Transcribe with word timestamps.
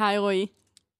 היי 0.00 0.18
רועי. 0.18 0.46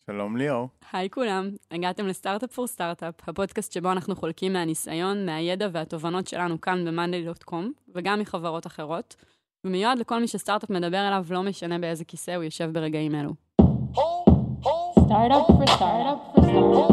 שלום 0.06 0.36
ליאור. 0.36 0.68
היי 0.92 1.10
כולם, 1.10 1.50
הגעתם 1.70 2.06
לסטארט-אפ 2.06 2.52
פור 2.52 2.66
סטארט-אפ, 2.66 3.14
הפודקאסט 3.28 3.72
שבו 3.72 3.92
אנחנו 3.92 4.16
חולקים 4.16 4.52
מהניסיון, 4.52 5.26
מהידע 5.26 5.68
והתובנות 5.72 6.26
שלנו 6.26 6.60
כאן 6.60 6.84
ב-monday.com, 6.84 7.64
וגם 7.94 8.20
מחברות 8.20 8.66
אחרות, 8.66 9.16
ומיועד 9.64 9.98
לכל 9.98 10.20
מי 10.20 10.28
שסטארט-אפ 10.28 10.70
מדבר 10.70 11.08
אליו, 11.08 11.26
לא 11.30 11.42
משנה 11.42 11.78
באיזה 11.78 12.04
כיסא 12.04 12.30
הוא 12.30 12.44
יושב 12.44 12.70
ברגעים 12.72 13.14
אלו. 13.14 13.30
סטארט-אפ 14.98 15.46
פור 15.46 15.66
סטארט-אפ 15.66 16.18
פור 16.34 16.90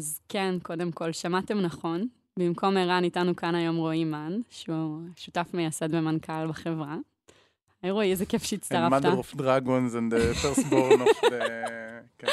אז 0.00 0.20
כן, 0.28 0.54
קודם 0.62 0.92
כל, 0.92 1.12
שמעתם 1.12 1.60
נכון. 1.60 2.08
במקום 2.38 2.76
ערן 2.76 3.04
איתנו 3.04 3.36
כאן 3.36 3.54
היום 3.54 3.76
רועי 3.76 4.04
מן, 4.04 4.40
שהוא 4.50 5.00
שותף 5.16 5.50
מייסד 5.54 5.94
ומנכ"ל 5.94 6.46
בחברה. 6.48 6.96
היי 7.82 7.90
רועי, 7.90 8.10
איזה 8.10 8.26
כיף 8.26 8.42
שהצטרפת. 8.42 9.04
And 9.04 9.06
mother 9.06 9.36
of 9.36 9.40
dragons 9.40 9.94
and 9.94 10.12
the 10.12 10.34
first 10.34 10.64
born 10.70 11.00
of 11.00 11.30
the... 11.30 11.44
כן. 12.18 12.26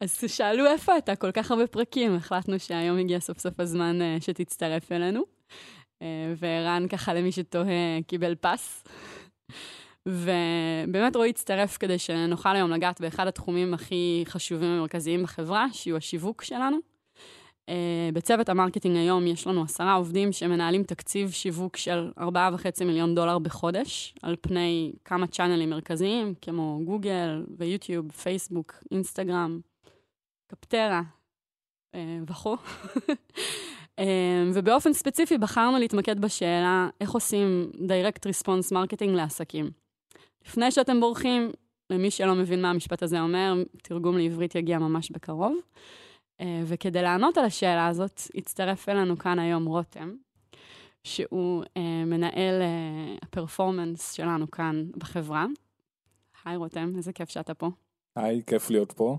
אז 0.00 0.24
שאלו 0.26 0.66
איפה 0.66 0.98
אתה, 0.98 1.16
כל 1.16 1.32
כך 1.32 1.50
הרבה 1.50 1.66
פרקים, 1.66 2.14
החלטנו 2.14 2.58
שהיום 2.58 2.98
הגיע 2.98 3.20
סוף 3.20 3.38
סוף 3.38 3.60
הזמן 3.60 4.02
אה, 4.02 4.16
שתצטרף 4.20 4.92
אלינו. 4.92 5.22
אה, 6.02 6.34
וערן, 6.36 6.88
ככה 6.88 7.14
למי 7.14 7.32
שתוהה, 7.32 8.02
קיבל 8.06 8.34
פס. 8.34 8.84
ובאמת 10.06 11.16
רועי 11.16 11.30
הצטרף 11.30 11.76
כדי 11.76 11.98
שנוכל 11.98 12.56
היום 12.56 12.70
לגעת 12.70 13.00
באחד 13.00 13.26
התחומים 13.26 13.74
הכי 13.74 14.24
חשובים 14.26 14.70
ומרכזיים 14.70 15.22
בחברה, 15.22 15.66
שהוא 15.72 15.96
השיווק 15.96 16.42
שלנו. 16.42 16.91
Uh, 17.70 17.74
בצוות 18.12 18.48
ה 18.48 18.53
marketing 18.53 18.96
היום 18.96 19.26
יש 19.26 19.46
לנו 19.46 19.62
עשרה 19.62 19.94
עובדים 19.94 20.32
שמנהלים 20.32 20.82
תקציב 20.82 21.30
שיווק 21.30 21.76
של 21.76 22.10
4.5 22.18 22.84
מיליון 22.84 23.14
דולר 23.14 23.38
בחודש, 23.38 24.14
על 24.22 24.36
פני 24.40 24.92
כמה 25.04 25.26
channelים 25.26 25.70
מרכזיים, 25.70 26.34
כמו 26.40 26.80
גוגל 26.84 27.44
ויוטיוב, 27.58 28.12
פייסבוק, 28.12 28.74
אינסטגרם, 28.90 29.60
Capterra 30.46 31.02
uh, 31.96 31.98
וכו'. 32.26 32.56
uh, 32.56 34.02
ובאופן 34.54 34.92
ספציפי 34.92 35.38
בחרנו 35.38 35.78
להתמקד 35.78 36.20
בשאלה 36.20 36.88
איך 37.00 37.10
עושים 37.10 37.70
direct 37.74 38.28
response 38.28 38.72
marketing 38.72 39.10
לעסקים. 39.10 39.70
לפני 40.46 40.70
שאתם 40.70 41.00
בורחים, 41.00 41.50
למי 41.90 42.10
שלא 42.10 42.34
מבין 42.34 42.62
מה 42.62 42.70
המשפט 42.70 43.02
הזה 43.02 43.20
אומר, 43.20 43.54
תרגום 43.82 44.18
לעברית 44.18 44.54
יגיע 44.54 44.78
ממש 44.78 45.10
בקרוב. 45.10 45.56
אה, 46.42 46.62
וכדי 46.66 47.02
לענות 47.02 47.38
על 47.38 47.44
השאלה 47.44 47.86
הזאת, 47.86 48.20
הצטרף 48.34 48.88
אלינו 48.88 49.18
כאן 49.18 49.38
היום 49.38 49.66
רותם, 49.66 50.14
שהוא 51.04 51.64
uh, 51.64 51.78
מנהל 52.06 52.62
uh, 52.62 53.18
הפרפורמנס 53.22 54.12
שלנו 54.12 54.50
כאן 54.50 54.86
בחברה. 54.96 55.46
היי 56.44 56.56
רותם, 56.56 56.92
איזה 56.96 57.12
כיף 57.12 57.30
שאתה 57.30 57.54
פה. 57.54 57.70
היי, 58.16 58.42
כיף 58.46 58.70
להיות 58.70 58.92
פה. 58.92 59.18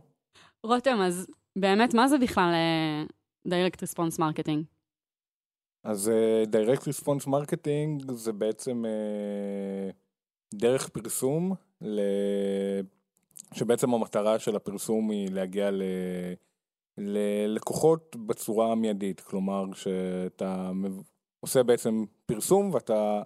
רותם, 0.63 0.97
אז 1.01 1.27
באמת, 1.55 1.93
מה 1.93 2.07
זה 2.07 2.17
בכלל 2.17 2.53
uh, 2.53 3.49
direct 3.49 3.77
response 3.77 4.19
marketing? 4.19 4.63
אז 5.83 6.11
uh, 6.11 6.49
direct 6.49 6.81
response 6.81 7.27
marketing 7.27 8.13
זה 8.13 8.33
בעצם 8.33 8.83
uh, 8.85 9.93
דרך 10.53 10.89
פרסום, 10.89 11.55
ל... 11.81 11.99
שבעצם 13.53 13.93
המטרה 13.93 14.39
של 14.39 14.55
הפרסום 14.55 15.09
היא 15.11 15.29
להגיע 15.31 15.71
ל... 15.71 15.83
ללקוחות 16.97 18.15
בצורה 18.15 18.75
מיידית, 18.75 19.21
כלומר 19.21 19.73
שאתה 19.73 20.71
עושה 21.39 21.63
בעצם 21.63 22.03
פרסום 22.25 22.73
ואתה, 22.73 23.21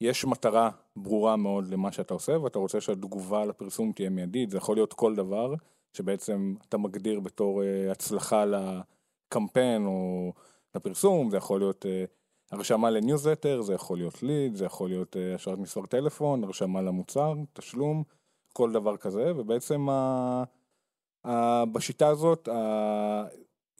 יש 0.00 0.24
מטרה 0.24 0.70
ברורה 0.96 1.36
מאוד 1.36 1.66
למה 1.66 1.92
שאתה 1.92 2.14
עושה 2.14 2.40
ואתה 2.40 2.58
רוצה 2.58 2.80
שהתגובה 2.80 3.44
לפרסום 3.44 3.92
תהיה 3.92 4.10
מיידית, 4.10 4.50
זה 4.50 4.56
יכול 4.56 4.76
להיות 4.76 4.92
כל 4.92 5.14
דבר 5.14 5.54
שבעצם 5.92 6.54
אתה 6.68 6.78
מגדיר 6.78 7.20
בתור 7.20 7.62
uh, 7.62 7.92
הצלחה 7.92 8.44
לקמפיין 8.44 9.86
או 9.86 10.32
לפרסום, 10.74 11.30
זה 11.30 11.36
יכול 11.36 11.60
להיות 11.60 11.84
uh, 11.84 11.88
הרשמה 12.52 12.90
לניוזלטר, 12.90 13.62
זה 13.62 13.74
יכול 13.74 13.98
להיות 13.98 14.22
lead, 14.22 14.54
זה 14.54 14.64
יכול 14.64 14.88
להיות 14.88 15.16
uh, 15.16 15.34
השארת 15.34 15.58
מספר 15.58 15.86
טלפון, 15.86 16.44
הרשמה 16.44 16.82
למוצר, 16.82 17.34
תשלום, 17.52 18.02
כל 18.52 18.72
דבר 18.72 18.96
כזה, 18.96 19.32
ובעצם 19.36 19.88
ה... 19.88 20.44
בשיטה 21.72 22.08
הזאת 22.08 22.48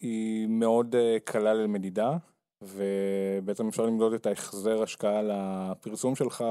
היא 0.00 0.46
מאוד 0.46 0.94
אה, 0.94 1.16
קלה 1.24 1.54
למדידה 1.54 2.16
ובעצם 2.62 3.68
אפשר 3.68 3.86
למדוד 3.86 4.12
את 4.12 4.26
ההחזר 4.26 4.82
השקעה 4.82 5.22
לפרסום 5.22 6.14
שלך 6.14 6.44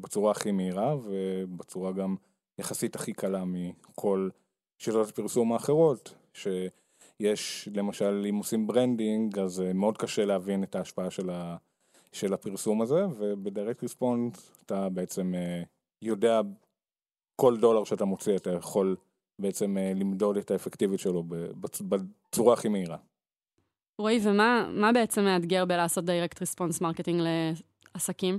בצורה 0.00 0.30
הכי 0.30 0.52
מהירה 0.52 0.96
ובצורה 1.04 1.92
גם 1.92 2.16
יחסית 2.58 2.96
הכי 2.96 3.12
קלה 3.12 3.44
מכל 3.44 4.28
שיטות 4.78 5.08
הפרסום 5.08 5.52
האחרות 5.52 6.14
שיש 6.32 7.68
למשל 7.74 8.26
אם 8.30 8.36
עושים 8.36 8.66
branding 8.66 9.38
אז 9.38 9.60
אה, 9.60 9.72
מאוד 9.72 9.98
קשה 9.98 10.24
להבין 10.24 10.62
את 10.62 10.74
ההשפעה 10.74 11.10
של, 11.10 11.30
ה, 11.30 11.56
של 12.12 12.34
הפרסום 12.34 12.82
הזה 12.82 13.06
וב 13.18 13.34
direct 13.34 13.82
response 13.82 14.52
אתה 14.66 14.88
בעצם 14.88 15.34
אה, 15.34 15.62
יודע 16.02 16.40
כל 17.36 17.56
דולר 17.56 17.84
שאתה 17.84 18.04
מוציא 18.04 18.36
אתה 18.36 18.50
יכול 18.50 18.96
בעצם 19.38 19.78
אה, 19.78 19.92
למדוד 19.94 20.36
את 20.36 20.50
האפקטיביות 20.50 21.00
שלו 21.00 21.24
בצורה 21.58 22.54
הכי 22.54 22.68
מהירה. 22.68 22.96
רועי, 23.98 24.20
ומה 24.22 24.90
בעצם 24.94 25.24
מאתגר 25.24 25.64
בלעשות 25.64 26.04
direct 26.04 26.40
response 26.40 26.80
marketing 26.80 27.22
לעסקים? 27.94 28.38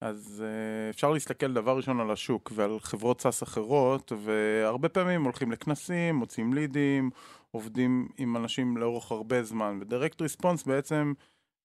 אז 0.00 0.44
uh, 0.44 0.90
אפשר 0.94 1.10
להסתכל 1.10 1.52
דבר 1.52 1.76
ראשון 1.76 2.00
על 2.00 2.10
השוק 2.10 2.52
ועל 2.54 2.80
חברות 2.80 3.20
SaaS 3.20 3.42
אחרות, 3.42 4.12
והרבה 4.24 4.88
פעמים 4.88 5.24
הולכים 5.24 5.52
לכנסים, 5.52 6.16
מוצאים 6.16 6.54
leadים, 6.54 7.10
עובדים 7.50 8.08
עם 8.18 8.36
אנשים 8.36 8.76
לאורך 8.76 9.10
הרבה 9.10 9.42
זמן. 9.42 9.78
ו 9.80 9.86
direct 9.86 10.22
response 10.22 10.64
בעצם, 10.64 11.12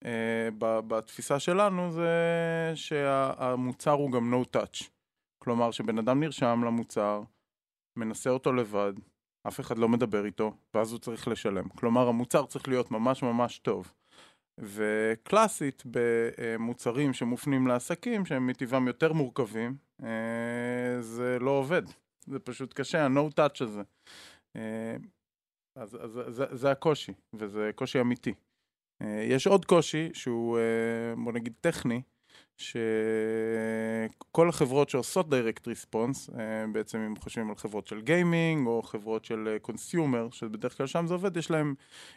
uh, 0.04 0.08
בתפיסה 0.60 1.40
שלנו, 1.40 1.92
זה 1.92 2.12
שהמוצר 2.76 3.92
הוא 3.92 4.12
גם 4.12 4.34
no 4.34 4.58
touch. 4.58 4.84
כלומר, 5.40 5.72
שבן 5.72 5.98
אדם 5.98 6.20
נרשם 6.20 6.62
למוצר, 6.66 7.22
מנסה 7.96 8.30
אותו 8.30 8.54
לבד, 8.54 8.94
אף 9.48 9.60
אחד 9.60 9.78
לא 9.78 9.90
מדבר 9.90 10.26
איתו, 10.26 10.54
ואז 10.74 10.92
הוא 10.92 11.00
צריך 11.00 11.28
לשלם. 11.28 11.70
כלומר, 11.70 12.08
המוצר 12.08 12.46
צריך 12.46 12.68
להיות 12.68 12.92
ממש 12.92 13.24
ממש 13.24 13.60
טוב. 13.60 13.94
וקלאסית 14.60 15.84
במוצרים 15.86 17.14
שמופנים 17.14 17.68
לעסקים, 17.68 18.26
שהם 18.26 18.48
מטבעם 18.48 18.88
יותר 18.88 19.14
מורכבים, 19.14 19.78
אה, 20.04 21.02
זה 21.02 21.38
לא 21.40 21.52
עובד. 21.52 21.82
זה 22.26 22.40
פשוט 22.40 22.74
קשה, 22.74 23.06
ה-no 23.06 23.40
touch 23.40 23.64
הזה. 23.64 23.82
אה, 24.56 24.96
אז, 25.76 25.98
אז 26.02 26.20
זה, 26.28 26.46
זה 26.52 26.72
הקושי, 26.72 27.14
וזה 27.34 27.72
קושי 27.76 28.02
אמיתי. 28.02 28.34
אה, 29.02 29.24
יש 29.24 29.48
עוד 29.48 29.66
קושי 29.66 30.10
שהוא, 30.14 30.60
בוא 31.24 31.32
נגיד, 31.32 31.54
טכני, 31.62 32.02
שכל 32.60 34.50
החברות 34.50 34.90
שעושות 34.90 35.30
direct 35.30 35.68
response, 35.68 36.30
אה, 36.30 36.66
בעצם 36.72 36.98
אם 37.00 37.16
חושבים 37.16 37.50
על 37.50 37.56
חברות 37.56 37.88
של 37.88 38.02
gaming 38.02 38.68
או 38.68 38.82
חברות 38.82 39.26
של 39.26 39.58
consumer, 39.62 40.24
אה, 40.26 40.32
שבדרך 40.32 40.78
כלל 40.78 40.88
שם 40.88 41.08
זה 41.08 41.14
עובד, 41.14 41.38
יש 41.38 41.52
להם 41.52 41.74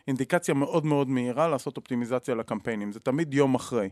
אינדיקציה 0.08 0.54
מאוד 0.54 0.86
מאוד 0.86 1.08
מהירה 1.08 1.48
לעשות 1.48 1.76
אופטימיזציה 1.76 2.34
לקמפיינים. 2.34 2.92
זה 2.92 3.00
תמיד 3.00 3.34
יום 3.34 3.54
אחרי. 3.54 3.88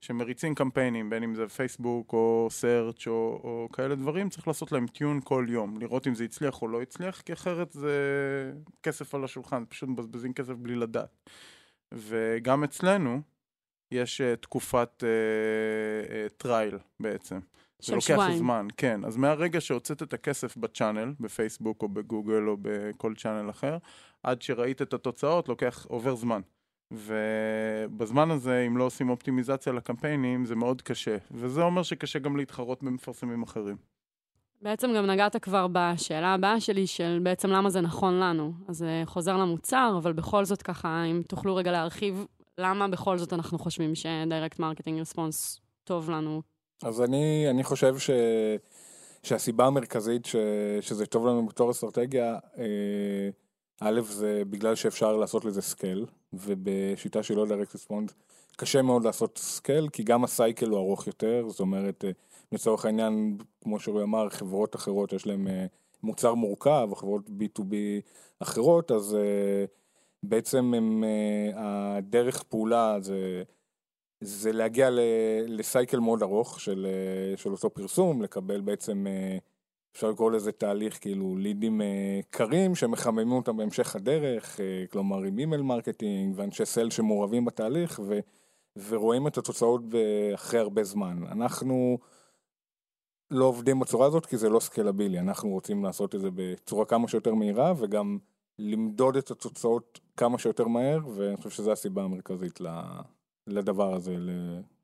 שמריצים 0.00 0.54
קמפיינים, 0.54 1.10
בין 1.10 1.22
אם 1.22 1.34
זה 1.34 1.48
פייסבוק 1.48 2.12
או 2.12 2.48
search 2.50 3.06
או, 3.06 3.40
או 3.44 3.68
כאלה 3.72 3.94
דברים, 3.94 4.28
צריך 4.28 4.48
לעשות 4.48 4.72
להם 4.72 4.86
tune 4.86 5.20
כל 5.24 5.46
יום, 5.48 5.78
לראות 5.80 6.06
אם 6.06 6.14
זה 6.14 6.24
הצליח 6.24 6.62
או 6.62 6.68
לא 6.68 6.82
הצליח, 6.82 7.20
כי 7.20 7.32
אחרת 7.32 7.72
זה 7.72 7.92
כסף 8.82 9.14
על 9.14 9.24
השולחן, 9.24 9.64
פשוט 9.68 9.88
מבזבזים 9.88 10.32
כסף 10.32 10.52
בלי 10.52 10.74
לדעת. 10.76 11.30
וגם 11.92 12.64
אצלנו, 12.64 13.20
יש 13.94 14.20
uh, 14.20 14.36
תקופת 14.40 15.04
trial 16.36 16.74
uh, 16.74 16.78
uh, 16.78 16.82
בעצם. 17.00 17.38
של 17.80 18.00
שבועיים. 18.00 18.22
זה 18.22 18.28
לוקח 18.28 18.38
זמן, 18.38 18.66
כן. 18.76 19.04
אז 19.04 19.16
מהרגע 19.16 19.60
שהוצאת 19.60 20.02
את 20.02 20.12
הכסף 20.12 20.56
ב 20.56 20.62
channel, 20.62 21.12
בפייסבוק 21.20 21.82
או 21.82 21.88
בגוגל 21.88 22.48
או 22.48 22.56
בכל 22.62 23.14
channel 23.14 23.50
אחר, 23.50 23.78
עד 24.22 24.42
שראית 24.42 24.82
את 24.82 24.94
התוצאות, 24.94 25.48
לוקח, 25.48 25.86
עובר 25.88 26.14
זמן. 26.14 26.40
ובזמן 26.92 28.30
הזה, 28.30 28.64
אם 28.66 28.76
לא 28.76 28.84
עושים 28.84 29.10
אופטימיזציה 29.10 29.72
לקמפיינים, 29.72 30.44
זה 30.44 30.54
מאוד 30.54 30.82
קשה. 30.82 31.16
וזה 31.30 31.62
אומר 31.62 31.82
שקשה 31.82 32.18
גם 32.18 32.36
להתחרות 32.36 32.82
במפרסמים 32.82 33.42
אחרים. 33.42 33.76
בעצם 34.62 34.90
גם 34.96 35.06
נגעת 35.06 35.36
כבר 35.36 35.66
בשאלה 35.72 36.34
הבאה 36.34 36.60
שלי, 36.60 36.86
של 36.86 37.18
בעצם 37.22 37.50
למה 37.50 37.70
זה 37.70 37.80
נכון 37.80 38.20
לנו. 38.20 38.52
אז 38.68 38.76
זה 38.76 39.02
חוזר 39.04 39.36
למוצר, 39.36 39.94
אבל 39.98 40.12
בכל 40.12 40.44
זאת 40.44 40.62
ככה, 40.62 41.04
אם 41.04 41.22
תוכלו 41.28 41.56
רגע 41.56 41.72
להרחיב 41.72 42.26
למה 42.58 42.88
בכל 42.88 43.18
זאת 43.18 43.32
אנחנו 43.32 43.58
חושבים 43.58 43.94
ש-direct 43.94 44.56
marketing 44.56 45.14
response 45.14 45.60
טוב 45.84 46.10
לנו? 46.10 46.42
אז 46.82 47.02
אני, 47.02 47.46
אני 47.50 47.64
חושב 47.64 47.98
ש, 47.98 48.10
שהסיבה 49.22 49.66
המרכזית 49.66 50.24
ש, 50.24 50.36
שזה 50.80 51.06
טוב 51.06 51.26
לנו 51.26 51.46
בתור 51.46 51.70
אסטרטגיה, 51.70 52.38
אה, 52.58 53.28
א', 53.80 54.00
זה 54.00 54.42
בגלל 54.50 54.74
שאפשר 54.74 55.16
לעשות 55.16 55.44
לזה 55.44 55.62
scale, 55.62 56.06
ובשיטה 56.32 57.22
של 57.22 57.34
לא 57.34 57.46
direct 57.46 57.74
response 57.76 58.12
קשה 58.56 58.82
מאוד 58.82 59.04
לעשות 59.04 59.38
scale, 59.38 59.88
כי 59.88 60.02
גם 60.02 60.24
ה 60.24 60.31
cycle 60.31 60.68
הוא 60.68 60.78
ארוך 60.78 61.06
יותר, 61.06 61.44
זאת 61.48 61.60
אומרת, 61.60 62.04
אה, 62.04 62.10
לצורך 62.52 62.84
העניין, 62.84 63.38
כמו 63.62 63.80
שרועי 63.80 64.04
אמר, 64.04 64.28
חברות 64.28 64.76
אחרות 64.76 65.12
יש 65.12 65.26
להן 65.26 65.48
אה, 65.48 65.66
מוצר 66.02 66.34
מורכב, 66.34 66.88
או 66.90 66.96
חברות 66.96 67.28
B2B 67.28 67.74
אחרות, 68.40 68.90
אז 68.90 69.14
אה, 69.14 69.64
בעצם 70.28 70.74
הם, 70.74 71.04
הדרך 71.54 72.42
פעולה 72.42 72.96
זה, 73.00 73.42
זה 74.20 74.52
להגיע 74.52 74.88
ל 75.46 75.55
cycle 75.55 75.98
מאוד 75.98 76.22
ארוך 76.22 76.60
של, 76.60 76.86
של 77.36 77.52
אותו 77.52 77.70
פרסום, 77.70 78.22
לקבל 78.22 78.60
בעצם 78.60 79.06
אפשר 79.94 80.10
לקרוא 80.10 80.30
לזה 80.30 80.52
תהליך 80.52 80.98
כאילו 81.00 81.36
לידים 81.36 81.80
אה, 81.82 82.20
קרים 82.30 82.74
שמחממים 82.74 83.32
אותם 83.32 83.56
בהמשך 83.56 83.96
הדרך, 83.96 84.60
אה, 84.60 84.84
כלומר 84.90 85.22
עם 85.22 85.38
email 85.38 85.62
marketing 85.62 86.34
ואנשי 86.36 86.64
sales 86.64 86.90
שמעורבים 86.90 87.44
בתהליך 87.44 88.00
ו, 88.04 88.18
ורואים 88.88 89.26
את 89.26 89.38
התוצאות 89.38 89.82
אחרי 90.34 90.60
הרבה 90.60 90.84
זמן. 90.84 91.18
אנחנו 91.32 91.98
לא 93.30 93.44
עובדים 93.44 93.80
בצורה 93.80 94.06
הזאת 94.06 94.26
כי 94.26 94.36
זה 94.36 94.48
לא 94.48 94.60
סקלבילי, 94.60 95.18
אנחנו 95.18 95.48
רוצים 95.48 95.84
לעשות 95.84 96.14
את 96.14 96.20
זה 96.20 96.28
בצורה 96.34 96.84
כמה 96.84 97.08
שיותר 97.08 97.34
מהירה 97.34 97.72
וגם 97.76 98.18
למדוד 98.58 99.16
את 99.16 99.30
התוצאות 99.30 100.00
כמה 100.16 100.38
שיותר 100.38 100.68
מהר 100.68 101.00
ואני 101.16 101.36
חושב 101.36 101.50
שזו 101.50 101.72
הסיבה 101.72 102.02
המרכזית 102.02 102.60
לדבר 103.46 103.94
הזה, 103.94 104.16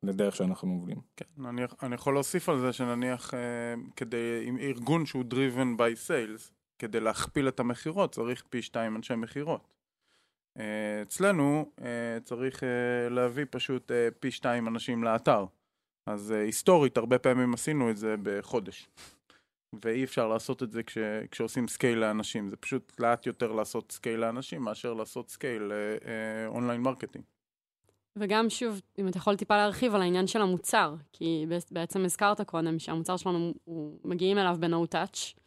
לדרך 0.03 0.37
שאנחנו 0.37 0.73
עובדים. 0.73 1.01
כן, 1.17 1.45
אני, 1.47 1.63
אני 1.83 1.95
יכול 1.95 2.15
להוסיף 2.15 2.49
על 2.49 2.59
זה 2.59 2.73
שנניח 2.73 3.35
אה, 3.35 3.75
כדי, 3.97 4.45
עם 4.47 4.59
ארגון 4.59 5.07
שהוא 5.07 5.25
driven 5.31 5.79
by 5.79 6.09
sales, 6.09 6.53
כדי 6.79 7.01
להכפיל 7.01 7.49
את 7.49 7.61
המכירות 7.61 8.13
צריך 8.13 8.45
פי 8.51 8.63
שתיים 8.63 8.97
אנשי 8.97 9.15
מכירות. 9.15 9.75
אה, 10.59 11.03
אצלנו 11.03 11.73
אה, 11.81 12.19
צריך 12.25 12.63
להביא 13.11 13.45
פשוט 13.51 13.91
פי 14.21 14.31
שתיים 14.31 14.69
אנשים 14.69 15.05
לאתר. 15.05 15.45
אז 16.07 16.31
היסטורית 16.31 16.97
הרבה 16.97 17.19
פעמים 17.19 17.55
עשינו 17.55 17.91
את 17.91 17.97
זה 17.97 18.15
בחודש. 18.23 18.89
ואי 19.85 20.05
אפשר 20.05 20.29
לעשות 20.29 20.63
את 20.63 20.73
זה 20.73 20.83
כש, 20.83 20.99
כשעושים 21.31 21.69
scale 21.69 21.99
לאנשים, 21.99 22.51
זה 22.51 22.57
פשוט 22.57 22.93
לאט 23.01 23.27
יותר 23.27 23.53
לעשות 23.53 23.93
scale 23.93 24.21
לאנשים 24.21 24.63
מאשר 24.63 24.95
לעשות 24.95 25.31
scale 25.31 25.73
ל 26.49 26.53
online 26.53 26.81
marketing. 26.81 27.25
וגם 28.17 28.51
שוב, 28.51 28.81
אם 28.99 29.09
אתה 29.09 29.19
יכול 29.19 29.37
טיפה 29.37 29.57
להרחיב 29.57 29.95
על 29.95 30.03
העניין 30.03 30.27
של 30.27 30.43
המוצר, 30.43 30.95
כי 31.13 31.47
בעצם 31.71 32.05
הזכרת 32.05 32.41
קודם 32.41 32.79
שהמוצר 32.79 33.17
שלנו, 33.17 33.55
הוא 33.65 33.99
מגיעים 34.05 34.39
אליו 34.39 34.57
ב-No 34.61 34.95
touch. 34.95 35.41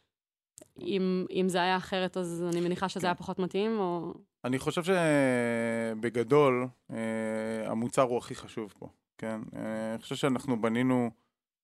אם, 0.82 1.26
אם 1.32 1.50
זה 1.50 1.62
היה 1.62 1.78
אחרת, 1.78 2.18
אז 2.18 2.46
אני 2.52 2.62
מניחה 2.62 2.90
שזה 2.90 3.02
כן. 3.02 3.08
היה 3.08 3.16
פחות 3.16 3.40
מתאים, 3.40 3.80
או... 3.80 4.14
אני 4.44 4.60
חושב 4.60 4.82
שבגדול, 4.84 6.68
אה, 6.92 6.98
המוצר 7.66 8.02
הוא 8.02 8.18
הכי 8.18 8.36
חשוב 8.36 8.74
פה, 8.80 8.88
כן? 9.18 9.42
אה, 9.56 9.94
אני 9.94 10.02
חושב 10.02 10.16
שאנחנו 10.16 10.62
בנינו 10.62 11.12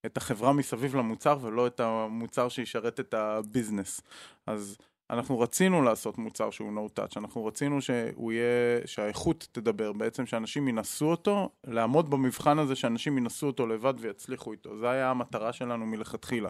את 0.05 0.17
החברה 0.17 0.53
מסביב 0.53 0.95
למוצר, 0.95 1.37
ולא 1.41 1.67
את 1.67 1.79
המוצר 1.79 2.49
שישרת 2.49 2.99
את 2.99 3.13
הביזנס. 3.13 4.01
אז 4.47 4.77
אנחנו 5.09 5.39
רצינו 5.39 5.81
לעשות 5.81 6.17
מוצר 6.17 6.49
שהוא 6.49 6.71
no 6.71 6.99
touch, 6.99 7.13
אנחנו 7.17 7.45
רצינו 7.45 7.81
שהוא 7.81 8.31
יהיה, 8.31 8.81
שהאיכות 8.85 9.47
תדבר, 9.51 9.93
בעצם 9.93 10.25
שאנשים 10.25 10.67
ינסו 10.67 11.05
אותו, 11.05 11.49
לעמוד 11.67 12.09
במבחן 12.09 12.59
הזה 12.59 12.75
שאנשים 12.75 13.17
ינסו 13.17 13.47
אותו 13.47 13.67
לבד 13.67 13.93
ויצליחו 13.99 14.51
איתו, 14.51 14.77
זה 14.77 14.89
היה 14.89 15.09
המטרה 15.09 15.53
שלנו 15.53 15.85
מלכתחילה. 15.85 16.49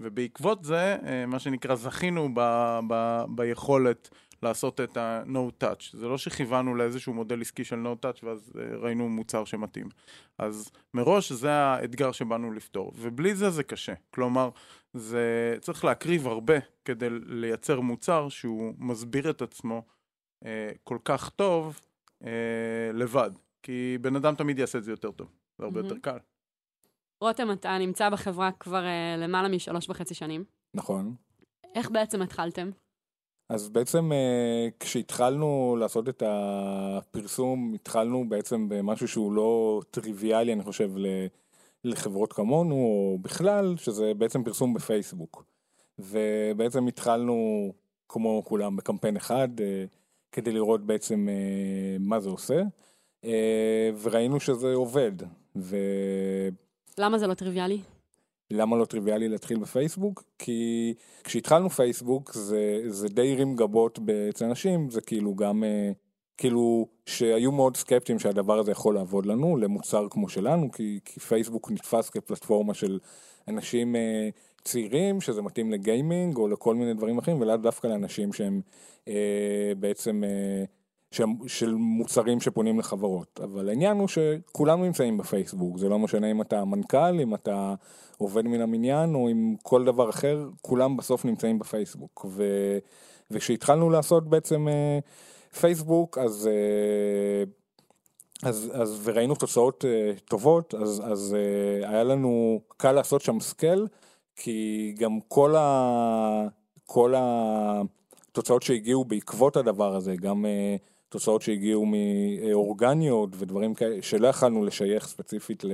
ובעקבות 0.00 0.64
זה, 0.64 0.96
אה, 1.06 1.26
מה 1.26 1.38
שנקרא, 1.38 1.74
זכינו 1.74 2.28
ב, 2.34 2.40
ב, 2.88 3.24
ביכולת 3.28 4.10
לעשות 4.42 4.80
את 4.80 4.96
ה-no 4.96 5.64
touch. 5.64 5.96
זה 5.96 6.08
לא 6.08 6.18
שכיוונו 6.18 6.74
לאיזשהו 6.74 7.14
מודל 7.14 7.40
עסקי 7.40 7.64
של 7.64 7.86
no 7.86 8.06
touch 8.06 8.20
ואז 8.22 8.52
אה, 8.58 8.76
ראינו 8.76 9.08
מוצר 9.08 9.44
שמתאים. 9.44 9.88
אז 10.38 10.70
מראש 10.94 11.32
זה 11.32 11.52
האתגר 11.52 12.12
שבאנו 12.12 12.52
לפתור, 12.52 12.92
ובלי 12.96 13.34
זה 13.34 13.50
זה 13.50 13.62
קשה. 13.62 13.94
כלומר, 14.10 14.50
זה 14.94 15.56
צריך 15.60 15.84
להקריב 15.84 16.26
הרבה 16.26 16.54
כדי 16.84 17.06
לייצר 17.10 17.80
מוצר 17.80 18.28
שהוא 18.28 18.74
מסביר 18.78 19.30
את 19.30 19.42
עצמו 19.42 19.82
אה, 20.44 20.70
כל 20.84 20.98
כך 21.04 21.28
טוב 21.28 21.80
אה, 22.24 22.90
לבד. 22.94 23.30
כי 23.62 23.98
בן 24.00 24.16
אדם 24.16 24.34
תמיד 24.34 24.58
יעשה 24.58 24.78
את 24.78 24.84
זה 24.84 24.90
יותר 24.90 25.10
טוב, 25.10 25.28
זה 25.58 25.64
הרבה 25.64 25.80
mm-hmm. 25.80 25.84
יותר 25.84 25.98
קל. 25.98 26.18
רותם, 27.20 27.52
אתה 27.52 27.78
נמצא 27.78 28.10
בחברה 28.10 28.50
כבר 28.52 28.84
אה, 28.84 29.16
למעלה 29.18 29.48
משלוש 29.48 29.90
וחצי 29.90 30.14
שנים. 30.14 30.44
נכון. 30.74 31.14
איך 31.74 31.90
בעצם 31.90 32.22
התחלתם? 32.22 32.70
אז 33.52 33.68
בעצם 33.68 34.12
אה, 34.12 34.68
כשהתחלנו 34.80 35.76
לעשות 35.80 36.08
את 36.08 36.22
הפרסום, 36.26 37.74
התחלנו 37.74 38.28
בעצם 38.28 38.68
במשהו 38.68 39.08
שהוא 39.08 39.32
לא 39.32 39.80
טריוויאלי, 39.90 40.52
אני 40.52 40.62
חושב, 40.62 40.90
לחברות 41.84 42.32
כמונו, 42.32 42.74
או 42.74 43.18
בכלל, 43.22 43.74
שזה 43.76 44.14
בעצם 44.14 44.44
פרסום 44.44 44.74
בפייסבוק. 44.74 45.44
ובעצם 45.98 46.86
התחלנו, 46.86 47.68
כמו 48.08 48.42
כולם, 48.44 48.76
בקמפיין 48.76 49.16
אחד, 49.16 49.48
אה, 49.60 49.84
כדי 50.32 50.52
לראות 50.52 50.86
בעצם 50.86 51.28
אה, 51.28 51.96
מה 52.00 52.20
זה 52.20 52.30
עושה, 52.30 52.62
וראינו 54.02 54.40
שזה 54.40 54.74
עובד. 54.74 55.12
ו... 55.56 55.76
למה 56.98 57.18
זה 57.18 57.26
לא 57.26 57.34
טריוויאלי? 57.34 57.80
למה 58.52 58.76
לא 58.76 58.84
טריוויאלי 58.84 59.28
להתחיל 59.28 59.58
בפייסבוק? 59.58 60.22
כי 60.38 60.94
כשהתחלנו 61.24 61.70
פייסבוק 61.70 62.32
זה, 62.34 62.80
זה 62.86 63.08
די 63.08 63.32
הרים 63.32 63.56
גבות 63.56 63.98
אצל 64.28 64.44
אנשים, 64.44 64.90
זה 64.90 65.00
כאילו 65.00 65.34
גם, 65.34 65.64
אה, 65.64 65.90
כאילו 66.36 66.86
שהיו 67.06 67.52
מאוד 67.52 67.76
סקפטיים 67.76 68.18
שהדבר 68.18 68.58
הזה 68.58 68.70
יכול 68.70 68.94
לעבוד 68.94 69.26
לנו, 69.26 69.56
למוצר 69.56 70.06
כמו 70.10 70.28
שלנו, 70.28 70.70
כי, 70.72 71.00
כי 71.04 71.20
פייסבוק 71.20 71.70
נתפס 71.70 72.10
כפלטפורמה 72.10 72.74
של 72.74 72.98
אנשים 73.48 73.96
אה, 73.96 74.28
צעירים, 74.64 75.20
שזה 75.20 75.42
מתאים 75.42 75.72
לגיימינג 75.72 76.36
או 76.36 76.48
לכל 76.48 76.74
מיני 76.74 76.94
דברים 76.94 77.18
אחרים, 77.18 77.40
ולאו 77.40 77.56
דווקא 77.56 77.86
לאנשים 77.86 78.32
שהם 78.32 78.60
אה, 79.08 79.72
בעצם... 79.78 80.22
של 81.46 81.74
מוצרים 81.74 82.40
שפונים 82.40 82.78
לחברות, 82.78 83.40
אבל 83.44 83.68
העניין 83.68 83.98
הוא 83.98 84.08
שכולנו 84.08 84.84
נמצאים 84.84 85.18
בפייסבוק, 85.18 85.78
זה 85.78 85.88
לא 85.88 85.98
משנה 85.98 86.30
אם 86.30 86.40
אתה 86.40 86.64
מנכ"ל, 86.64 87.20
אם 87.20 87.34
אתה 87.34 87.74
עובד 88.18 88.46
מן 88.46 88.60
המניין 88.60 89.14
או 89.14 89.28
עם 89.28 89.56
כל 89.62 89.84
דבר 89.84 90.10
אחר, 90.10 90.48
כולם 90.62 90.96
בסוף 90.96 91.24
נמצאים 91.24 91.58
בפייסבוק. 91.58 92.26
ו... 92.28 92.44
וכשהתחלנו 93.32 93.90
לעשות 93.90 94.28
בעצם 94.28 94.68
אה, 94.68 94.98
פייסבוק, 95.60 96.18
אז, 96.18 96.48
אה, 96.52 97.44
אז, 98.48 98.70
אז 98.74 99.00
וראינו 99.04 99.34
תוצאות 99.34 99.84
אה, 99.84 100.12
טובות, 100.24 100.74
אז, 100.74 101.02
אז 101.04 101.36
היה 101.82 102.04
לנו 102.04 102.60
קל 102.76 102.92
לעשות 102.92 103.22
שם 103.22 103.40
סקל, 103.40 103.86
כי 104.36 104.94
גם 104.98 105.18
כל, 105.28 105.56
ה... 105.56 106.46
כל 106.86 107.14
התוצאות 107.16 108.62
שהגיעו 108.62 109.04
בעקבות 109.04 109.56
הדבר 109.56 109.96
הזה, 109.96 110.16
גם 110.16 110.44
תוצאות 111.12 111.42
שהגיעו 111.42 111.86
מאורגניות 111.86 113.30
ודברים 113.38 113.74
כאלה, 113.74 114.02
שלא 114.02 114.28
יכלנו 114.28 114.64
לשייך 114.64 115.06
ספציפית 115.06 115.64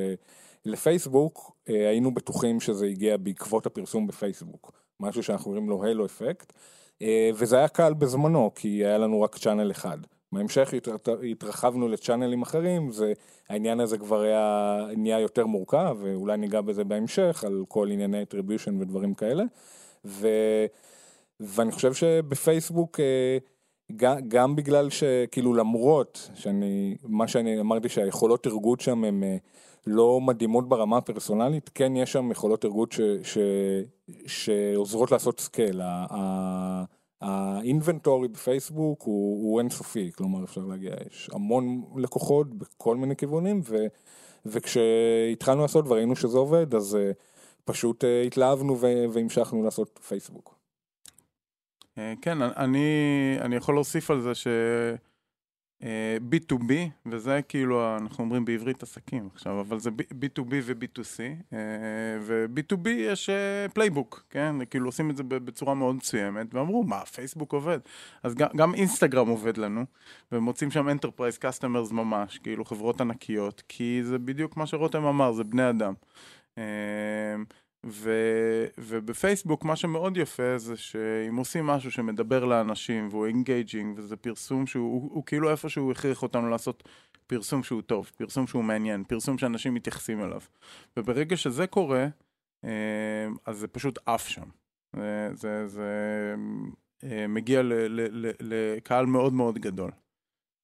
לפייסבוק, 0.65 1.53
אה, 1.69 1.89
היינו 1.89 2.15
בטוחים 2.15 2.61
שזה 2.61 2.87
הגיע 2.87 3.17
בעקבות 3.17 3.67
הפרסום 3.67 4.07
בפייסבוק, 4.07 4.73
משהו 5.01 5.23
שאנחנו 5.23 5.45
קוראים 5.45 5.69
לו 5.69 5.85
הלו 5.85 6.07
אפקט, 6.07 6.53
אה, 7.03 7.31
וזה 7.35 7.59
היה 7.59 7.69
קל 7.69 7.95
בזמנו, 7.95 8.51
כי 8.55 8.69
היה 8.69 8.99
לנו 8.99 9.21
רק 9.21 9.39
צ'אנל 9.39 9.71
אחד. 9.71 9.99
בהמשך 10.33 10.75
התרחבנו 11.31 11.89
לצ'אנלים 11.89 12.43
אחרים, 12.43 12.93
זה, 12.93 13.13
העניין 13.49 13.81
הזה 13.81 13.99
כבר 13.99 14.21
היה, 14.21 14.79
נהיה 14.97 15.21
יותר 15.21 15.47
מורכב, 15.47 15.97
ואולי 16.01 16.37
ניגע 16.37 16.61
בזה 16.61 16.85
בהמשך, 16.85 17.45
על 17.47 17.65
כל 17.69 17.89
ענייני 17.91 18.23
attribution 18.23 18.73
ודברים 18.81 19.15
כאלה. 19.15 19.45
ו, 20.05 20.29
ואני 21.41 21.73
חושב 21.73 21.95
שבפייסבוק, 21.95 23.01
אה, 23.01 23.39
גם, 23.97 24.17
גם 24.29 24.57
בגלל 24.57 24.91
שכאילו 24.91 25.55
למרות 25.55 26.31
שאני, 26.35 26.97
מה 27.03 27.29
שאני 27.29 27.61
אמרתי 27.61 27.89
שהיכולות 27.89 28.47
טרגוט 28.47 28.81
שם 28.81 29.05
הם 29.05 29.25
אה, 29.25 29.37
לא 29.87 30.21
מדהימות 30.21 30.69
ברמה 30.69 30.97
הפרסונלית, 30.97 31.71
כן 31.75 31.97
יש 31.97 32.13
שם 32.13 32.31
יכולות 32.31 32.65
ש, 33.23 33.39
שעוזרות 34.27 35.13
לעשות 35.13 35.41
scale. 35.41 35.81
ה 37.21 37.32
inventory 37.32 38.29
בפייסבוק 38.29 39.03
הוא, 39.03 39.43
הוא 39.43 39.59
אינסופי, 39.61 40.11
כלומר 40.13 40.45
אפשר 40.45 40.61
להגיע, 40.61 40.93
יש 41.11 41.31
המון 41.33 41.83
לקוחות 41.97 42.55
בכל 42.55 42.97
מיני 42.97 43.17
כיוונים, 43.17 43.61
ו, 43.65 43.87
וכשהתחלנו 44.47 45.63
לעשות 45.63 45.85
וראינו 45.89 46.17
שזה 46.17 46.39
עובד, 46.39 46.75
אז 46.75 46.95
uh, 46.95 47.15
פשוט 47.65 48.05
uh, 48.05 48.27
התלהבנו 48.27 48.79
והמשכנו 49.11 49.63
לעשות 49.63 50.01
פייסבוק. 50.09 50.58
אה, 51.99 52.15
כן, 52.23 52.43
אני, 52.43 52.87
אני 53.41 53.57
יכול 53.57 53.75
להוסיף 53.75 54.11
על 54.11 54.21
זה 54.21 54.33
אה, 55.83 56.17
B2B, 56.31 56.73
וזה 57.07 57.41
כאילו, 57.49 57.97
אנחנו 57.97 58.25
אומרים 58.25 58.45
בעברית 58.45 58.83
עסקים 58.83 59.29
עכשיו, 59.35 59.61
אבל 59.61 59.79
זה 59.79 59.91
B2B 59.91 60.53
ו-B2C, 60.63 61.21
אה, 61.53 61.59
ו-B2B 62.21 62.89
יש 62.89 63.31
playbook, 63.75 64.25
כן? 64.31 64.65
כאילו 64.71 64.87
עושים 64.87 65.11
את 65.11 65.17
זה 65.17 65.23
בצורה 65.23 65.75
מאוד 65.75 65.95
מסוימת, 65.97 66.55
ואמרו, 66.55 66.85
מה, 66.85 67.05
פייסבוק 67.05 67.53
עובד? 67.53 67.79
אז 68.23 68.35
גם, 68.35 68.49
גם 68.57 68.75
אינסטגרם 68.75 69.29
עובד 69.29 69.57
לנו, 69.57 69.85
ומוצאים 70.33 70.71
שם 70.71 70.89
Enterprise 70.89 71.39
Customers 71.43 71.93
ממש, 71.93 72.39
כאילו 72.39 72.65
חברות 72.65 73.01
ענקיות, 73.01 73.63
כי 73.69 74.01
זה 74.03 74.19
בדיוק 74.19 74.57
מה 74.57 74.67
שרותם 74.67 75.05
אמר, 75.05 75.33
זה 75.33 75.45
בני 75.45 75.71
אדם. 75.71 75.95
ו, 77.87 78.11
ובפייסבוק 78.79 79.65
מה 79.65 79.77
שמאוד 79.77 80.17
יפה 80.17 80.59
זה 80.59 80.77
שאם 80.77 81.37
עושים 81.37 81.67
משהו 81.67 81.91
שמדבר 81.91 82.45
לאנשים 82.45 83.09
והוא 83.11 83.27
engaging 83.27 83.99
וזה 83.99 84.17
פרסום 84.17 84.67
שהוא 84.67 84.93
הוא, 84.93 85.11
הוא 85.15 85.25
כאילו 85.25 85.51
איפשהו 85.51 85.91
הכריח 85.91 86.23
אותנו 86.23 86.51
לעשות 86.51 86.89
פרסום 87.27 87.63
שהוא 87.63 87.83
טוב, 87.83 88.11
פרסום 88.17 88.47
שהוא 88.47 88.65
מעניין, 88.65 89.05
פרסום 89.05 89.39
שאנשים 89.39 89.75
מתייחסים 89.75 90.23
אליו. 90.23 90.41
וברגע 90.97 91.37
שזה 91.37 91.67
קורה, 91.67 92.07
אה, 92.65 93.29
אז 93.47 93.59
זה 93.59 93.69
פשוט 93.69 93.99
עף 94.07 94.29
שם. 94.29 94.49
זה, 94.97 95.31
זה, 95.35 95.69
זה 95.69 95.91
אה, 97.05 97.27
מגיע 97.27 97.63
ל, 97.63 97.73
ל, 97.73 98.27
ל, 98.27 98.33
לקהל 98.41 99.07
מאוד 99.07 99.33
מאוד 99.33 99.59
גדול. 99.59 99.91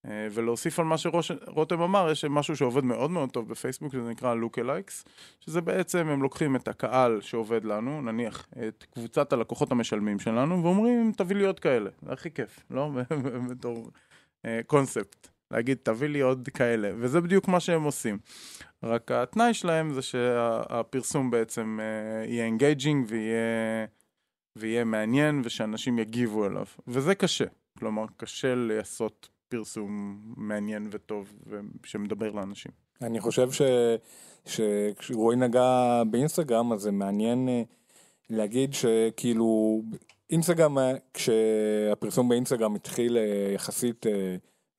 אה, 0.09 0.29
ולהוסיף 0.31 0.79
על 0.79 0.85
מה 0.85 0.97
שרותם 0.99 1.81
אמר, 1.81 2.11
יש 2.11 2.25
משהו 2.25 2.57
שעובד 2.57 2.85
מאוד 2.85 3.11
מאוד 3.11 3.31
טוב 3.31 3.49
בפייסבוק, 3.49 3.93
שזה 3.93 4.11
נקרא 4.11 4.35
look-alikes, 4.35 5.05
שזה 5.41 5.61
בעצם 5.61 6.09
הם 6.09 6.23
לוקחים 6.23 6.57
את 6.57 6.69
הקהל 6.69 7.21
שעובד 7.21 7.65
לנו, 7.65 8.03
נניח 8.03 8.49
את 8.69 8.85
קבוצת 8.95 9.33
הלקוחות 9.33 9.73
המשלמים 9.73 10.19
שלנו, 10.19 10.63
ואומרים, 10.63 11.13
תביא 11.17 11.37
לי 11.37 11.45
עוד 11.45 11.61
כאלה, 11.61 11.91
זה 12.03 12.13
הכי 12.13 12.31
כיף, 12.31 12.61
לא? 12.71 12.91
בתור 13.51 13.91
קונספט, 14.67 15.29
להגיד, 15.51 15.79
תביא 15.83 16.09
לי 16.09 16.21
עוד 16.21 16.49
כאלה, 16.55 16.91
וזה 16.99 17.21
בדיוק 17.21 17.49
מה 17.49 17.61
שהם 17.61 17.83
עושים. 17.83 18.19
רק 18.83 19.11
התנאי 19.11 19.55
שלהם 19.55 19.93
זה 19.93 20.03
שהפרסום 20.03 21.31
בעצם 21.31 21.79
אה, 21.83 22.27
יהיה 22.27 22.45
engaging 22.45 23.07
ויהיה, 23.09 23.87
ויהיה 24.57 24.85
מעניין, 24.85 25.41
ושאנשים 25.45 25.99
יגיבו 25.99 26.47
אליו, 26.47 26.67
וזה 26.87 27.15
קשה. 27.15 27.45
כלומר, 27.79 28.05
קשה 28.17 28.55
לעשות 28.55 29.29
פרסום 29.49 30.21
מעניין 30.37 30.89
וטוב 30.91 31.33
שמדבר 31.85 32.31
לאנשים. 32.31 32.73
אני 33.03 33.21
חושב 33.21 33.49
שכשרועי 34.47 35.37
נגע 35.37 36.03
באינסטגרם 36.11 36.73
אז 36.73 36.81
זה 36.81 36.91
מעניין 36.91 37.49
אה, 37.49 37.63
להגיד 38.31 38.75
שכאילו 38.75 39.83
אינסטגרם, 40.31 40.79
אה, 40.79 40.93
כשהפרסום 41.15 42.29
באינסטגרם 42.29 42.75
התחיל 42.75 43.17
אה, 43.17 43.53
יחסית 43.55 44.07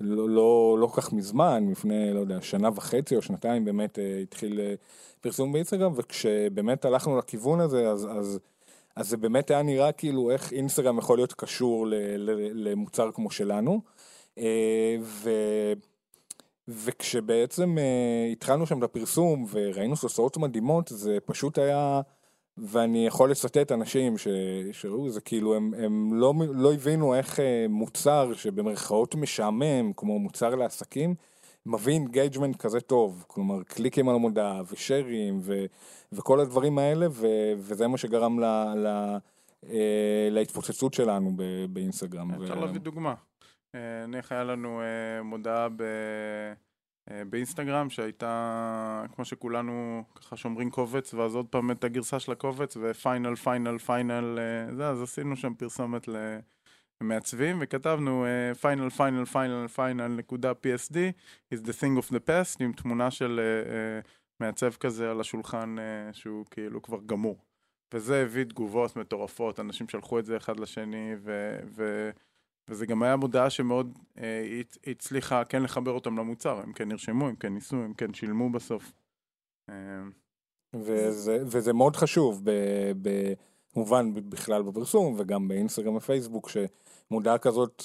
לא, 0.02 0.30
לא, 0.30 0.78
לא 0.80 0.88
כך 0.96 1.14
מזמן, 1.14 1.68
לפני, 1.72 2.14
לא 2.14 2.20
יודע, 2.20 2.42
שנה 2.42 2.70
וחצי 2.76 3.16
או 3.16 3.22
שנתיים 3.22 3.66
באמת 3.66 4.00
התחיל 4.24 4.60
פרסום 5.22 5.52
באינסטגרם, 5.52 5.94
וכשבאמת 5.96 6.86
הלכנו 6.86 7.18
לכיוון 7.18 7.60
הזה, 7.60 7.90
אז, 7.90 8.08
אז, 8.12 8.40
אז 8.96 9.10
זה 9.10 9.18
באמת 9.18 9.52
היה 9.52 9.64
נראה 9.64 9.92
כאילו 9.92 10.32
איך 10.32 10.54
אינסטגרם 10.54 10.98
יכול 10.98 11.18
להיות 11.18 11.34
קשור 11.34 11.88
ל, 11.88 11.94
ל, 12.18 12.70
למוצר 12.70 13.12
כמו 13.12 13.32
שלנו. 13.32 13.82
אה, 14.38 14.96
ו... 15.02 15.30
וכשבעצם 16.68 17.78
uh, 17.78 18.32
התחלנו 18.32 18.66
שם 18.66 18.78
את 18.80 18.84
הפרסום 18.84 19.46
וראינו 19.52 19.96
תוצאות 19.96 20.38
מדהימות, 20.38 20.88
זה 20.88 21.18
פשוט 21.26 21.58
היה, 21.58 22.02
ואני 22.58 23.08
יכול 23.08 23.32
לצטט 23.32 23.72
אנשים 23.72 24.18
ש... 24.18 24.28
שראו, 24.72 25.10
זה 25.10 25.22
כאילו, 25.22 25.56
הם, 25.56 25.74
הם 25.78 26.14
לא, 26.14 26.34
לא 26.54 26.74
הבינו 26.74 27.16
איך 27.16 27.40
uh, 27.40 27.42
מוצר 27.70 28.34
שבמרכאות 28.34 29.16
משעמם, 29.16 29.94
כמו 29.96 30.20
מוצר 30.20 30.56
לעסקים, 30.56 31.16
מביא 31.66 31.94
engagement 31.94 32.56
כזה 32.56 32.80
טוב, 32.80 33.26
כלומר 33.28 33.64
קליקים 33.64 34.10
על 34.10 34.16
המודעה 34.16 34.62
ו 34.72 34.80
share 34.80 35.23
ים 35.23 35.40
ו... 35.42 35.66
וכל 36.12 36.40
הדברים 36.40 36.78
האלה, 36.78 37.08
ו... 37.12 37.28
וזה 37.58 37.88
מה 37.88 37.98
שגרם 37.98 38.40
ל... 38.40 38.46
ל... 38.76 39.18
להתפוצצות 40.32 40.94
שלנו 40.94 41.32
באינסטגרם. 41.70 42.32
אפשר 42.32 42.56
להביא 42.56 42.80
דוגמה. 42.80 43.14
נניח 44.08 44.32
היה 44.32 44.44
לנו 44.44 44.82
אה, 44.82 45.24
מודעה 45.24 45.70
ב... 45.70 45.82
אה, 47.12 47.26
באינסטגרם 47.26 47.90
שהייתה, 47.90 49.06
כמו 49.16 49.26
שכולנו 49.26 50.04
ככה 50.16 50.38
שומרים 50.38 50.70
קובץ, 50.70 51.14
ואז 51.14 51.36
עוד 51.36 51.48
פעם 51.48 51.72
את 51.72 51.84
הגרסה 51.84 52.20
של 52.20 52.32
הקובץ, 52.32 52.78
ו 52.82 52.90
final, 52.90 53.36
final, 53.36 53.78
final, 53.78 54.40
זה, 54.76 54.88
אז 54.88 55.02
עשינו 55.02 55.36
שם 55.36 55.54
פרסומת 55.54 56.08
למעצבים, 57.02 57.58
וכתבנו 57.62 58.26
final, 58.62 58.90
final, 58.90 59.26
final, 59.26 59.68
final 59.68 60.08
נקודה 60.08 60.52
psd 60.52 60.96
is 61.54 61.58
the 61.58 61.82
thing 61.82 62.00
of 62.00 62.12
the 62.12 62.20
past, 62.28 62.58
עם 62.60 62.74
תמונה 62.74 63.12
של 63.12 63.40
מעצב 64.40 64.72
כזה 64.74 65.12
על 65.12 65.22
השולחן 65.22 65.76
שהוא 66.12 66.46
כאילו 66.52 66.82
כבר 66.82 67.00
גמור. 67.06 67.38
וזה 67.94 68.22
הביא 68.22 68.44
תגובות 68.44 68.96
מטורפות, 68.96 69.60
אנשים 69.60 69.90
שלחו 69.90 70.20
את 70.20 70.26
זה 70.26 70.38
אחד 70.38 70.60
לשני, 70.60 71.16
ו... 71.18 71.60
ו- 71.76 72.10
וזה 72.70 72.86
גם 72.86 73.04
היה 73.04 73.16
מודעה 73.16 73.50
שמאוד 73.50 73.98
אה, 74.18 74.62
הצליחה 74.88 75.46
כן 75.46 75.64
לחבר 75.64 75.92
אותם 75.92 76.18
למוצר, 76.18 76.60
הם 76.60 76.74
כן 76.74 76.88
נרשמו, 76.88 77.28
הם 77.28 77.36
כן 77.36 77.54
ניסו, 77.54 77.76
הם 77.76 77.94
כן 77.94 78.14
שילמו 78.14 78.50
בסוף. 78.50 78.92
אה, 79.70 79.76
וזה, 80.74 81.38
וזה 81.46 81.74
מאוד 81.74 81.96
חשוב, 81.96 82.42
ב, 82.44 82.52
ב, 83.02 83.34
כמובן 83.74 84.30
בכלל 84.30 84.64
בפרסום 84.64 85.16
וגם 85.18 85.48
באינסטגרם 85.48 85.96
ופייסבוק, 85.96 86.50
שמודעה 86.50 87.38
כזאת 87.38 87.84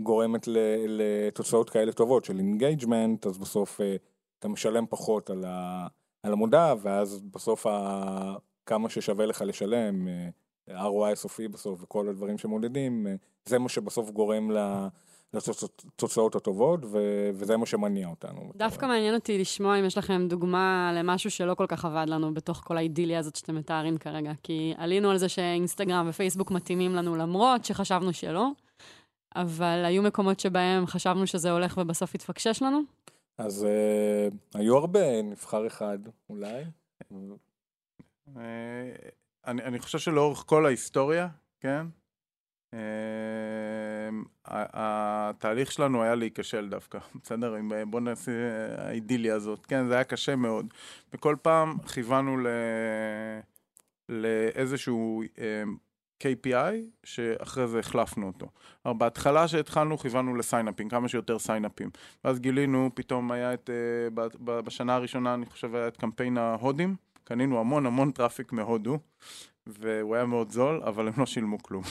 גורמת 0.00 0.48
לתוצאות 0.88 1.70
כאלה 1.70 1.92
טובות 1.92 2.24
של 2.24 2.38
engagement, 2.38 3.26
אז 3.26 3.38
בסוף 3.38 3.80
אה, 3.80 3.96
אתה 4.38 4.48
משלם 4.48 4.86
פחות 4.86 5.30
על, 5.30 5.44
ה, 5.44 5.86
על 6.22 6.32
המודעה, 6.32 6.74
ואז 6.82 7.20
בסוף 7.20 7.66
ה, 7.66 8.34
כמה 8.66 8.90
ששווה 8.90 9.26
לך 9.26 9.44
לשלם. 9.46 10.08
אה, 10.08 10.28
ROI 10.68 11.14
סופי 11.14 11.48
בסוף 11.48 11.82
וכל 11.82 12.08
הדברים 12.08 12.38
שמודדים, 12.38 13.06
אה, 13.06 13.14
זה 13.44 13.58
מה 13.58 13.68
שבסוף 13.68 14.10
גורם 14.10 14.50
לתוצאות 15.34 16.34
הטובות, 16.34 16.80
וזה 17.34 17.56
מה 17.56 17.66
שמניע 17.66 18.08
אותנו. 18.08 18.52
דווקא 18.56 18.86
מעניין 18.86 19.14
אותי 19.14 19.38
לשמוע 19.38 19.78
אם 19.78 19.84
יש 19.84 19.98
לכם 19.98 20.26
דוגמה 20.28 20.92
למשהו 20.94 21.30
שלא 21.30 21.54
כל 21.54 21.66
כך 21.68 21.84
עבד 21.84 22.06
לנו 22.08 22.34
בתוך 22.34 22.62
כל 22.64 22.76
האידיליה 22.76 23.18
הזאת 23.18 23.36
שאתם 23.36 23.54
מתארים 23.54 23.98
כרגע, 23.98 24.32
כי 24.42 24.74
עלינו 24.76 25.10
על 25.10 25.18
זה 25.18 25.28
שאינסטגרם 25.28 26.06
ופייסבוק 26.08 26.50
מתאימים 26.50 26.94
לנו 26.94 27.16
למרות 27.16 27.64
שחשבנו 27.64 28.12
שלא, 28.12 28.48
אבל 29.36 29.82
היו 29.84 30.02
מקומות 30.02 30.40
שבהם 30.40 30.86
חשבנו 30.86 31.26
שזה 31.26 31.50
הולך 31.50 31.78
ובסוף 31.80 32.14
התפקשש 32.14 32.62
לנו? 32.62 32.80
אז 33.38 33.66
uh, 33.66 34.58
היו 34.58 34.76
הרבה, 34.76 35.22
נבחר 35.22 35.66
אחד 35.66 35.98
אולי. 36.30 36.64
אה, 39.46 39.50
אני, 39.50 39.62
אני 39.62 39.78
חושב 39.78 39.98
שלאורך 39.98 40.44
כל 40.46 40.66
ההיסטוריה, 40.66 41.28
כן, 41.60 41.86
Uh, 42.74 44.48
התהליך 44.48 45.72
שלנו 45.72 46.02
היה 46.02 46.14
להיכשל 46.14 46.68
דווקא, 46.68 46.98
בסדר? 47.22 47.54
בוא 47.86 48.00
נעשה 48.00 48.32
האידיליה 48.78 49.34
הזאת, 49.34 49.66
כן, 49.66 49.86
זה 49.86 49.94
היה 49.94 50.04
קשה 50.04 50.36
מאוד. 50.36 50.66
וכל 51.12 51.36
פעם 51.42 51.78
כיוונו. 51.78 52.36
לאיזשהו 54.08 55.22
אמ, 55.22 55.76
KPI, 56.22 56.74
שאחרי 57.04 57.68
זה 57.68 57.78
החלפנו 57.78 58.26
אותו. 58.26 58.46
אבל 58.84 58.94
בהתחלה 58.98 59.48
שהתחלנו 59.48 59.98
כיוונו 59.98 60.36
ל 60.36 60.41
sign 60.41 60.62
up 60.62 60.72
ים, 60.72 60.88
כמה 60.88 61.08
שיותר 61.08 61.38
sign 61.38 61.61
up 61.61 61.73
ים. 61.73 61.90
ואז 62.24 62.40
גילינו, 62.40 62.90
פתאום 62.94 63.32
היה 63.32 63.54
את, 63.54 63.70
uh, 63.70 64.14
בשנה 64.44 64.94
הראשונה 64.94 65.34
אני 65.34 65.46
חושב 65.46 65.74
היה 65.74 65.88
את 65.88 65.96
קמפיין 65.96 66.38
ההודים, 66.38 66.96
קנינו 67.28 67.60
המון 67.60 67.86
המון 67.86 68.10
traffic 68.10 68.52
מהודו, 68.52 68.98
והוא 69.66 70.14
היה 70.14 70.24
מאוד 70.24 70.50
זול, 70.50 70.82
אבל 70.84 71.08
הם 71.08 71.14
לא 71.16 71.26
שילמו 71.26 71.62
כלום. 71.62 71.82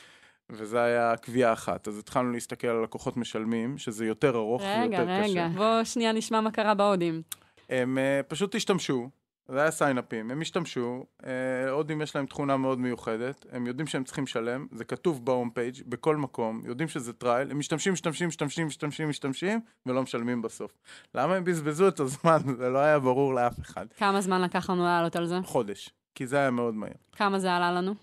וזה 0.50 0.82
היה 0.82 1.16
בעיה 1.16 1.52
אחת. 1.52 1.88
אז 1.88 1.98
התחלנו 1.98 2.32
להסתכל 2.32 2.66
על 2.66 2.82
לקוחות 2.82 3.16
משלמים, 3.16 3.78
שזה 3.78 4.06
יותר 4.06 4.36
ארוך 4.36 4.62
רגע, 4.62 4.80
ויותר 4.80 5.02
רגע. 5.02 5.22
קשה. 5.22 5.30
רגע, 5.30 5.46
רגע, 5.46 5.58
בוא 5.58 5.84
שנייה 5.84 6.12
נשמע 6.12 6.40
מה 6.40 6.50
קרה 6.50 6.74
בהודים. 6.74 7.22
הם 7.68 7.98
uh, 7.98 8.22
פשוט 8.28 8.54
השתמשו, 8.54 9.08
זה 9.50 9.60
היה 9.60 9.70
sign 9.70 9.97
up 9.97 10.10
ים, 10.10 10.30
הם 10.30 10.40
השתמשו, 10.40 11.04
uh, 11.22 11.26
הודים 11.70 12.02
יש 12.02 12.16
להם 12.16 12.26
תכונה 12.26 12.56
מאוד 12.56 12.78
מיוחדת, 12.78 13.46
הם 13.52 13.66
יודעים 13.66 13.86
שהם 13.86 14.04
צריכים 14.04 14.24
לשלם, 14.24 14.66
זה 14.72 14.84
כתוב 14.84 15.24
ב 15.24 15.29
home 15.29 15.50
page 15.50 15.82
בכל 15.86 16.16
מקום, 16.16 16.60
יודעים 16.64 16.88
שזה 16.88 17.12
trial, 17.12 17.50
הם 17.50 17.58
משתמשים, 17.58 17.92
משתמשים, 17.92 18.28
משתמשים, 18.28 18.66
משתמשים, 18.66 19.08
משתמשים, 19.08 19.60
ולא 19.86 20.02
משלמים 20.02 20.42
בסוף. 20.42 20.72
למה 21.14 21.34
הם 21.34 21.44
בזבזו 21.44 21.88
את 21.88 22.00
הזמן? 22.00 22.38
זה 22.58 22.68
לא 22.68 22.78
היה 22.78 22.98
ברור 22.98 23.34
לאף 23.34 23.60
אחד. 23.60 23.86
כמה 23.96 24.20
זמן 24.20 24.42
לקח 24.42 24.70
לנו 24.70 24.84
לעלות 24.84 25.16
על 25.16 25.26
זה? 25.26 25.38
חודש. 25.44 25.90
כי 26.14 26.26
זה 26.26 26.36
היה 26.38 26.50
מאוד 26.50 26.74
מהר. 26.74 26.90
כמה 27.12 27.38
זה 27.38 27.52
עלה 27.52 27.72
לנו? 27.72 27.94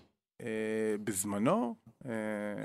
אה, 0.42 0.44
בזמנו, 1.04 1.74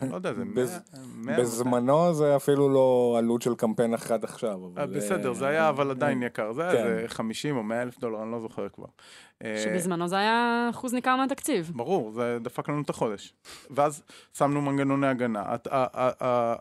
לא 0.10 0.16
יודע, 0.16 0.34
זה 0.34 0.44
בז... 0.46 0.80
100... 1.16 1.38
בזמנו 1.38 2.14
זה 2.14 2.36
אפילו 2.36 2.70
לא 2.70 3.16
עלות 3.18 3.42
של 3.42 3.56
קמפיין 3.56 3.94
אחד 3.94 4.24
עכשיו. 4.24 4.60
אבל... 4.66 4.98
בסדר, 4.98 5.34
זה 5.34 5.48
היה 5.48 5.70
אבל 5.70 5.92
עדיין 5.92 6.24
יקר, 6.24 6.52
זה 6.52 6.62
היה 6.62 6.72
כן. 6.72 6.88
איזה 6.88 7.08
50 7.08 7.58
או 7.58 7.64
100 7.64 7.82
אלף 7.82 8.00
דולר, 8.00 8.24
אני 8.24 8.32
לא 8.32 8.40
זוכר 8.40 8.70
כבר. 8.70 8.86
שבזמנו 9.44 10.08
זה 10.08 10.18
היה 10.18 10.68
אחוז 10.70 10.94
ניכר 10.94 11.16
מהתקציב. 11.16 11.72
ברור, 11.76 12.12
זה 12.12 12.38
דפק 12.42 12.70
לנו 12.70 12.82
את 12.82 12.90
החודש. 12.90 13.34
ואז 13.70 14.04
שמנו 14.38 14.62
מנגנוני 14.62 15.08
הגנה. 15.08 15.44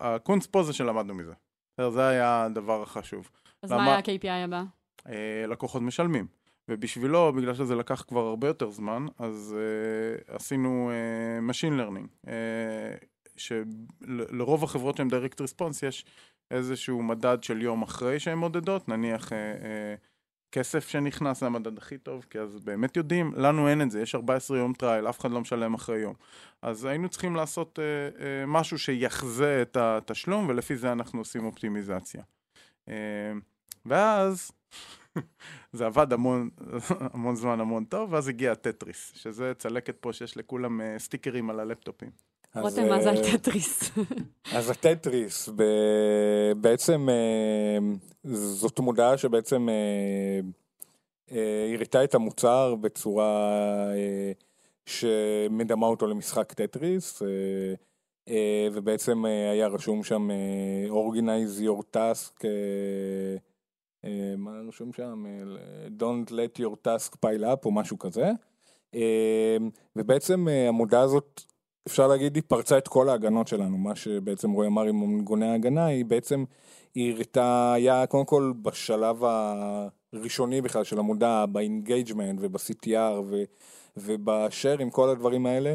הקונץ 0.01 0.47
פה 0.47 0.63
זה 0.63 0.73
שלמדנו 0.73 1.15
מזה. 1.15 1.33
זה 1.91 2.09
היה 2.09 2.45
הדבר 2.45 2.83
החשוב. 2.83 3.31
אז 3.63 3.73
מה 3.73 3.85
היה 3.85 3.97
ה-KPI 3.97 4.45
הבא? 4.45 4.63
אה, 5.09 5.45
לקוחות 5.49 5.83
משלמים. 5.83 6.42
ובשבילו, 6.69 7.33
בגלל 7.33 7.55
שזה 7.55 7.75
לקח 7.75 8.05
כבר 8.09 8.21
הרבה 8.21 8.47
יותר 8.47 8.71
זמן, 8.71 9.07
אז 9.19 9.57
אה, 9.59 10.35
עשינו 10.35 10.91
אה, 10.91 11.53
Machine 11.53 11.81
Learning, 11.81 12.29
אה, 12.29 12.95
שלרוב 13.37 14.65
החברות 14.65 14.97
שהן 14.97 15.09
Direct 15.09 15.41
Response 15.41 15.87
יש 15.87 16.05
איזשהו 16.51 17.03
מדד 17.03 17.39
של 17.43 17.63
יום 17.63 17.83
אחרי 17.83 18.21
שהן 18.21 18.39
מודדות, 18.39 18.89
נניח 18.89 19.33
אה, 19.33 19.39
אה, 19.39 19.95
כסף 20.53 20.89
שנכנס 20.89 21.41
זה 21.41 21.47
המדד 21.47 21.79
הכי 21.79 21.99
טוב, 21.99 22.27
כי 22.31 22.39
אז 22.39 22.59
באמת 22.65 22.97
יודעים, 22.97 23.33
לנו 23.37 23.69
אין 23.69 23.83
את 23.83 23.91
זה, 23.91 24.01
יש 24.01 24.15
14 24.15 24.59
יום 24.59 24.73
trial, 24.73 25.09
אף 25.09 25.21
אחד 25.21 25.31
לא 25.31 25.41
משלם 25.41 25.75
אחרי 25.75 25.99
יום. 25.99 26.15
אז 26.63 26.85
היינו 26.85 27.09
צריכים 27.09 27.37
לעשות 27.37 27.79
אה, 27.79 27.85
אה, 28.25 28.47
משהו 28.47 28.79
שיחזה 28.79 29.63
את 29.63 29.77
התשלום, 29.77 30.49
ולפי 30.49 30.77
זה 30.77 30.93
אנחנו 30.93 31.19
עושים 31.21 31.45
אופטימיזציה. 31.45 32.23
אה, 32.89 32.95
ואז 33.87 34.51
זה 35.73 35.87
עבד 35.87 36.13
המון, 36.13 36.51
המון 37.15 37.37
זמן, 37.37 37.61
המון 37.61 37.85
טוב, 37.85 38.13
ואז 38.13 38.29
הגיע 38.29 38.53
הטטריס, 38.53 39.13
שזה 39.15 39.53
צלקת 39.59 39.97
פה 40.01 40.13
שיש 40.13 40.37
לכולם 40.37 40.81
אה, 40.81 40.99
סטיקרים 40.99 41.51
על 41.51 41.61
הלפטופים. 41.61 42.11
רותם, 42.55 42.89
מה 42.89 43.03
זה 43.03 43.11
אה, 43.11 43.39
טטריס? 43.39 43.91
אז 44.57 44.71
הטטריס, 44.71 45.49
ב- 45.57 46.53
בעצם 46.61 47.09
אה, 47.09 47.79
זאת 48.35 48.81
מודעה 48.81 49.19
שבעצם 49.19 49.69
הראתה 51.75 52.05
את 52.05 52.15
המוצר 52.15 52.75
בצורה 52.75 53.53
שמדמה 54.87 55.87
אותו 55.87 56.07
למשחק 56.07 56.53
טטריס, 56.53 57.23
ובעצם 58.73 59.25
היה 59.25 59.67
רשום 59.67 60.05
שם 60.05 60.29
Organize 60.91 61.63
your 61.63 61.97
task, 61.97 62.45
אה, 64.05 64.35
מה 64.37 64.51
רשום 64.69 64.93
שם? 64.93 65.25
אה, 65.27 65.87
Don't 65.99 66.31
let 66.31 66.61
your 66.61 66.87
task 66.87 67.17
pile 67.27 67.45
up 67.45 67.65
או 67.65 67.73
משהו 67.73 67.99
כזה. 67.99 68.31
אה, 68.95 69.57
ובעצם 69.97 70.49
המודעה 70.69 71.01
הזאת 71.01 71.43
אפשר 71.87 72.07
להגיד, 72.07 72.35
היא 72.35 72.43
פרצה 72.47 72.79
את 72.79 72.89
כל 72.89 73.09
ההגנות 73.09 73.49
שלנו, 73.49 73.79
מה 73.79 73.95
שבעצם 73.97 74.51
רועי 74.51 74.69
אמר 74.69 74.83
עם 74.83 75.01
מנגוני 75.01 75.47
ההגנה, 75.47 75.87
היא 75.87 76.05
בעצם, 76.05 76.45
היא 76.95 77.15
הראתה, 77.15 77.73
היה 77.73 78.07
קודם 78.07 78.25
כל 78.25 78.53
בשלב 78.63 79.23
הראשוני 79.25 80.61
בכלל 80.61 80.85
של 80.85 80.99
המודעה, 80.99 81.47
ב 81.47 81.55
engagement 81.55 82.39
וב-CTR 82.43 83.37
ובשאר 83.97 84.79
עם 84.79 84.91
כל 84.91 85.09
הדברים 85.09 85.47
האלה, 85.47 85.75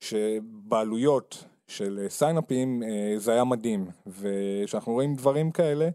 שבעלויות 0.00 1.44
של 1.66 2.06
signup 2.08 2.63
ים 2.63 2.82
זה 3.16 3.32
היה 3.32 3.44
מדהים, 3.44 3.86
וכשאנחנו 4.06 4.92
רואים 4.92 5.14
דברים 5.14 5.50
כאלה, 5.50 5.88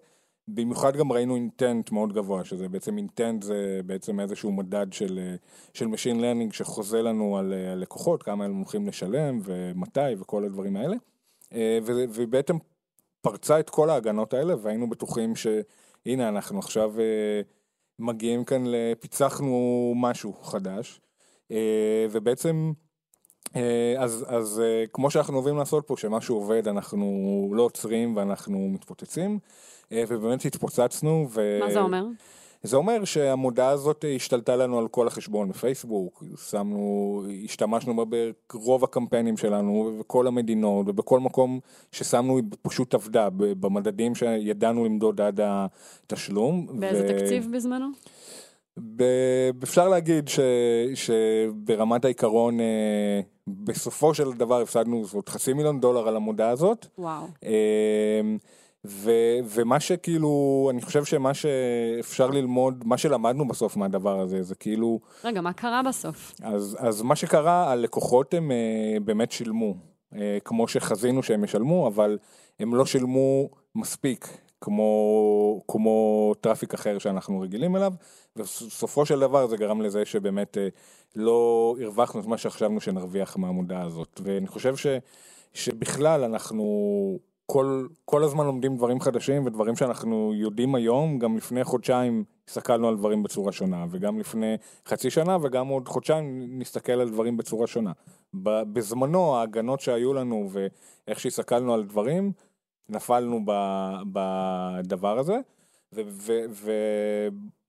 במיוחד 0.47 0.97
גם 0.97 1.11
ראינו 1.11 1.35
intent 1.35 1.91
מאוד 1.91 2.13
גבוה, 2.13 2.45
שזה 2.45 2.69
בעצם 2.69 2.97
intent 2.97 3.43
זה 3.43 3.79
בעצם 3.85 4.19
איזשהו 4.19 4.51
מדד 4.51 4.93
של, 4.93 5.19
אה, 5.19 5.35
של 5.73 5.85
Machine 5.85 6.17
Learning 6.17 6.53
שחוזה 6.53 7.01
לנו 7.01 7.37
על 7.37 7.53
אה, 7.53 7.75
לקוחות, 7.75 8.23
כמה 8.23 8.45
הם 8.45 8.55
הולכים 8.55 8.87
לשלם 8.87 9.39
ומתי 9.43 9.99
וכל 10.19 10.45
הדברים 10.45 10.75
האלה. 10.75 10.95
אה, 11.53 11.79
ובעצם 11.85 12.57
פרצה 13.21 13.59
את 13.59 13.69
כל 13.69 13.89
ההגנות 13.89 14.33
האלה 14.33 14.55
והיינו 14.61 14.89
בטוחים 14.89 15.33
שהנה 15.35 16.29
אנחנו 16.29 16.59
עכשיו 16.59 16.93
מגיעים 17.99 18.43
כאן, 18.43 18.63
פיצחנו 18.99 19.93
משהו 19.95 20.33
חדש. 20.33 21.01
ובעצם 22.11 22.73
אז, 23.97 24.25
אז 24.27 24.61
אה, 24.63 24.83
כמו 24.93 25.11
שאנחנו 25.11 25.35
אוהבים 25.37 25.57
לעשות 25.57 25.87
פה, 25.87 25.95
שמשהו 25.97 26.35
עובד 26.35 26.67
אנחנו 26.67 27.51
לא 27.55 27.63
עוצרים 27.63 28.17
ואנחנו 28.17 28.69
מתפוצצים, 28.69 29.39
אה, 29.91 30.03
ובאמת 30.07 30.45
התפוצצנו. 30.45 31.27
ו... 31.29 31.59
מה 31.59 31.71
זה 31.71 31.79
אומר? 31.79 32.05
זה 32.63 32.77
אומר 32.77 33.05
שהמודעה 33.05 33.69
הזאת 33.69 34.05
השתלטה 34.15 34.55
לנו 34.55 34.79
על 34.79 34.87
כל 34.87 35.07
החשבון 35.07 35.49
בפייסבוק, 35.49 36.23
שמנו, 36.49 37.23
השתמשנו 37.43 38.05
בה 38.05 38.17
ברוב 38.53 38.83
הקמפיינים 38.83 39.37
שלנו, 39.37 39.71
ובכל 39.71 40.27
המדינות, 40.27 40.89
ובכל 40.89 41.19
מקום 41.19 41.59
ששמנו 41.91 42.37
היא 42.37 42.43
פשוט 42.61 42.93
עבדה, 42.93 43.29
במדדים 43.31 44.15
שידענו 44.15 44.85
למדוד 44.85 45.21
עד 45.21 45.39
התשלום. 45.43 46.67
באיזה 46.79 47.03
ו... 47.03 47.07
תקציב 47.07 47.47
בזמנו? 47.53 47.87
ב- 48.77 49.63
אפשר 49.63 49.89
להגיד 49.89 50.27
ש, 50.27 50.39
שברמת 50.95 52.05
העיקרון, 52.05 52.59
אה, 52.59 53.21
בסופו 53.47 54.13
של 54.13 54.33
דבר 54.33 54.61
הפסדנו 54.61 55.05
זאת 55.05 55.29
חצי 55.29 55.53
מיליון 55.53 55.79
דולר 55.79 56.07
על 56.07 56.15
המודעה 56.15 56.49
הזאת. 56.49 56.85
וואו. 56.97 57.27
אה, 57.45 58.21
ו, 58.85 59.11
ומה 59.45 59.79
שכאילו, 59.79 60.67
אני 60.71 60.81
חושב 60.81 61.05
שמה 61.05 61.33
שאפשר 61.33 62.29
ללמוד, 62.29 62.83
מה 62.85 62.97
שלמדנו 62.97 63.47
בסוף 63.47 63.77
מהדבר 63.77 64.19
הזה, 64.19 64.43
זה 64.43 64.55
כאילו, 64.55 64.99
רגע, 65.23 65.41
מה 65.41 65.53
קרה 65.53 65.81
בסוף? 65.83 66.33
אז, 66.41 66.77
אז 66.79 67.01
מה 67.01 67.15
שקרה, 67.15 67.71
הלקוחות 67.71 68.33
הם 68.33 68.51
אה, 68.51 68.97
באמת 69.05 69.31
שילמו, 69.31 69.75
אה, 70.15 70.37
כמו 70.45 70.67
שחזינו 70.67 71.23
שהם 71.23 71.43
ישלמו, 71.43 71.87
אבל 71.87 72.17
הם 72.59 72.75
לא 72.75 72.85
שילמו 72.85 73.49
מספיק, 73.75 74.37
כמו, 74.63 75.61
כמו 75.67 76.33
traffic 76.41 76.73
אחר 76.73 76.97
שאנחנו 76.97 77.39
רגילים 77.39 77.75
אליו, 77.75 77.93
ובסופו 78.35 79.05
של 79.05 79.19
דבר 79.19 79.47
זה 79.47 79.57
גרם 79.57 79.81
לזה 79.81 80.05
שבאמת 80.05 80.57
אה, 80.57 80.67
לא 81.15 81.75
הרווחנו 81.81 82.21
את 82.21 82.25
מה 82.25 82.37
שחשבנו 82.37 82.81
שנרוויח 82.81 83.37
מהמודעה 83.37 83.81
הזאת, 83.81 84.21
ואני 84.23 84.47
חושב 84.47 84.75
ש, 84.75 84.87
שבכלל 85.53 86.23
אנחנו... 86.23 86.63
כל, 87.45 87.87
כל 88.05 88.23
הזמן 88.23 88.45
לומדים 88.45 88.77
דברים 88.77 88.99
חדשים 88.99 89.45
ודברים 89.45 89.75
שאנחנו 89.75 90.31
יודעים 90.35 90.75
היום, 90.75 91.19
גם 91.19 91.37
לפני 91.37 91.63
חודשיים 91.63 92.23
הסתכלנו 92.47 92.87
על 92.87 92.97
דברים 92.97 93.23
בצורה 93.23 93.51
שונה, 93.51 93.85
וגם 93.89 94.19
לפני 94.19 94.55
חצי 94.87 95.09
שנה 95.09 95.37
וגם 95.41 95.67
עוד 95.67 95.87
חודשיים 95.87 96.59
נסתכל 96.59 96.91
על 96.91 97.09
דברים 97.09 97.37
בצורה 97.37 97.67
שונה. 97.67 97.91
בזמנו 98.73 99.35
ההגנות 99.35 99.79
שהיו 99.79 100.13
לנו 100.13 100.49
ואיך 100.51 101.19
שהסתכלנו 101.19 101.73
על 101.73 101.83
דברים, 101.83 102.31
נפלנו 102.89 103.39
בדבר 104.13 105.19
הזה, 105.19 105.37
ו, 105.93 106.01
ו, 106.07 106.41
ו, 106.49 106.71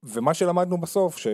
ומה 0.03 0.35
שלמדנו 0.35 0.81
בסוף, 0.81 1.19
ש, 1.19 1.27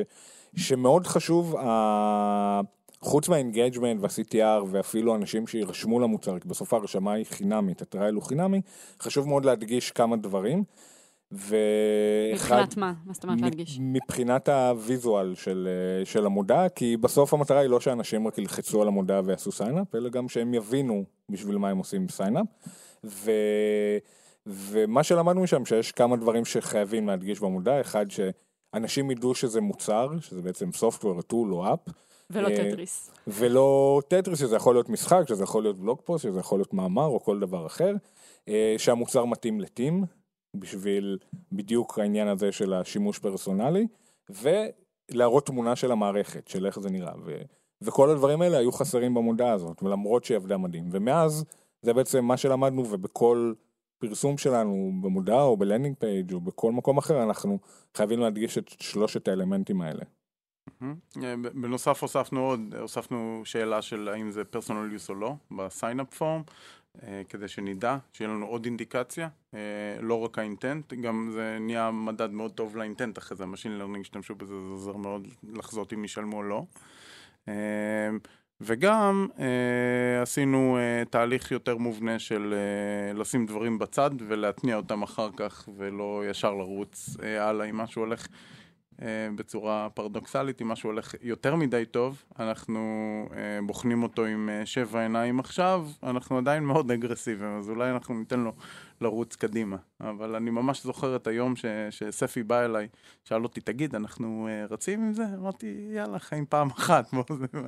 שמאוד 0.56 1.06
חשוב, 1.06 1.56
ה... 1.56 2.60
חוץ 3.02 3.28
מה 3.28 3.40
engagement 3.40 4.00
וה-CTR 4.00 4.64
ואפילו 4.66 5.14
אנשים 5.14 5.46
שירשמו 5.46 6.00
למוצר, 6.00 6.38
כי 6.38 6.48
בסוף 6.48 6.74
ההרשמה 6.74 7.12
היא 7.12 7.26
חינמית, 7.26 7.82
ה 7.82 7.88
trial 7.88 8.14
הוא 8.14 8.22
חינמי, 8.22 8.60
חשוב 9.00 9.28
מאוד 9.28 9.44
להדגיש 9.44 9.90
כמה 9.90 10.16
דברים. 10.16 10.64
ואחד... 11.32 12.54
מבחינת 12.54 12.76
מה? 12.76 12.92
מה 13.06 13.12
זאת 13.12 13.24
אומרת 13.24 13.40
להדגיש? 13.40 13.78
מבחינת 13.80 14.48
ה 14.48 14.61
visual 14.61 15.34
של, 15.34 15.68
של 16.04 16.26
המודעה, 16.26 16.68
כי 16.68 16.96
בסוף 16.96 17.34
המטרה 17.34 17.58
היא 17.58 17.70
לא 17.70 17.80
שאנשים 17.80 18.26
רק 18.26 18.38
ילחצו 18.38 18.82
על 18.82 18.88
המודעה 18.88 19.20
ויעשו 19.24 19.52
signup, 19.52 19.94
אלא 19.94 20.08
גם 20.08 20.28
שהם 20.28 20.54
יבינו 20.54 21.04
בשביל 21.28 21.58
מה 21.58 21.68
הם 21.68 21.78
עושים 21.78 22.08
signup. 22.08 22.46
ו... 23.06 23.30
ומה 24.46 25.02
שלמדנו 25.02 25.42
משם, 25.42 25.64
שיש 25.64 25.92
כמה 25.92 26.16
דברים 26.16 26.44
שחייבים 26.44 27.06
להדגיש 27.06 27.40
במודעה, 27.40 27.80
אחד 27.80 28.06
שאנשים 28.10 29.10
ידעו 29.10 29.34
שזה 29.34 29.60
מוצר, 29.60 30.08
שזה 30.20 30.42
בעצם 30.42 30.68
software, 30.68 31.32
tool 31.32 31.50
או 31.50 31.66
app. 31.66 31.90
ולא 32.30 32.48
אה, 32.48 32.56
טטריס. 32.56 33.10
ולא 33.26 34.00
טטריס, 34.08 34.38
שזה 34.38 34.56
יכול 34.56 34.74
להיות 34.74 34.88
משחק, 34.88 35.22
שזה 35.28 35.42
יכול 35.42 35.62
להיות 35.62 35.78
blog 35.78 36.00
post, 36.04 36.22
שזה 36.22 36.40
יכול 36.40 36.58
להיות 36.58 36.74
מאמר 36.74 37.06
או 37.06 37.20
כל 37.20 37.40
דבר 37.40 37.66
אחר, 37.66 37.94
אה, 38.48 38.74
שהמוצר 38.78 39.24
מתאים 39.24 39.60
ל 39.60 39.68
team, 39.68 40.04
בשביל 40.56 41.18
בדיוק 41.52 41.98
העניין 41.98 42.28
הזה 42.28 42.52
של 42.52 42.72
השימוש 42.72 43.18
פרסונלי, 43.18 43.86
ולהראות 44.30 45.46
תמונה 45.46 45.76
של 45.76 45.92
המערכת, 45.92 46.48
של 46.48 46.66
איך 46.66 46.80
זה 46.80 46.90
נראה. 46.90 47.12
ו... 47.24 47.42
וכל 47.82 48.10
הדברים 48.10 48.42
האלה 48.42 48.58
היו 48.58 48.72
חסרים 48.72 49.14
במודעה 49.14 49.52
הזאת, 49.52 49.82
ולמרות 49.82 50.24
שהיא 50.24 50.36
עבדה 50.36 50.56
מדהים. 50.56 50.88
ומאז, 50.92 51.44
זה 51.82 51.92
בעצם 51.92 52.24
מה 52.24 52.36
שלמדנו, 52.36 52.90
ובכל 52.90 53.52
פרסום 53.98 54.38
שלנו 54.38 54.92
במודעה 55.02 55.42
או 55.42 55.56
ב 55.56 55.61
landing 55.61 55.96
page 55.98 56.32
או 56.32 56.40
בכל 56.40 56.72
מקום 56.72 56.98
אחר, 56.98 57.22
אנחנו 57.22 57.58
חייבים 57.94 58.20
להדגיש 58.20 58.58
את 58.58 58.68
שלושת 58.68 59.28
האלמנטים 59.28 59.80
האלה. 59.80 60.04
אה, 60.82 61.34
בנוסף 61.36 62.02
הוספנו 62.02 62.40
עוד, 62.40 62.74
הוספנו 62.80 63.42
שאלה 63.44 63.82
של 63.82 64.08
האם 64.08 64.30
זה 64.30 64.44
personal 64.44 64.92
use 64.92 65.10
או 65.10 65.14
לא, 65.14 65.34
ב 65.50 65.60
signup 65.60 66.14
form, 66.14 66.42
אה, 67.02 67.22
כדי 67.28 67.48
שנדע, 67.48 67.96
שיהיה 68.12 68.30
לנו 68.30 68.46
עוד 68.46 68.64
אינדיקציה, 68.64 69.28
אה, 69.54 69.58
לא 70.00 70.14
רק 70.24 70.38
ה 70.38 70.45
intent, 70.45 70.94
גם 70.94 71.30
זה 71.32 71.58
נהיה 71.60 71.90
מדד 71.90 72.30
מאוד 72.30 72.52
טוב 72.52 72.76
ל 72.76 72.82
intent 72.82 73.18
אחרי 73.18 73.36
זה, 73.36 73.44
ה 73.44 73.49
machine 73.49 73.78
learning 73.78 74.00
השתמשו 74.00 74.34
בזה, 74.34 74.54
זה 74.54 74.70
עוזר 74.70 74.96
מאוד 74.96 75.28
לחזות 75.52 75.92
אם 75.92 76.04
ישלמו 76.04 76.36
או 76.36 76.42
לא. 76.42 76.64
וגם 78.60 79.26
אה, 79.38 80.22
עשינו 80.22 80.78
אה, 80.78 81.04
תהליך 81.04 81.50
יותר 81.50 81.76
מובנה 81.76 82.18
של 82.18 82.54
אה, 82.56 83.18
לשים 83.18 83.46
דברים 83.46 83.78
בצד 83.78 84.10
ולהתניע 84.28 84.76
אותם 84.76 85.02
אחר 85.02 85.28
כך 85.36 85.68
ולא 85.76 86.22
ישר 86.30 86.54
לרוץ 86.54 87.16
אה, 87.22 87.48
הלאה 87.48 87.66
אם 87.66 87.76
משהו 87.76 88.02
הולך 88.02 88.26
אה, 88.26 88.59
בצורה 89.34 89.88
פרדוקסלית, 89.94 90.62
אם 90.62 90.68
משהו 90.68 90.90
הולך 90.90 91.14
יותר 91.22 91.54
מדי 91.54 91.84
טוב, 91.90 92.22
אנחנו 92.38 92.78
אה, 93.32 93.58
בוחנים 93.66 94.02
אותו 94.02 94.24
עם 94.24 94.48
אה, 94.48 94.66
שבע 94.66 95.00
עיניים 95.02 95.40
עכשיו, 95.40 95.88
אנחנו 96.02 96.38
עדיין 96.38 96.64
מאוד 96.64 96.90
אגרסיביים, 96.90 97.58
אז 97.58 97.70
אולי 97.70 97.90
אנחנו 97.90 98.14
ניתן 98.14 98.40
לו 98.40 98.52
לרוץ 99.00 99.36
קדימה. 99.36 99.76
אבל 100.00 100.34
אני 100.34 100.50
ממש 100.50 100.82
זוכר 100.84 101.16
את 101.16 101.26
היום 101.26 101.56
ש, 101.56 101.64
שספי 101.90 102.42
בא 102.42 102.64
אליי, 102.64 102.88
שאל 103.24 103.42
אותי, 103.42 103.60
תגיד, 103.60 103.94
אנחנו 103.94 104.48
רצים 104.70 105.02
עם 105.02 105.12
זה? 105.12 105.24
אמרתי, 105.38 105.88
יאללה, 105.94 106.18
חיים 106.18 106.46
פעם 106.48 106.70
אחת. 106.70 107.10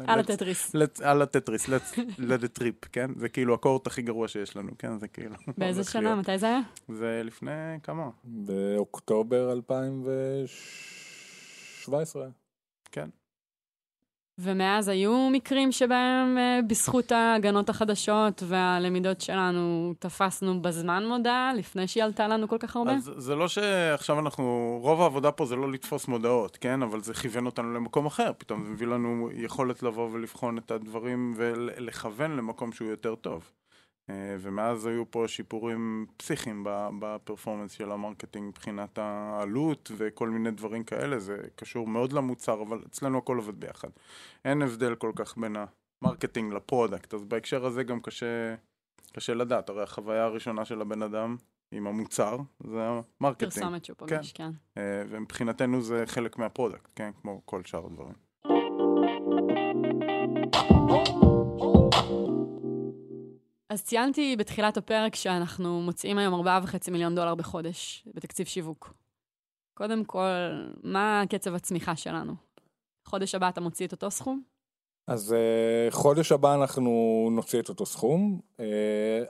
על 0.06 0.20
הטטריס. 0.20 0.74
על 1.02 1.22
הטטריס, 1.22 1.68
let 1.68 2.42
it 2.42 2.60
trip, 2.60 2.88
כן? 2.92 3.10
זה 3.16 3.28
כאילו 3.28 3.54
הקורט 3.54 3.86
הכי 3.86 4.02
גרוע 4.02 4.28
שיש 4.28 4.56
לנו, 4.56 4.70
כן? 4.78 4.98
זה 4.98 5.08
כאילו... 5.08 5.34
באיזה 5.58 5.84
שנה? 5.84 6.14
מתי 6.14 6.38
זה 6.38 6.46
היה? 6.46 6.60
זה 6.88 7.22
לפני 7.24 7.50
כמה? 7.82 8.10
באוקטובר 8.24 9.52
2006. 9.52 11.01
17. 11.82 12.26
כן. 12.92 13.08
ומאז 14.38 14.88
היו 14.88 15.28
מקרים 15.32 15.72
שבהם 15.72 16.38
אה, 16.38 16.60
בזכות 16.68 17.12
ההגנות 17.12 17.68
החדשות 17.68 18.42
והלמידות 18.46 19.20
שלנו 19.20 19.94
תפסנו 19.98 20.62
בזמן 20.62 21.06
מודעה, 21.06 21.52
לפני 21.56 21.88
שהיא 21.88 22.04
עלתה 22.04 22.28
לנו 22.28 22.48
כל 22.48 22.58
כך 22.58 22.76
הרבה? 22.76 22.92
אז 22.92 23.10
זה 23.16 23.34
לא 23.34 23.48
שעכשיו 23.48 24.18
אנחנו, 24.18 24.78
רוב 24.82 25.00
העבודה 25.00 25.32
פה 25.32 25.46
זה 25.46 25.56
לא 25.56 25.72
לתפוס 25.72 26.08
מודעות, 26.08 26.56
כן? 26.56 26.82
אבל 26.82 27.00
זה 27.00 27.14
כיוון 27.14 27.46
אותנו 27.46 27.74
למקום 27.74 28.06
אחר, 28.06 28.32
פתאום 28.38 28.62
זה 28.62 28.68
מביא 28.68 28.86
לנו 28.86 29.28
יכולת 29.32 29.82
לבוא 29.82 30.08
ולבחון 30.12 30.58
את 30.58 30.70
הדברים 30.70 31.34
ולכוון 31.36 32.36
למקום 32.36 32.72
שהוא 32.72 32.88
יותר 32.88 33.14
טוב. 33.14 33.50
אה, 34.10 34.36
ומאז 34.40 34.86
היו 34.86 35.10
פה 35.10 35.24
שיפורים 35.28 36.06
פסיכיים 36.16 36.66
ב 37.00 37.06
performance 37.06 37.72
של 37.72 37.90
ה 37.90 37.96
marketing 37.96 38.48
מבחינת 38.48 38.98
העלות 38.98 39.90
וכל 39.96 40.28
מיני 40.30 40.50
דברים 40.50 40.84
כאלה, 40.84 41.18
זה 41.18 41.38
קשור 41.56 41.86
מאוד 41.86 42.12
למוצר, 42.12 42.62
אבל 42.62 42.82
אצלנו 42.86 43.18
הכל 43.18 43.36
עובד 43.36 43.60
ביחד. 43.60 43.88
אין 44.44 44.62
הבדל 44.62 44.94
כל 44.94 45.12
כך 45.16 45.38
בין 45.38 45.56
ה 46.02 46.07
marketing 46.07 46.52
ל 46.52 46.59
product, 46.59 47.14
אז 47.14 47.24
בהקשר 47.24 47.66
הזה 47.66 47.82
גם 47.82 48.00
קשה, 48.00 48.54
קשה 49.12 49.34
לדעת, 49.34 49.68
הרי 49.68 49.82
החוויה 49.82 50.24
הראשונה 50.24 50.64
של 50.64 50.80
הבן 50.80 51.02
אדם 51.02 51.36
עם 51.72 51.86
המוצר 51.86 52.36
זה 52.64 52.88
ה 53.20 53.23
marketing. 53.23 53.52
פרסומת 53.52 53.84
שהוא 53.84 53.96
פוגש, 53.96 54.32
כן. 54.32 54.50
כן. 54.74 54.80
אה, 54.80 55.02
ומבחינתנו 55.08 55.82
זה 55.82 56.04
חלק 56.06 56.38
מה 56.38 56.49
product, 56.49 56.90
כן, 56.94 57.10
כמו 57.22 57.42
כל 57.44 57.64
שאר 57.64 57.86
הדברים. 57.86 58.31
אז 63.72 63.82
ציינתי 63.82 64.36
בתחילת 64.36 64.76
הפרק 64.76 65.14
שאנחנו 65.14 65.80
מוציאים 65.80 66.18
היום 66.18 66.46
4.5 66.46 66.90
מיליון 66.90 67.14
דולר 67.14 67.34
בחודש 67.34 68.08
בתקציב 68.14 68.46
שיווק. 68.46 68.94
קודם 69.74 70.04
כל, 70.04 70.68
מה 70.82 71.22
קצב 71.28 71.54
הצמיחה 71.54 71.96
שלנו? 71.96 72.34
חודש 73.04 73.34
הבא 73.34 73.48
אתה 73.48 73.60
מוציא 73.60 73.86
את 73.86 73.92
אותו 73.92 74.10
סכום? 74.10 74.42
אז 75.06 75.34
uh, 75.34 75.94
חודש 75.94 76.32
הבא 76.32 76.54
אנחנו 76.54 77.28
נוציא 77.32 77.60
את 77.60 77.68
אותו 77.68 77.86
סכום. 77.86 78.40
Uh, 78.56 78.62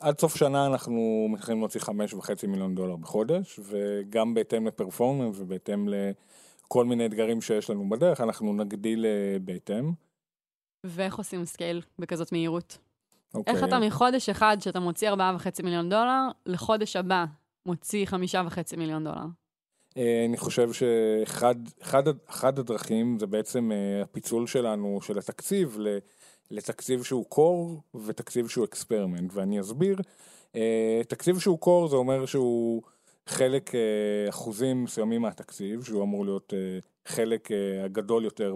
עד 0.00 0.20
סוף 0.20 0.36
שנה 0.36 0.66
אנחנו 0.66 1.26
מתחילים 1.30 1.60
להוציא 1.60 1.80
5.5 1.80 2.46
מיליון 2.48 2.74
דולר 2.74 2.96
בחודש, 2.96 3.60
וגם 3.62 4.34
בהתאם 4.34 4.66
לפרפורמנס 4.66 5.36
ובהתאם 5.38 5.88
לכל 5.88 6.84
מיני 6.84 7.06
אתגרים 7.06 7.40
שיש 7.40 7.70
לנו 7.70 7.88
בדרך, 7.88 8.20
אנחנו 8.20 8.52
נגדיל 8.52 9.04
uh, 9.04 9.42
בהתאם. 9.42 9.92
ואיך 10.86 11.18
עושים 11.18 11.44
scale 11.44 11.82
בכזאת 11.98 12.32
מהירות? 12.32 12.78
Okay. 13.34 13.38
אוקיי. 13.38 13.54
איך 13.54 13.64
אתה 13.64 13.78
מחודש 13.78 14.28
אחד 14.28 14.56
שאתה 14.60 14.80
מוציא 14.80 15.10
4.5 15.10 15.62
מיליון 15.62 15.88
דולר, 15.88 16.28
לחודש 16.46 16.96
הבא 16.96 17.24
מוציא 17.66 18.06
5.5 18.06 18.76
מיליון 18.76 19.04
דולר? 19.04 19.24
אה, 19.94 19.98
אני 20.28 20.36
חושב 20.36 20.72
שאחד 20.72 21.54
אחד, 21.82 22.02
אחד 22.28 22.58
הדרכים 22.58 23.18
זה 23.18 23.26
בעצם 23.26 23.70
אה, 23.70 24.04
הפיצול 24.04 24.46
שלנו, 24.46 24.98
של 25.02 25.18
התקציב, 25.18 25.78
לתקציב 26.50 27.02
שהוא 27.02 27.24
core 27.34 27.96
ותקציב 28.06 28.48
שהוא 28.48 28.64
experiment, 28.64 29.30
ואני 29.34 29.60
אסביר. 29.60 29.96
אה, 30.52 30.56
תקציב 31.08 31.38
שהוא 31.38 31.58
core 31.64 31.90
זה 31.90 31.96
אומר 31.96 32.26
שהוא 32.26 32.82
חלק, 33.26 33.70
אחוזים 34.28 34.84
מסוימים 34.84 35.22
מהתקציב, 35.22 35.84
שהוא 35.84 36.02
אמור 36.02 36.24
להיות 36.24 36.52
חלק 37.06 37.48
הגדול 37.84 38.24
יותר 38.24 38.54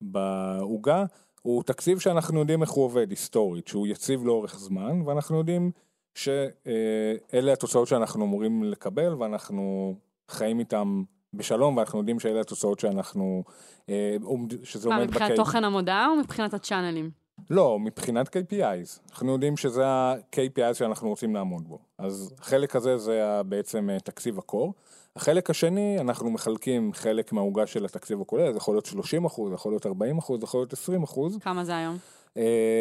בעוגה. 0.00 1.04
הוא 1.42 1.62
תקציב 1.62 1.98
שאנחנו 1.98 2.40
יודעים 2.40 2.62
איך 2.62 2.70
הוא 2.70 2.84
עובד 2.84 3.10
היסטורית, 3.10 3.68
שהוא 3.68 3.86
יציב 3.86 4.26
לאורך 4.26 4.58
זמן, 4.58 5.02
ואנחנו 5.06 5.38
יודעים 5.38 5.70
שאלה 6.14 7.52
התוצאות 7.52 7.88
שאנחנו 7.88 8.24
אמורים 8.24 8.64
לקבל, 8.64 9.14
ואנחנו 9.14 9.94
חיים 10.28 10.58
איתם 10.58 11.02
בשלום, 11.34 11.76
ואנחנו 11.76 11.98
יודעים 11.98 12.20
שאלה 12.20 12.40
התוצאות 12.40 12.78
שאנחנו, 12.78 13.44
אה, 13.88 14.16
שזה 14.62 14.88
עומד 14.88 14.98
בקייפ. 14.98 15.10
מבחינת 15.10 15.36
תוכן 15.36 15.64
המודעה 15.64 16.08
או 16.08 16.16
מבחינת 16.16 16.54
הצ'אנלים? 16.54 17.10
לא, 17.50 17.78
מבחינת 17.78 18.36
KPIs. 18.36 19.10
אנחנו 19.10 19.32
יודעים 19.32 19.56
שזה 19.56 19.86
ה-KPIs 19.86 20.74
שאנחנו 20.74 21.08
רוצים 21.08 21.34
לעמוד 21.34 21.68
בו. 21.68 21.78
אז 21.98 22.34
החלק 22.38 22.76
הזה 22.76 22.98
זה 22.98 23.42
בעצם 23.46 23.90
אה, 23.90 24.00
תקציב 24.00 24.38
הקור. 24.38 24.74
החלק 25.16 25.50
השני, 25.50 26.00
אנחנו 26.00 26.30
מחלקים 26.30 26.92
חלק 26.92 27.32
מהעוגה 27.32 27.66
של 27.66 27.84
התקציב 27.84 28.20
הכולל, 28.20 28.52
זה 28.52 28.56
יכול 28.56 28.74
להיות 28.74 28.86
30 28.86 29.24
אחוז, 29.24 29.48
זה 29.48 29.54
יכול 29.54 29.72
להיות 29.72 29.86
40 29.86 30.18
אחוז, 30.18 30.40
זה 30.40 30.44
יכול 30.44 30.60
להיות 30.60 30.72
20 30.72 31.02
אחוז. 31.02 31.38
כמה 31.40 31.64
זה 31.64 31.76
היום? 31.76 31.96
Uh, 32.28 32.40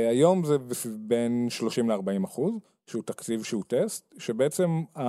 היום 0.10 0.44
זה 0.44 0.58
בין 0.98 1.48
30 1.50 1.92
ל-40 1.92 2.26
אחוז, 2.26 2.54
שהוא 2.88 3.04
תקציב 3.06 3.44
שהוא 3.44 3.64
טסט, 3.68 4.16
שבעצם 4.18 4.84
uh, 4.98 5.02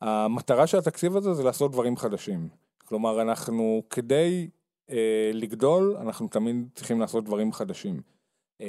המטרה 0.00 0.66
של 0.66 0.78
התקציב 0.78 1.16
הזה 1.16 1.34
זה 1.34 1.42
לעשות 1.42 1.72
דברים 1.72 1.96
חדשים. 1.96 2.48
כלומר, 2.84 3.22
אנחנו 3.22 3.82
כדי 3.90 4.48
uh, 4.88 4.92
לגדול, 5.32 5.96
אנחנו 6.00 6.28
תמיד 6.28 6.68
צריכים 6.74 7.00
לעשות 7.00 7.24
דברים 7.24 7.52
חדשים. 7.52 8.00
Uh, 8.62 8.64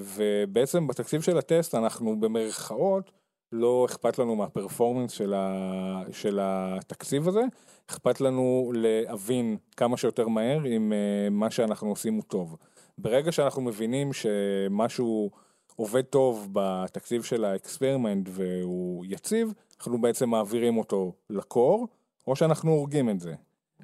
ובעצם 0.00 0.86
בתקציב 0.86 1.22
של 1.22 1.38
הטסט 1.38 1.74
אנחנו 1.74 2.20
במרכאות, 2.20 3.10
לא 3.52 3.86
אכפת 3.88 4.18
לנו 4.18 4.36
מה 4.36 4.48
performance 4.48 5.12
של, 5.12 5.34
ה, 5.34 6.02
של 6.12 6.38
התקציב 6.42 7.28
הזה, 7.28 7.42
אכפת 7.90 8.20
לנו 8.20 8.72
להבין 8.74 9.56
כמה 9.76 9.96
שיותר 9.96 10.28
מהר 10.28 10.66
אם 10.66 10.92
אה, 10.92 11.30
מה 11.30 11.50
שאנחנו 11.50 11.88
עושים 11.88 12.14
הוא 12.14 12.22
טוב. 12.22 12.56
ברגע 12.98 13.32
שאנחנו 13.32 13.62
מבינים 13.62 14.12
שמשהו 14.12 15.30
עובד 15.76 16.02
טוב 16.02 16.48
בתקציב 16.52 17.22
של 17.22 17.44
ה 17.44 17.52
experiment 17.52 18.28
והוא 18.32 19.04
יציב, 19.08 19.52
אנחנו 19.78 20.00
בעצם 20.00 20.28
מעבירים 20.30 20.76
אותו 20.76 21.12
ל 21.30 21.40
core, 21.40 21.88
או 22.26 22.36
שאנחנו 22.36 22.72
הורגים 22.72 23.10
את 23.10 23.20
זה. 23.20 23.34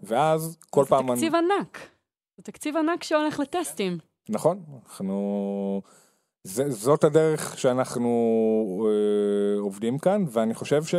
ואז 0.02 0.58
כל 0.70 0.84
פעם... 0.88 1.06
זה 1.06 1.14
תקציב 1.14 1.34
אני... 1.34 1.46
ענק. 1.58 1.78
זה 2.36 2.42
תקציב 2.42 2.76
ענק 2.76 3.02
שהולך 3.02 3.40
לטסטים. 3.40 3.98
נכון, 4.28 4.62
אנחנו... 4.86 5.82
זה, 6.44 6.70
זאת 6.70 7.04
הדרך 7.04 7.58
שאנחנו 7.58 8.88
אה, 8.88 9.60
עובדים 9.60 9.98
כאן, 9.98 10.24
ואני 10.30 10.54
חושב 10.54 10.84
ש, 10.84 10.94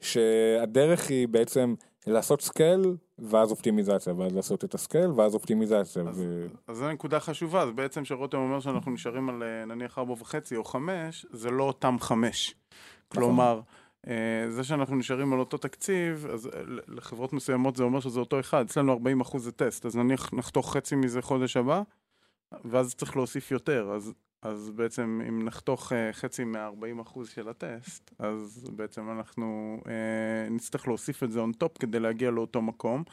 שהדרך 0.00 1.08
היא 1.08 1.28
בעצם 1.28 1.74
לעשות 2.06 2.40
scale, 2.40 2.96
ואז 3.18 3.50
אופטימיזציה, 3.50 4.12
ואז 4.16 4.34
לעשות 4.34 4.64
את 4.64 4.74
ה 4.74 4.79
scale, 4.79 5.10
ואז 5.10 5.34
אופטימיזציה. 5.34 6.02
אז, 6.02 6.20
ו... 6.20 6.46
אז 6.66 6.76
זו 6.76 6.88
נקודה 6.88 7.20
חשובה, 7.20 7.62
אז 7.62 7.70
בעצם 7.70 8.02
כשרותם 8.02 8.38
אומר 8.38 8.60
שאנחנו 8.60 8.92
נשארים 8.92 9.28
על 9.28 9.42
אה, 9.42 9.64
נניח 9.64 9.98
ארבע 9.98 10.12
וחצי 10.12 10.56
או 10.56 10.64
חמש, 10.64 11.26
זה 11.30 11.50
לא 11.50 11.64
אותם 11.64 11.96
חמש. 12.00 12.54
נכון. 13.10 13.22
כלומר, 13.22 13.60
אה, 14.06 14.44
זה 14.48 14.64
שאנחנו 14.64 14.96
נשארים 14.96 15.32
על 15.32 15.38
אותו 15.38 15.56
תקציב, 15.56 16.26
אז 16.32 16.46
אה, 16.46 16.60
לחברות 16.88 17.32
מסוימות 17.32 17.76
זה 17.76 17.82
אומר 17.82 18.00
שזה 18.00 18.20
אותו 18.20 18.40
אחד, 18.40 18.64
אצלנו 18.64 18.92
40 18.92 19.20
אחוז 19.20 19.44
זה 19.44 19.52
טסט, 19.52 19.86
אז 19.86 19.96
נניח 19.96 20.34
נחתוך 20.34 20.72
חצי 20.72 20.96
מזה 20.96 21.22
חודש 21.22 21.56
הבא, 21.56 21.82
ואז 22.64 22.94
צריך 22.94 23.16
להוסיף 23.16 23.50
יותר, 23.50 23.92
אז 23.94 24.12
אז 24.42 24.70
בעצם 24.70 25.20
אם 25.28 25.44
נחתוך 25.44 25.92
uh, 25.92 25.94
חצי 26.12 26.44
מה-40% 26.44 27.24
של 27.24 27.48
הטסט, 27.48 28.14
אז 28.18 28.70
בעצם 28.72 29.10
אנחנו 29.10 29.78
uh, 29.84 29.88
נצטרך 30.50 30.88
להוסיף 30.88 31.22
את 31.22 31.32
זה 31.32 31.40
on 31.44 31.64
top 31.64 31.78
כדי 31.80 32.00
להגיע 32.00 32.30
לאותו 32.30 32.62
מקום, 32.62 33.04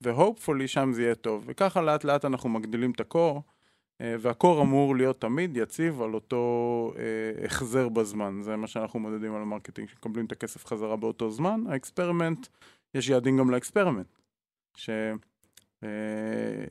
ו 0.00 0.07
hopefully 0.07 0.68
שם 0.68 0.92
זה 0.92 1.02
יהיה 1.02 1.14
טוב. 1.14 1.44
וככה 1.46 1.82
לאט 1.82 2.04
לאט 2.04 2.24
אנחנו 2.24 2.48
מגדילים 2.48 2.90
את 2.90 3.00
ה 3.00 3.07
core, 3.07 3.42
uh, 3.42 4.04
וה 4.20 4.34
core 4.34 4.62
אמור 4.62 4.96
להיות 4.96 5.20
תמיד 5.20 5.56
יציב 5.56 6.02
על 6.02 6.14
אותו 6.14 6.92
החזר 7.44 7.88
בזמן. 7.88 8.40
זה 8.42 8.56
מה 8.56 8.66
שאנחנו 8.66 9.00
מודדים 9.00 9.34
על 9.34 9.42
ה 9.42 9.46
marketing, 9.46 9.88
שמקבלים 9.88 10.26
את 10.26 10.32
הכסף 10.32 10.66
חזרה 10.66 10.96
באותו 10.96 11.30
זמן. 11.30 11.64
ה 11.68 11.74
experiment, 11.74 12.46
יש 12.94 13.08
יעדים 13.08 13.38
גם 13.38 13.50
ל 13.50 13.56
experiment. 13.56 14.18
ש... 14.76 14.90
Uh, 15.84 15.86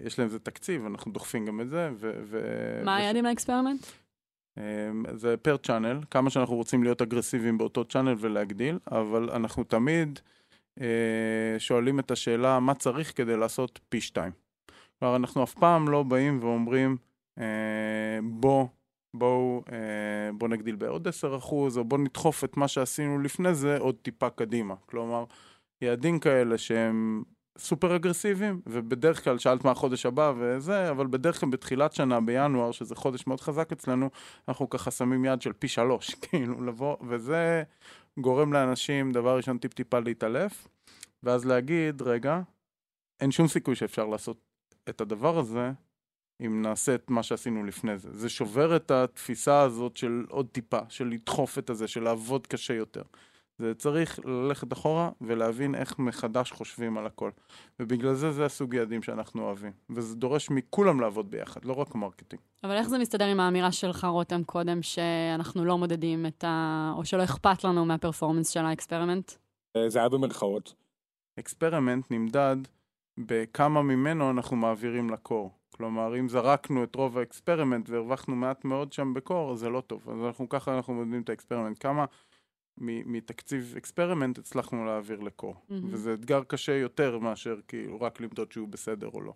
יש 0.06 0.20
להם 0.20 0.28
איזה 0.28 0.40
תקציב, 0.40 0.86
אנחנו 0.86 1.12
דוחפים 1.12 1.46
גם 1.46 1.62
את 1.62 1.70
זה. 1.70 1.90
ו- 1.96 2.22
ו- 2.24 2.82
מה 2.86 2.96
היעדים 2.96 3.26
לאקספרימנט? 3.26 3.86
Um, 4.60 4.62
זה 5.14 5.38
פר 5.38 5.58
צ'אנל, 5.58 6.00
כמה 6.12 6.30
שאנחנו 6.30 6.56
רוצים 6.56 6.84
להיות 6.84 7.02
אגרסיביים 7.02 7.58
באותו 7.58 7.86
צ'אנל 7.86 8.16
ולהגדיל, 8.20 8.80
אבל 8.92 9.30
אנחנו 9.30 9.64
תמיד 9.64 10.20
uh, 10.80 10.84
שואלים 11.58 12.00
את 12.00 12.12
השאלה 12.12 12.60
מה 12.60 12.76
צריך 12.76 13.18
כדי 13.18 13.38
לעשות 13.38 13.80
פי 13.90 14.02
שתיים. 14.02 14.32
כלומר, 15.00 15.16
אנחנו 15.16 15.44
אף 15.44 15.54
פעם 15.54 15.90
לא 15.90 16.04
באים 16.04 16.40
ואומרים 16.42 16.98
בוא, 18.24 18.68
בואו 19.16 19.64
בוא 20.38 20.48
נגדיל 20.48 20.76
בעוד 20.76 21.08
10% 21.08 21.12
או 21.52 21.84
בוא 21.84 21.98
נדחוף 21.98 22.44
את 22.44 22.58
מה 22.58 22.68
שעשינו 22.68 23.20
לפני 23.20 23.54
זה 23.54 23.78
עוד 23.78 23.96
טיפה 24.02 24.30
קדימה. 24.30 24.76
כלומר, 24.86 25.26
יעדים 25.82 26.20
כאלה 26.20 26.58
שהם 26.58 27.24
סופר 27.58 27.96
אגרסיביים, 27.96 28.62
ובדרך 28.66 29.24
כלל 29.24 29.38
שאלת 29.38 29.66
מה 29.66 29.72
החודש 29.72 30.06
הבא 30.06 30.34
וזה, 30.38 30.90
אבל 30.92 31.08
בדרך 31.08 31.40
כלל 31.40 31.50
בתחילת 31.50 31.94
שנה, 31.94 32.22
בינואר, 32.22 32.72
שזה 32.72 32.96
חודש 32.96 33.28
מאוד 33.28 33.42
חזק 33.42 33.72
אצלנו, 33.72 34.10
אנחנו 34.48 34.70
ככה 34.70 34.92
שמים 34.92 35.26
יד 35.26 35.42
של 35.42 35.54
פי 35.54 35.68
שלוש, 35.68 36.16
כאילו, 36.22 36.62
לבוא, 36.66 36.98
וזה 37.08 37.64
גורם 38.20 38.54
לאנשים, 38.54 39.12
דבר 39.12 39.38
ראשון, 39.38 39.58
טיפ-טיפה 39.58 40.00
להתעלף, 40.00 40.68
ואז 41.24 41.46
להגיד, 41.46 42.02
רגע, 42.02 42.42
אין 43.20 43.32
שום 43.32 43.48
סיכוי 43.48 43.76
שאפשר 43.76 44.06
לעשות 44.06 44.38
את 44.90 45.02
הדבר 45.02 45.40
הזה, 45.40 45.72
אם 46.46 46.62
נעשה 46.62 46.96
את 46.96 47.10
מה 47.10 47.24
שעשינו 47.24 47.64
לפני 47.64 47.98
זה. 47.98 48.10
זה 48.14 48.30
שובר 48.30 48.76
את 48.76 48.92
התפיסה 48.92 49.62
הזאת 49.62 49.98
של 49.98 50.26
עוד 50.30 50.48
טיפה, 50.52 50.80
של 50.90 51.08
לדחוף 51.08 51.58
את 51.58 51.70
הזה, 51.70 51.88
של 51.88 52.04
לעבוד 52.04 52.48
קשה 52.48 52.74
יותר. 52.74 53.02
זה 53.58 53.74
צריך 53.74 54.20
ללכת 54.26 54.74
אחורה 54.74 55.10
ולהבין 55.22 55.76
איך 55.76 56.00
מחדש 56.00 56.52
חושבים 56.52 56.98
על 56.98 57.06
הכל. 57.06 57.32
ובגלל 57.80 58.14
זה 58.14 58.32
זה 58.32 58.46
הסוג 58.46 58.74
יעדים 58.74 59.04
שאנחנו 59.04 59.44
אוהבים. 59.44 59.72
וזה 59.90 60.16
דורש 60.16 60.50
מכולם 60.50 61.00
לעבוד 61.00 61.32
ביחד, 61.32 61.66
לא 61.66 61.74
רק 61.74 61.96
marketing. 61.96 62.42
אבל 62.64 62.72
איך 62.72 62.88
זה 62.88 62.98
מסתדר 62.98 63.26
עם 63.26 63.40
האמירה 63.40 63.72
שלך, 63.72 64.08
רותם, 64.10 64.44
קודם, 64.44 64.82
שאנחנו 64.82 65.66
לא 65.66 65.78
מודדים 65.78 66.26
את 66.26 66.44
ה... 66.44 66.94
או 66.98 67.06
שלא 67.06 67.24
אכפת 67.24 67.64
לנו 67.64 67.86
מה 67.86 67.96
performance 67.96 68.50
של 68.50 68.66
ה 68.66 68.71
experiment? 68.71 69.32
אה, 69.76 69.90
זה 69.90 70.00
היה 70.00 70.10
במרכאות. 70.10 70.74
experiment 71.40 72.12
נמדד 72.12 72.58
בכמה 73.18 73.82
ממנו 73.82 74.32
אנחנו 74.32 74.58
מעבירים 74.58 75.10
ל 75.10 75.17
core. 75.17 75.52
כלומר, 75.78 76.20
אם 76.20 76.30
זרקנו 76.30 76.84
את 76.84 76.96
רוב 76.96 77.18
ה 77.18 77.24
experiment 77.24 77.90
והרווחנו 77.90 78.36
מעט 78.36 78.66
מאוד 78.66 78.94
שם 78.94 79.14
ב 79.14 79.21
core, 79.21 79.56
זה 79.56 79.70
לא 79.70 79.82
טוב. 79.82 80.10
אז 80.10 80.26
אנחנו 80.26 80.50
ככה 80.50 80.76
אנחנו 80.76 80.94
מודדים 80.94 81.22
את 81.22 81.30
ה 81.30 81.34
experiment. 81.34 81.78
כמה 81.80 82.06
מתקציב 82.78 83.74
experiment 83.78 84.38
הצלחנו 84.38 84.86
להעביר 84.86 85.20
ל 85.20 85.26
core. 85.26 85.54
Mm-hmm. 85.54 85.74
וזה 85.84 86.14
אתגר 86.14 86.44
קשה 86.44 86.76
יותר 86.76 87.20
מאשר 87.20 87.56
כאילו 87.68 88.02
רק 88.02 88.22
למדוד 88.22 88.52
שהוא 88.52 88.68
בסדר 88.68 89.10
או 89.14 89.22
לא. 89.22 89.34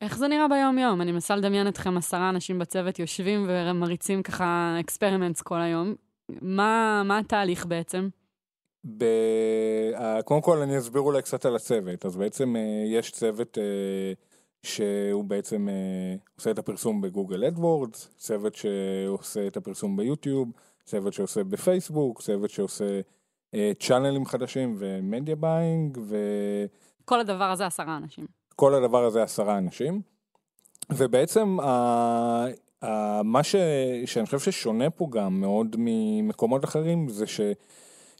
איך 0.00 0.18
זה 0.18 0.28
נראה 0.28 0.48
ביום-יום? 0.48 1.00
אני 1.00 1.12
מנסה 1.12 1.36
לדמיין 1.36 1.68
אתכם 1.68 1.96
עשרה 1.96 2.30
אנשים 2.30 2.58
בצוות 2.58 2.98
יושבים 2.98 3.46
ומריצים 3.48 4.22
ככה 4.22 4.76
experiments 4.80 5.42
כל 5.42 5.60
היום. 5.60 5.94
מה, 6.42 7.02
מה 7.04 7.18
התהליך 7.18 7.66
בעצם? 7.66 8.08
ב... 8.98 9.04
קודם 10.24 10.40
כל 10.40 10.58
אני 10.58 10.78
אסביר 10.78 11.02
אולי 11.02 11.22
קצת 11.22 11.44
על 11.44 11.56
הצוות. 11.56 12.06
אז 12.06 12.16
בעצם 12.16 12.56
אה, 12.56 12.84
יש 12.86 13.10
צוות 13.10 13.58
אה, 13.58 14.12
שהוא 14.62 15.24
בעצם 15.24 15.68
אה, 15.68 16.14
עושה 16.36 16.50
את 16.50 16.58
הפרסום 16.58 17.00
ב 17.00 17.06
Google 17.06 17.44
AdWords, 17.44 18.08
צוות 18.16 18.54
שעושה 18.54 19.46
את 19.46 19.56
הפרסום 19.56 19.96
ב 19.96 20.02
YouTube. 20.02 20.48
צוות 20.86 21.12
שעושה 21.12 21.44
בפייסבוק, 21.44 22.22
צוות 22.22 22.50
שעושה 22.50 23.00
אה, 23.54 23.72
channelים 23.80 24.26
חדשים 24.26 24.74
ו 24.78 24.88
media 24.88 25.36
buying 25.36 25.98
ו... 26.02 26.16
כל 27.04 27.20
הדבר 27.20 27.44
הזה 27.44 27.66
עשרה 27.66 27.96
אנשים. 27.96 28.26
כל 28.56 28.74
הדבר 28.74 29.04
הזה 29.04 29.22
עשרה 29.22 29.58
אנשים. 29.58 30.00
ובעצם 30.92 31.60
ה... 31.60 31.66
ה... 32.82 33.22
מה 33.22 33.42
ש... 33.42 33.56
שאני 34.04 34.26
חושב 34.26 34.38
ששונה 34.38 34.90
פה 34.90 35.06
גם 35.10 35.40
מאוד 35.40 35.76
ממקומות 35.78 36.64
אחרים 36.64 37.08
זה 37.08 37.26
ש... 37.26 37.40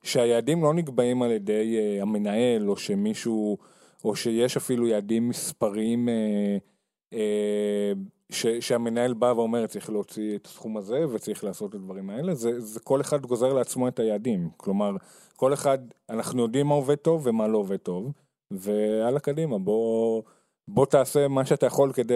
שהיעדים 0.02 0.62
לא 0.62 0.74
נקבעים 0.74 1.22
על 1.22 1.31
ידי 1.31 1.76
uh, 1.79 2.02
המנהל 2.02 2.70
או 2.70 2.76
שמישהו, 2.76 3.59
או 4.05 4.16
שיש 4.16 4.57
אפילו 4.57 4.87
יעדים 4.87 5.29
מספריים 5.29 6.09
uh, 6.09 7.14
uh, 7.14 7.16
ש, 8.32 8.46
שהמנהל 8.46 9.14
בא 9.14 9.32
ואומר 9.36 9.66
צריך 9.66 9.90
להוציא 9.90 10.36
את 10.36 10.46
הסכום 10.46 10.76
הזה 10.76 11.08
וצריך 11.08 11.44
לעשות 11.44 11.70
את 11.70 11.74
הדברים 11.74 12.10
האלה, 12.10 12.34
זה, 12.34 12.60
זה 12.60 12.80
כל 12.80 13.00
אחד 13.00 13.26
גוזר 13.26 13.52
לעצמו 13.52 13.88
את 13.88 13.98
היעדים. 13.98 14.50
כלומר, 14.56 14.90
כל 15.36 15.54
אחד, 15.54 15.78
אנחנו 16.10 16.42
יודעים 16.42 16.66
מה 16.66 16.74
עובד 16.74 16.94
טוב 16.94 17.26
ומה 17.26 17.48
לא 17.48 17.58
עובד 17.58 17.76
טוב, 17.76 18.12
והלאה 18.50 19.20
קדימה, 19.20 19.58
בוא, 19.58 20.22
בוא 20.68 20.86
תעשה 20.86 21.28
מה 21.28 21.44
שאתה 21.44 21.66
יכול 21.66 21.92
כדי, 21.92 22.14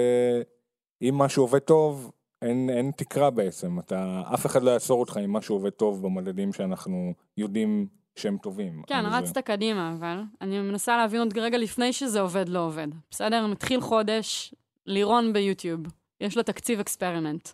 אם 1.02 1.14
משהו 1.18 1.42
עובד 1.42 1.58
טוב, 1.58 2.12
אין, 2.42 2.70
אין 2.70 2.90
תקרה 2.96 3.30
בעצם, 3.30 3.78
אתה, 3.78 4.22
אף 4.34 4.46
אחד 4.46 4.62
לא 4.62 4.70
יעצור 4.70 5.00
אותך 5.00 5.20
אם 5.24 5.32
משהו 5.32 5.56
עובד 5.56 5.70
טוב 5.70 6.02
במדדים 6.02 6.52
שאנחנו 6.52 7.12
יודעים 7.36 7.86
שהם 8.16 8.38
טובים. 8.38 8.82
כן, 8.86 9.04
רצת 9.06 9.34
זה... 9.34 9.42
קדימה, 9.42 9.94
אבל 9.98 10.22
אני 10.40 10.60
מנסה 10.60 10.96
להבין 10.96 11.20
עוד 11.20 11.38
רגע 11.38 11.58
לפני 11.58 11.92
שזה 11.92 12.20
עובד, 12.20 12.48
לא 12.48 12.66
עובד. 12.66 12.88
בסדר? 13.10 13.46
מתחיל 13.46 13.80
חודש, 13.80 14.54
לירון 14.86 15.32
ב 15.32 15.38
YouTube. 15.38 15.80
יש 16.20 16.36
לה 16.36 16.42
תקציב 16.42 16.80
experiment. 16.80 17.48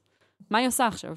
מה 0.51 0.59
היא 0.59 0.69
עושה 0.69 0.87
עכשיו? 0.87 1.15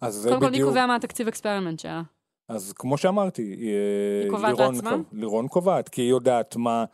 אז 0.00 0.14
זה 0.14 0.28
בדיוק... 0.28 0.40
קודם 0.40 0.52
כל, 0.52 0.58
מי 0.58 0.64
קובע 0.64 0.86
מה 0.86 0.96
התקציב 0.96 1.28
experiment 1.28 1.78
שלה? 1.78 2.02
אז 2.48 2.72
כמו 2.72 2.96
שאמרתי, 2.96 3.42
היא 3.42 3.74
היא 4.22 4.30
קובעת 4.30 4.58
לעצמה? 4.58 4.96
לירון 5.12 5.48
קובעת, 5.48 5.88
כי 5.88 6.02
היא 6.02 6.10
יודעת 6.10 6.56
מה, 6.56 6.84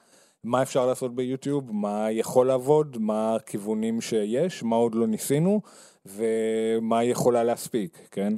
מה 0.44 0.62
אפשר 0.62 0.86
לעשות 0.86 1.14
ב 1.14 1.20
YouTube, 1.20 1.72
מה 1.72 2.10
יכול 2.10 2.46
לעבוד, 2.46 2.96
מה 3.00 3.34
הכיוונים 3.34 4.00
שיש, 4.00 4.62
מה 4.62 4.76
עוד 4.76 4.94
לא 4.94 5.06
ניסינו, 5.06 5.60
ומה 6.06 6.98
היא 6.98 7.10
יכולה 7.10 7.44
להספיק, 7.44 8.08
כן? 8.10 8.32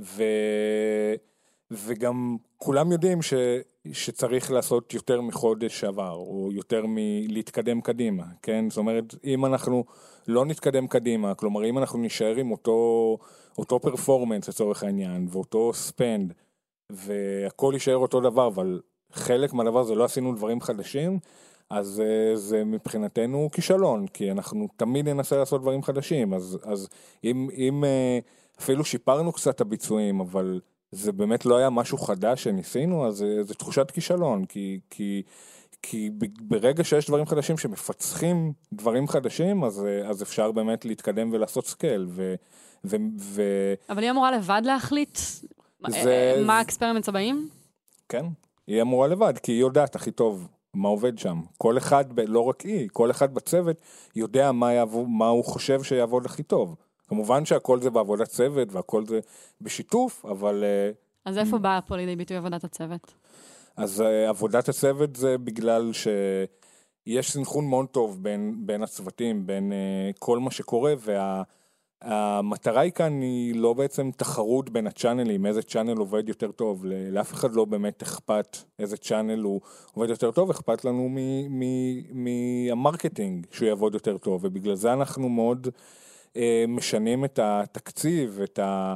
ו... 0.00 0.22
וגם 1.70 2.36
כולם 2.56 2.92
יודעים 2.92 3.22
ש... 3.22 3.34
שצריך 3.92 4.50
לעשות 4.50 4.94
יותר 4.94 5.20
מחודש 5.20 5.80
שעבר, 5.80 6.12
או 6.12 6.48
יותר 6.52 6.84
מלהתקדם 6.88 7.80
קדימה, 7.80 8.24
כן? 8.42 8.70
זאת 8.70 8.78
אומרת, 8.78 9.14
אם 9.24 9.46
אנחנו 9.46 9.84
לא 10.28 10.44
נתקדם 10.44 10.86
קדימה, 10.86 11.34
כלומר, 11.34 11.64
אם 11.64 11.78
אנחנו 11.78 11.98
נישאר 11.98 12.36
עם 12.36 12.50
אותו, 12.50 13.18
אותו 13.58 13.80
פרפורמנס 13.80 14.48
לצורך 14.48 14.82
העניין, 14.82 15.26
ואותו 15.30 15.72
ספנד, 15.74 16.32
והכל 16.90 17.70
יישאר 17.74 17.96
אותו 17.96 18.20
דבר, 18.20 18.46
אבל 18.46 18.80
חלק 19.12 19.52
מהדבר 19.52 19.82
זה 19.82 19.94
לא 19.94 20.04
עשינו 20.04 20.34
דברים 20.34 20.60
חדשים, 20.60 21.18
אז 21.70 22.02
uh, 22.02 22.36
זה 22.36 22.64
מבחינתנו 22.64 23.48
כישלון, 23.52 24.06
כי 24.06 24.30
אנחנו 24.30 24.68
תמיד 24.76 25.08
ננסה 25.08 25.36
לעשות 25.36 25.60
דברים 25.60 25.82
חדשים, 25.82 26.34
אז, 26.34 26.58
אז 26.64 26.88
אם, 27.24 27.48
אם 27.56 27.84
uh, 27.84 28.60
אפילו 28.62 28.84
שיפרנו 28.84 29.32
קצת 29.32 29.54
את 29.54 29.60
הביצועים, 29.60 30.20
אבל 30.20 30.60
זה 30.92 31.12
באמת 31.12 31.46
לא 31.46 31.56
היה 31.56 31.70
משהו 31.70 31.98
חדש 31.98 32.44
שניסינו, 32.44 33.06
אז 33.06 33.24
זה 33.42 33.54
תחושת 33.54 33.90
כישלון, 33.90 34.44
כי, 34.44 34.80
כי, 34.90 35.22
כי 35.82 36.10
ברגע 36.40 36.84
שיש 36.84 37.06
דברים 37.06 37.26
חדשים 37.26 37.58
שמפצחים 37.58 38.52
דברים 38.72 39.08
חדשים, 39.08 39.64
אז, 39.64 39.86
אז 40.10 40.22
אפשר 40.22 40.52
באמת 40.52 40.84
להתקדם 40.84 41.28
ולעשות 41.32 41.66
scale. 41.66 42.06
ו, 42.08 42.34
ו, 42.84 42.96
ו... 43.18 43.42
אבל 43.90 44.02
היא 44.02 44.10
אמורה 44.10 44.30
לבד 44.30 44.62
להחליט 44.64 45.18
זה... 45.88 46.42
מה 46.46 46.58
ה 46.58 46.62
experiments 46.62 47.08
הבאים? 47.08 47.48
כן, 48.08 48.26
היא 48.66 48.82
אמורה 48.82 49.08
לבד, 49.08 49.38
כי 49.42 49.52
היא 49.52 49.60
יודעת 49.60 49.96
הכי 49.96 50.10
טוב 50.10 50.48
מה 50.74 50.88
עובד 50.88 51.18
שם. 51.18 51.40
כל 51.58 51.78
אחד, 51.78 52.04
לא 52.28 52.40
רק 52.40 52.60
היא, 52.60 52.88
כל 52.92 53.10
אחד 53.10 53.34
בצוות 53.34 53.76
יודע 54.16 54.52
מה, 54.52 54.72
יעבור, 54.72 55.08
מה 55.08 55.28
הוא 55.28 55.44
חושב 55.44 55.82
שיעבוד 55.82 56.26
הכי 56.26 56.42
טוב. 56.42 56.76
כמובן 57.12 57.44
שהכל 57.44 57.80
זה 57.80 57.90
בעבודת 57.90 58.28
צוות 58.28 58.72
והכל 58.72 59.06
זה 59.06 59.20
בשיתוף, 59.60 60.24
אבל... 60.24 60.64
אה, 60.64 60.90
אז 61.24 61.38
איפה 61.38 61.58
באה 61.58 61.80
פה 61.80 61.96
לידי 61.96 62.16
ביטוי 62.16 62.36
עבודת 62.36 62.64
הצוות? 62.64 63.14
אז 63.76 64.00
uh, 64.00 64.28
עבודת 64.28 64.68
הצוות 64.68 65.16
זה 65.16 65.38
בגלל 65.38 65.90
שיש 65.92 67.32
סנכרון 67.32 67.68
מאוד 67.68 67.86
טוב 67.86 68.22
בין, 68.22 68.54
בין 68.66 68.82
הצוותים, 68.82 69.46
בין 69.46 69.72
uh, 69.72 70.18
כל 70.18 70.38
מה 70.38 70.50
שקורה, 70.50 70.94
וה, 70.98 71.42
היא 72.80 72.92
כאן 72.92 73.20
היא 73.20 73.54
לא 73.54 73.72
בעצם 73.72 74.10
תחרות 74.16 74.70
בין 74.70 74.86
הצ'אנלים, 74.86 75.46
איזה 75.46 75.62
צ'אנל 75.62 75.96
עובד 75.96 76.28
יותר 76.28 76.52
טוב, 76.52 76.84
לאף 76.84 77.32
אחד 77.32 77.54
לא 77.54 77.64
באמת 77.64 78.02
אכפת 78.02 78.56
איזה 78.78 78.96
צ'אנל 78.96 79.42
הוא 79.42 79.60
עובד 79.94 80.08
יותר 80.08 80.30
טוב, 80.30 80.50
אכפת 80.50 80.84
לנו 80.84 81.08
מהמרקטינג 82.10 83.46
שהוא 83.50 83.68
יעבוד 83.68 83.94
יותר 83.94 84.18
טוב, 84.18 84.44
ובגלל 84.44 84.74
זה 84.74 84.92
אנחנו 84.92 85.28
מאוד... 85.28 85.68
משנים 86.68 87.24
את 87.24 87.38
התקציב, 87.42 88.40
את 88.44 88.58
ה... 88.58 88.94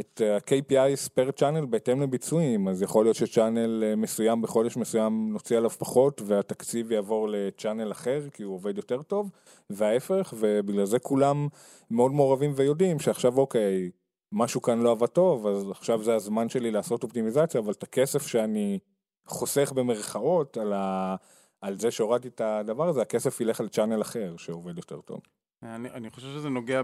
את 0.00 0.20
ה-KPIs 0.20 1.08
פר 1.14 1.30
צ'אנל 1.30 1.64
בהתאם 1.66 2.02
לביצועים, 2.02 2.68
אז 2.68 2.82
יכול 2.82 3.04
להיות 3.04 3.16
שצ'אנל 3.16 3.84
אה, 3.84 3.96
מסוים 3.96 4.42
בחודש 4.42 4.76
מסוים 4.76 5.32
נוציא 5.32 5.56
עליו 5.56 5.70
פחות 5.70 6.22
והתקציב 6.24 6.92
יעבור 6.92 7.28
לצ'אנל 7.28 7.92
אחר 7.92 8.20
כי 8.32 8.42
הוא 8.42 8.54
עובד 8.54 8.76
יותר 8.76 9.02
טוב, 9.02 9.30
וההפך, 9.70 10.34
ובגלל 10.38 10.84
זה 10.84 10.98
כולם 10.98 11.48
מאוד 11.90 12.12
מעורבים 12.12 12.52
ויודעים 12.56 12.98
שעכשיו 12.98 13.38
אוקיי, 13.38 13.90
משהו 14.32 14.62
כאן 14.62 14.80
לא 14.80 14.90
עבד 14.90 15.06
טוב, 15.06 15.46
אז 15.46 15.70
עכשיו 15.70 16.02
זה 16.02 16.14
הזמן 16.14 16.48
שלי 16.48 16.70
לעשות 16.70 17.02
אופטימיזציה, 17.02 17.60
אבל 17.60 17.72
את 17.72 17.82
הכסף 17.82 18.26
שאני 18.26 18.78
חוסך 19.26 19.72
במרכאות 19.72 20.56
על, 20.56 20.72
ה... 20.72 21.16
על 21.60 21.78
זה 21.78 21.90
שהורדתי 21.90 22.28
את 22.28 22.40
הדבר 22.40 22.88
הזה, 22.88 23.02
הכסף 23.02 23.40
ילך 23.40 23.60
על 23.60 23.68
צ'אנל 23.68 24.02
אחר 24.02 24.34
שעובד 24.36 24.76
יותר 24.76 25.00
טוב. 25.00 25.20
אני, 25.62 25.90
אני 25.90 26.10
חושב 26.10 26.26
שזה 26.26 26.48
נוגע 26.48 26.82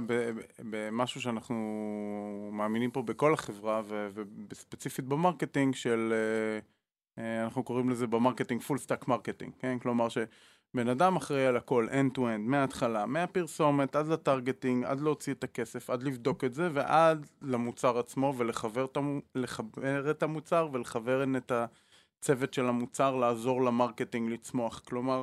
במשהו 0.59 1.21
שאנחנו 1.21 2.51
מאמינים 2.53 2.91
פה 2.91 3.03
בכל 3.03 3.35
החברה 3.35 3.83
ובספציפית 3.89 5.05
ב 5.05 5.12
marketing 5.12 5.75
של, 5.75 6.13
אה, 6.13 6.59
אה, 7.25 7.45
אנחנו 7.45 7.63
קוראים 7.63 7.91
לזה 7.91 8.07
ב 8.07 8.12
marketing 8.12 8.63
full 8.63 8.79
stack 8.79 9.09
marketing, 9.09 9.53
כן? 9.59 9.79
כלומר 9.79 10.09
שבן 10.09 10.89
אדם 10.89 11.17
אחראי 11.17 11.47
על 11.47 11.57
הכל 11.57 11.89
end 11.91 12.17
to 12.17 12.19
end, 12.19 12.39
מההתחלה, 12.39 13.07
מהפרסומת 13.07 13.97
עד 13.97 14.09
ל 14.09 14.15
targeting, 14.15 14.85
עד 14.85 15.01
להוציא 15.01 15.35
את 15.35 15.45
הכסף, 15.45 15.91
עד 15.91 16.03
לבדוק 16.03 16.45
את 16.45 16.55
זה 16.55 16.69
ועד 16.73 17.27
למוצר 17.43 17.99
עצמו 17.99 18.35
ולחבר 18.37 18.87
את 20.11 20.23
המוצר 20.23 20.69
ולכוון 20.73 21.37
את 21.37 21.53
הצוות 21.53 22.55
של 22.55 22.67
המוצר 22.67 23.17
לעזור 23.17 23.63
ל 23.65 23.71
marketing 23.71 24.31
לצמוח. 24.33 24.79
כלומר, 24.79 25.23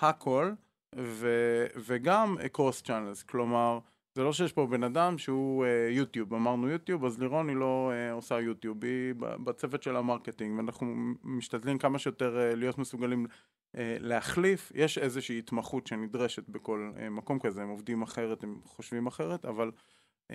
הכל, 0.00 0.52
ו, 0.96 1.28
וגם 1.76 2.36
cross 2.52 2.82
channels, 2.82 3.22
כלומר, 3.22 3.78
זה 4.14 4.22
לא 4.22 4.32
שיש 4.32 4.52
פה 4.52 4.66
בן 4.66 4.84
אדם 4.84 5.18
שהוא 5.18 5.64
uh, 5.64 5.68
YouTube, 5.92 6.34
אמרנו 6.34 6.68
YouTube, 6.68 7.04
אז 7.04 7.18
לירון 7.18 7.48
היא 7.48 7.56
לא 7.56 7.92
uh, 7.92 8.14
עושה 8.14 8.40
YouTube, 8.40 8.84
היא 8.84 9.14
בצוות 9.18 9.82
של 9.82 9.96
ה 9.96 10.01
marketing, 10.01 10.56
ואנחנו 10.56 10.94
משתדלים 11.24 11.78
כמה 11.78 11.98
שיותר 11.98 12.36
uh, 12.52 12.56
להיות 12.56 12.78
מסוגלים 12.78 13.26
uh, 13.26 13.78
להחליף, 14.00 14.72
יש 14.74 14.98
איזושהי 14.98 15.38
התמחות 15.38 15.86
שנדרשת 15.86 16.48
בכל 16.48 16.92
uh, 16.96 17.10
מקום 17.10 17.38
כזה, 17.38 17.62
הם 17.62 17.68
עובדים 17.68 18.02
אחרת, 18.02 18.44
הם 18.44 18.60
חושבים 18.64 19.06
אחרת, 19.06 19.44
אבל 19.44 19.70
uh, 20.32 20.34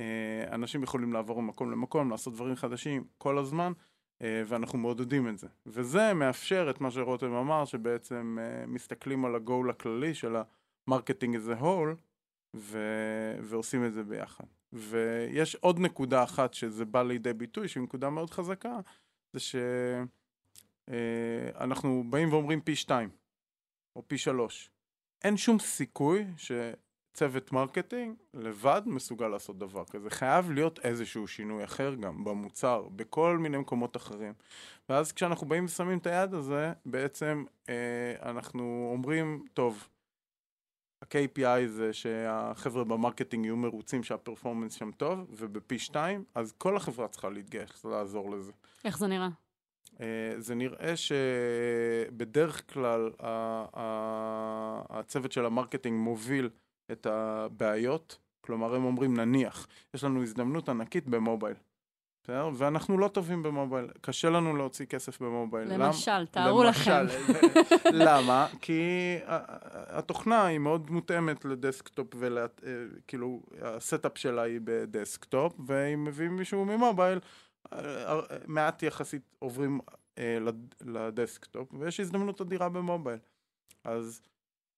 אנשים 0.52 0.84
יכולים 0.84 1.14
לעבור 1.14 1.42
ממקום 1.42 1.72
למקום, 1.72 2.10
לעשות 2.10 2.34
דברים 2.34 2.56
חדשים 2.56 3.04
כל 3.18 3.38
הזמן, 3.38 3.72
uh, 3.76 3.99
ואנחנו 4.22 4.80
מעודדים 4.80 5.28
את 5.28 5.38
זה. 5.38 5.48
וזה 5.66 6.14
מאפשר 6.14 6.68
את 6.70 6.82
מה 6.82 6.92
שרותם 6.92 7.34
אמר, 7.34 7.66
שבעצם 7.66 8.38
uh, 8.40 8.68
מסתכלים 8.68 9.26
על 9.26 9.36
הגול 9.36 9.70
הכללי 9.70 10.14
של 10.14 10.36
ה 10.88 10.92
marketing 10.92 11.36
as 11.36 11.60
a 11.60 11.62
whole, 11.62 11.96
ו... 12.56 12.80
ועושים 13.42 13.86
את 13.86 13.94
זה 13.94 14.04
ביחד. 14.04 14.44
ויש 14.74 15.56
עוד 15.56 15.80
נקודה 15.80 16.24
אחת 16.24 16.54
שזה 16.54 16.86
בא 16.86 17.04
לידי 17.04 17.34
ביטוי, 17.34 17.68
שהיא 17.68 17.84
נקודה 17.84 18.10
מאוד 18.10 18.30
חזקה, 18.30 18.80
זה 19.34 19.40
שאנחנו 20.90 22.04
אה, 22.06 22.10
באים 22.10 22.34
ואומרים 22.34 22.62
פי 22.62 22.76
שתיים, 22.76 23.10
או 23.96 24.08
פי 24.08 24.18
שלוש. 24.18 24.72
אין 25.24 25.38
שום 25.38 25.60
סיכוי 25.60 26.26
שצוות 27.14 27.52
marketing 27.52 28.16
לבד 28.34 28.82
מסוגל 28.86 29.28
לעשות 29.28 29.58
דבר 29.58 29.86
כזה. 29.86 30.10
חייב 30.10 30.52
להיות 30.52 30.80
איזשהו 30.80 31.28
שינוי 31.28 31.64
אחר 31.64 31.96
גם 31.96 32.24
במוצר, 32.24 32.88
בכל 32.96 33.38
מיני 33.38 33.58
מקומות 33.58 33.98
אחרים. 33.98 34.34
ואז 34.90 35.12
כשאנחנו 35.12 35.48
באים 35.48 35.66
ושמים 35.66 35.98
את 35.98 36.08
היעד 36.08 36.34
הזה, 36.34 36.74
בעצם 36.86 37.44
אה, 37.70 38.30
אנחנו 38.30 38.90
אומרים, 38.94 39.46
טוב, 39.54 39.88
ה-KPI 41.02 41.68
זה 41.68 41.94
שהחבר'ה 41.94 42.84
ב 42.84 42.90
marketing 42.90 43.46
יהיו 43.46 43.58
מרוצים 43.58 44.04
שה 44.04 44.19
performance 44.19 44.74
שם 44.74 44.92
טוב, 44.92 45.28
ובפי 45.30 45.80
שתיים, 45.80 46.24
אז 46.36 46.52
כל 46.58 46.78
החברה 46.78 47.08
צריכה 47.08 47.30
להתגייס 47.30 47.86
לעזור 47.86 48.32
לזה. 48.32 48.52
איך 48.86 48.98
זה 48.98 49.08
נראה? 49.08 49.30
Uh, 49.96 50.02
זה 50.38 50.56
נראה 50.56 50.94
שבדרך 50.98 52.74
כלל 52.74 53.10
הצוות 54.90 55.32
של 55.32 55.46
ה 55.46 55.51
marketing 55.51 56.00
מוביל 56.00 56.50
את 56.92 57.06
הבעיות, 57.06 58.18
כלומר 58.42 58.76
הם 58.76 58.86
אומרים 58.86 59.18
נניח, 59.18 59.68
יש 59.94 60.04
לנו 60.04 60.24
הזדמנות 60.24 60.70
ענקית 60.70 61.08
ב 61.08 61.14
mobile. 61.14 61.56
בסדר? 62.24 62.50
ואנחנו 62.54 62.98
לא 62.98 63.08
טובים 63.08 63.44
ב 63.44 63.49
mobile, 63.49 63.88
קשה 64.02 64.30
לנו 64.30 64.56
להוציא 64.56 64.86
כסף 64.86 65.22
ב 65.22 65.28
mobile. 65.28 65.74
למשל, 65.74 66.20
למ... 66.20 66.26
תארו 66.26 66.64
לכם. 66.64 67.06
למה? 68.06 68.48
כי 68.62 68.82
התוכנה 69.88 70.46
היא 70.46 70.60
מאוד 70.60 70.92
מותאמת 70.92 71.46
ל 71.46 71.53
desktop, 71.53 72.08
וכאילו, 72.20 73.42
אה, 73.62 73.76
ה 73.76 73.83
setup 73.83 74.18
שלה 74.18 74.42
היא 74.42 74.60
ב 74.64 74.74
desktop, 74.74 75.54
ואם 75.68 76.04
מביאים 76.04 76.36
מישהו 76.36 76.66
מ 76.66 76.72
mobile, 76.72 77.20
אה, 77.74 77.80
אה, 78.14 78.22
מעט 78.48 78.84
יחסית 78.84 79.36
עוברים 79.40 79.80
ל 80.86 80.95
desktop, 80.95 81.74
ויש 81.74 82.00
הזדמנות 82.00 82.42
אדירה 82.42 82.70
ב 82.70 82.76
mobile. 82.76 83.20
אז 83.84 84.22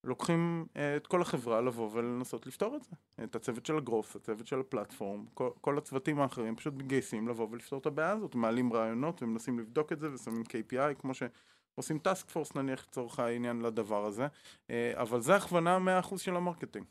לוקחים 0.03 0.65
אה, 0.77 0.95
את 0.95 1.07
כל 1.07 1.21
החברה 1.21 1.61
לבוא 1.61 1.89
ולנסות 1.93 2.47
לפתור 2.47 2.75
את 2.75 2.83
זה. 2.83 3.23
את 3.23 3.35
הצוות 3.35 3.65
של 3.65 3.77
ה 3.77 3.82
growth, 3.82 4.15
הצוות 4.15 4.47
של 4.47 4.59
ה 4.60 4.66
platform, 4.66 5.25
כל, 5.33 5.49
כל 5.61 5.77
הצוותים 5.77 6.19
האחרים 6.19 6.55
פשוט 6.55 6.73
מתגייסים 6.73 7.27
לבוא 7.27 7.47
ולפתור 7.51 7.79
את 7.79 7.85
הבעיה 7.85 8.11
הזאת, 8.11 8.35
מעלים 8.35 8.73
רעיונות 8.73 9.23
ומנסים 9.23 9.59
לבדוק 9.59 9.91
את 9.91 9.99
זה 9.99 10.13
ושמים 10.13 10.43
KPI 10.43 10.93
כמו 10.99 11.11
שעושים 11.13 11.99
task 11.99 12.30
force 12.30 12.56
נניח 12.55 12.85
לצורך 12.89 13.19
העניין 13.19 13.61
לדבר 13.61 14.05
הזה, 14.05 14.27
אה, 14.69 14.91
אבל 14.95 15.21
זה 15.21 15.35
הכוונה 15.35 15.77
100% 16.01 16.17
של 16.17 16.35
ה 16.36 16.40
marketing. 16.40 16.86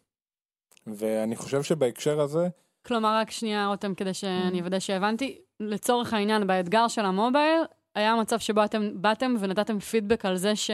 ואני 0.86 1.36
חושב 1.36 1.62
שבהקשר 1.62 2.20
הזה... 2.20 2.48
כלומר, 2.86 3.16
רק 3.16 3.30
שנייה, 3.30 3.66
רותם, 3.66 3.94
כדי 3.94 4.14
שאני 4.14 4.58
mm. 4.58 4.60
אוודא 4.60 4.78
שהבנתי, 4.78 5.38
לצורך 5.60 6.12
העניין, 6.12 6.46
באתגר 6.46 6.88
של 6.88 7.04
ה 7.04 7.12
mobile, 7.12 7.62
היה 7.94 8.16
מצב 8.16 8.38
שבו 8.38 8.64
אתם 8.64 9.02
באתם 9.02 9.34
ונתתם 9.40 9.78
פידבק 9.78 10.24
על 10.24 10.36
זה 10.36 10.56
ש... 10.56 10.70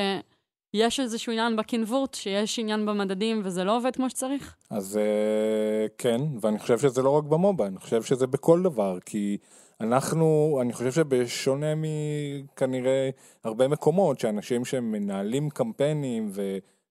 יש 0.77 1.01
איזשהו 1.01 1.33
עניין 1.33 1.57
ב 1.57 1.63
convert, 1.63 2.15
שיש 2.15 2.59
עניין 2.59 2.87
במדדים 2.87 3.41
וזה 3.45 3.65
לא 3.65 3.77
עובד 3.77 3.97
כמו 3.97 4.11
שצריך? 4.11 4.57
אז 4.71 4.97
אה, 4.97 5.87
כן, 5.99 6.21
ואני 6.41 6.59
חושב 6.59 6.79
שזה 6.79 7.03
לא 7.03 7.11
רק 7.11 7.25
ב 7.25 7.30
mobile, 7.31 7.71
אני 7.71 7.79
חושב 7.79 8.03
שזה 8.03 8.27
בכל 8.27 8.63
דבר, 8.63 8.99
כי 9.05 9.37
אנחנו, 9.81 10.59
אני 10.63 10.73
חושב 10.73 10.93
שבשונה 10.93 11.67
מכנראה 11.77 13.11
הרבה 13.45 13.69
מקומות, 13.69 14.21
שאנשים 14.21 14.65
שמנהלים 14.65 15.51
קמפיינים 15.51 16.31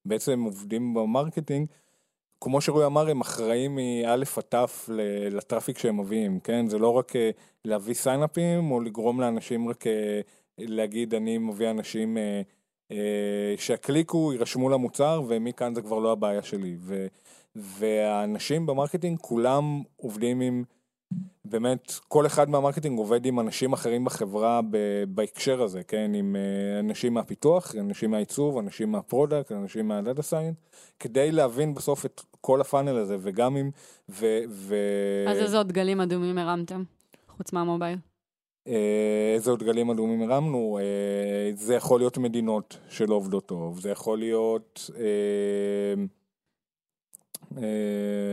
ובעצם 0.05 0.43
עובדים 0.43 0.93
ב 0.93 1.00
marketing, 1.00 1.67
כמו 2.41 2.61
שרועי 2.61 2.85
אמר, 2.85 3.09
הם 3.09 3.21
אחראים 3.21 3.75
מאלף 3.75 4.37
עד 4.37 4.43
תף 4.49 4.89
ל 5.31 5.37
traffic 5.37 5.77
שהם 5.77 5.99
מביאים, 5.99 6.39
כן? 6.39 6.67
זה 6.67 6.77
לא 6.77 6.89
רק 6.89 7.15
אה, 7.15 7.29
להביא 7.65 7.93
סיינאפים 7.93 8.71
או 8.71 8.81
לגרום 8.81 9.21
לאנשים 9.21 9.69
רק 9.69 9.87
אה, 9.87 10.21
להגיד 10.57 11.13
אני 11.13 11.37
מביא 11.37 11.69
אנשים 11.69 12.17
שיקליקו, 13.57 14.33
יירשמו 14.33 14.69
למוצר, 14.69 15.21
ומכאן 15.27 15.75
זה 15.75 15.81
כבר 15.81 15.99
לא 15.99 16.11
הבעיה 16.11 16.43
שלי. 16.43 16.75
ו, 16.79 17.07
והאנשים 17.55 18.65
ב 18.65 18.71
marketing 18.71 19.19
כולם 19.19 19.81
עובדים 19.97 20.41
עם, 20.41 20.63
באמת, 21.45 21.91
כל 22.07 22.25
אחד 22.25 22.49
מה 22.49 22.58
marketing 22.58 22.99
עובד 22.99 23.25
עם 23.25 23.39
אנשים 23.39 23.73
אחרים 23.73 24.05
בחברה 24.05 24.61
ב, 24.69 24.77
בהקשר 25.07 25.61
הזה, 25.61 25.83
כן? 25.83 26.11
עם 26.13 26.35
אה, 26.35 26.79
אנשים 26.79 27.13
מהפיתוח, 27.13 27.75
אנשים 27.79 28.11
מהעיצוב, 28.11 28.57
אנשים 28.57 28.91
מה 28.91 29.03
product, 29.03 29.51
אנשים 29.51 29.87
מה 29.87 29.99
data 29.99 30.21
science, 30.21 30.57
כדי 30.99 31.31
להבין 31.31 31.73
בסוף 31.73 32.05
את 32.05 32.21
כל 32.41 32.61
ה 32.61 32.66
funnel 32.66 32.97
הזה, 32.97 33.17
וגם 33.19 33.55
עם... 33.55 33.71
ו, 34.09 34.25
ו... 34.49 34.75
אז 35.29 35.37
איזה 35.37 35.57
עוד 35.57 35.71
דגלים 35.71 36.01
אדומים 36.01 36.37
הרמתם, 36.37 36.83
חוץ 37.37 37.53
מה 37.53 37.63
mobile? 37.63 37.97
אה, 38.67 39.33
איזה 39.35 39.51
עוד 39.51 39.63
דגלים 39.63 39.89
אדומים 39.89 40.31
הרמנו, 40.31 40.79
אה, 40.81 41.55
זה 41.55 41.75
יכול 41.75 41.99
להיות 41.99 42.17
מדינות 42.17 42.77
שלא 42.89 43.15
עובדות 43.15 43.45
טוב, 43.45 43.79
זה 43.79 43.89
יכול 43.89 44.19
להיות... 44.19 44.89
אה, 44.97 45.93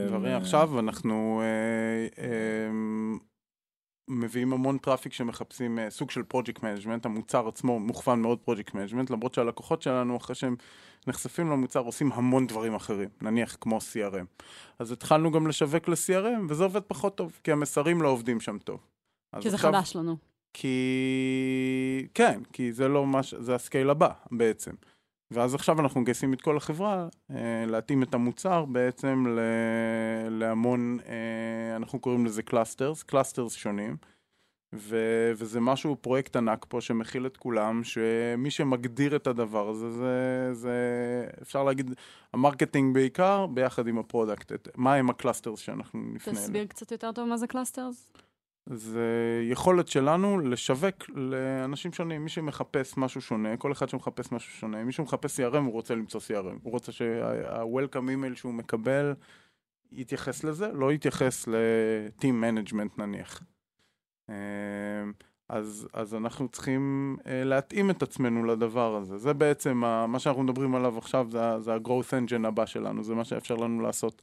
דברים 0.08 0.36
עכשיו 0.36 0.78
אנחנו 0.78 1.42
מביאים 4.08 4.52
המון 4.52 4.78
traffic 4.78 5.12
שמחפשים 5.12 5.78
סוג 5.88 6.10
של 6.10 6.22
project 6.22 6.62
management, 6.62 7.06
המוצר 7.06 7.48
עצמו 7.48 7.80
מוכוון 7.80 8.22
מאוד 8.22 8.38
project 8.38 8.74
management, 8.74 9.10
למרות 9.10 9.34
שהלקוחות 9.34 9.82
שלנו 9.82 10.16
אחרי 10.16 10.34
שהם 10.34 10.56
נחשפים 11.06 11.50
למוצר 11.50 11.80
עושים 11.80 12.12
המון 12.12 12.46
דברים 12.46 12.74
אחרים, 12.74 13.08
נניח 13.22 13.56
כמו 13.60 13.78
CRM. 13.78 14.44
אז 14.78 14.92
התחלנו 14.92 15.30
גם 15.30 15.46
לשווק 15.46 15.88
ל-CRM 15.88 16.42
וזה 16.48 16.64
עובד 16.64 16.82
פחות 16.82 17.16
טוב, 17.16 17.40
כי 17.44 17.52
המסרים 17.52 18.02
לא 18.02 18.08
עובדים 18.08 18.40
שם 18.40 18.58
טוב. 18.58 18.91
כי 19.40 19.50
זה 19.50 19.56
עכשיו, 19.56 19.72
חדש 19.72 19.96
לנו. 19.96 20.16
כי... 20.52 22.06
כן, 22.14 22.40
כי 22.52 22.72
זה 22.72 22.88
לא 22.88 23.06
מה 23.06 23.22
ש... 23.22 23.34
זה 23.34 23.54
ה 23.54 23.60
scale 23.60 23.90
הבא 23.90 24.10
בעצם. 24.30 24.72
ואז 25.30 25.54
עכשיו 25.54 25.80
אנחנו 25.80 26.00
מגייסים 26.00 26.32
את 26.32 26.42
כל 26.42 26.56
החברה 26.56 27.08
אה, 27.30 27.64
להתאים 27.66 28.02
את 28.02 28.14
המוצר 28.14 28.64
בעצם 28.64 29.24
ל... 29.28 29.40
להמון, 30.30 30.98
אה, 31.06 31.76
אנחנו 31.76 31.98
קוראים 31.98 32.26
לזה 32.26 32.42
clusters, 32.42 33.02
clusters 33.02 33.52
שונים. 33.52 33.96
ו... 34.74 34.96
וזה 35.36 35.60
משהו, 35.60 35.96
פרויקט 35.96 36.36
ענק 36.36 36.66
פה 36.68 36.80
שמכיל 36.80 37.26
את 37.26 37.36
כולם, 37.36 37.84
שמי 37.84 38.50
שמגדיר 38.50 39.16
את 39.16 39.26
הדבר 39.26 39.68
הזה, 39.68 39.90
זה, 39.90 40.48
זה 40.52 40.76
אפשר 41.42 41.64
להגיד, 41.64 41.90
ה 42.32 42.38
marketing 42.38 42.94
בעיקר, 42.94 43.46
ביחד 43.46 43.86
עם 43.88 43.98
ה 43.98 44.04
product, 44.04 44.52
את... 44.52 44.68
מה 44.76 44.94
הם 44.94 45.10
ה 45.10 45.15
clusters 45.15 45.58
שאנחנו 45.58 46.00
נפנה 46.00 46.32
אליהם. 46.32 46.46
תסביר 46.46 46.66
קצת 46.66 46.92
יותר 46.92 47.12
טוב 47.12 47.28
מה 47.28 47.36
זה 47.36 47.46
clusters. 47.46 48.06
זה 48.66 49.40
יכולת 49.50 49.88
שלנו 49.88 50.38
לשווק 50.38 51.10
לאנשים 51.14 51.92
שונים, 51.92 52.22
מי 52.22 52.28
שמחפש 52.28 52.96
משהו 52.96 53.20
שונה, 53.20 53.56
כל 53.56 53.72
אחד 53.72 53.88
שמחפש 53.88 54.32
משהו 54.32 54.52
שונה, 54.52 54.84
מי 54.84 54.92
שמחפש 54.92 55.40
CRM 55.40 55.56
הוא 55.56 55.72
רוצה 55.72 55.94
למצוא 55.94 56.20
CRM, 56.20 56.58
הוא 56.62 56.72
רוצה 56.72 56.92
שה-Welcome 56.92 57.94
email 57.94 58.36
שהוא 58.36 58.54
מקבל 58.54 59.14
יתייחס 59.92 60.44
לזה, 60.44 60.72
לא 60.72 60.92
יתייחס 60.92 61.48
ל-Team 61.48 62.22
Management 62.24 62.98
נניח. 62.98 63.42
אמ, 64.28 64.34
אז, 65.48 65.88
אז 65.92 66.14
אנחנו 66.14 66.48
צריכים 66.48 67.16
uh, 67.20 67.24
להתאים 67.28 67.90
את 67.90 68.02
עצמנו 68.02 68.44
לדבר 68.44 68.96
הזה. 68.96 69.18
זה 69.18 69.32
בעצם, 69.32 69.76
מה 70.08 70.18
שאנחנו 70.18 70.42
מדברים 70.42 70.74
עליו 70.74 70.98
עכשיו, 70.98 71.26
זה, 71.30 71.60
זה 71.60 71.74
ה-growth 71.74 72.10
engine 72.10 72.46
הבא 72.46 72.66
שלנו, 72.66 73.04
זה 73.04 73.14
מה 73.14 73.24
שאפשר 73.24 73.56
לנו 73.56 73.80
לעשות 73.80 74.22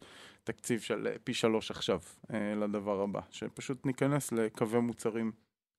תקציב 0.52 0.80
של 0.80 1.08
אה, 1.08 1.16
פי 1.24 1.34
שלוש 1.34 1.72
עכשיו 1.72 2.00
אה, 2.34 2.56
לדבר 2.56 3.02
הבא, 3.02 3.20
שפשוט 3.30 3.86
ניכנס 3.86 4.32
לקווי 4.32 4.80
מוצרים 4.80 5.32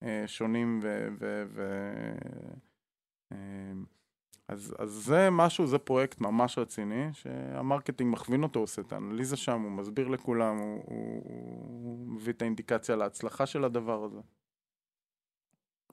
אה, 0.03 0.25
שונים 0.27 0.81
ו... 0.83 1.09
ו, 1.19 1.45
ו 1.55 1.63
אז, 4.49 4.75
אז 4.79 4.91
זה 4.91 5.29
משהו, 5.31 5.67
זה 5.67 5.79
פרויקט 5.79 6.21
ממש 6.21 6.59
רציני, 6.59 7.05
שה 7.13 7.38
marketing 7.38 8.13
מכווין 8.13 8.43
אותו, 8.43 8.61
עושה 8.61 8.83
את 8.83 8.93
האנליזה 8.93 9.37
שם, 9.37 9.61
הוא 9.61 9.71
מסביר 9.71 10.09
לכולם, 10.09 10.57
הוא, 10.59 10.83
הוא, 10.87 11.23
הוא 11.65 12.09
מביא 12.09 12.33
את 12.33 12.43
האינדיקציה 12.43 12.97
להצלחה 12.97 13.47
של 13.47 13.65
הדבר 13.65 14.05
הזה. 14.05 14.21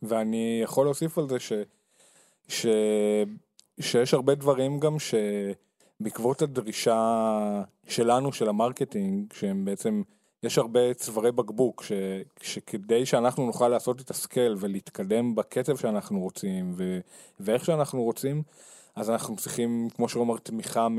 ואני 0.01 0.59
יכול 0.63 0.85
להוסיף 0.85 1.17
על 1.17 1.29
זה 1.29 1.39
ש... 1.39 1.53
ש... 2.47 2.65
שיש 3.79 4.13
הרבה 4.13 4.35
דברים 4.35 4.79
גם 4.79 4.99
שבעקבות 5.99 6.41
הדרישה 6.41 7.63
שלנו, 7.87 8.33
של 8.33 8.49
ה 8.49 8.57
marketing, 8.57 9.33
שהם 9.33 9.65
בעצם, 9.65 10.01
יש 10.43 10.57
הרבה 10.57 10.93
צווארי 10.93 11.31
בקבוק, 11.31 11.83
ש... 11.83 11.91
שכדי 12.41 13.05
שאנחנו 13.05 13.45
נוכל 13.45 13.67
לעשות 13.67 14.01
את 14.01 14.09
ה 14.09 14.17
scale 14.17 14.55
ולהתקדם 14.59 15.35
בקצב 15.35 15.77
שאנחנו 15.77 16.19
רוצים 16.19 16.71
ו... 16.75 16.99
ואיך 17.39 17.65
שאנחנו 17.65 18.03
רוצים, 18.03 18.43
אז 18.95 19.09
אנחנו 19.09 19.35
צריכים, 19.35 19.87
כמו 19.95 20.09
שאומר, 20.09 20.37
תמיכה 20.37 20.87
מ... 20.89 20.97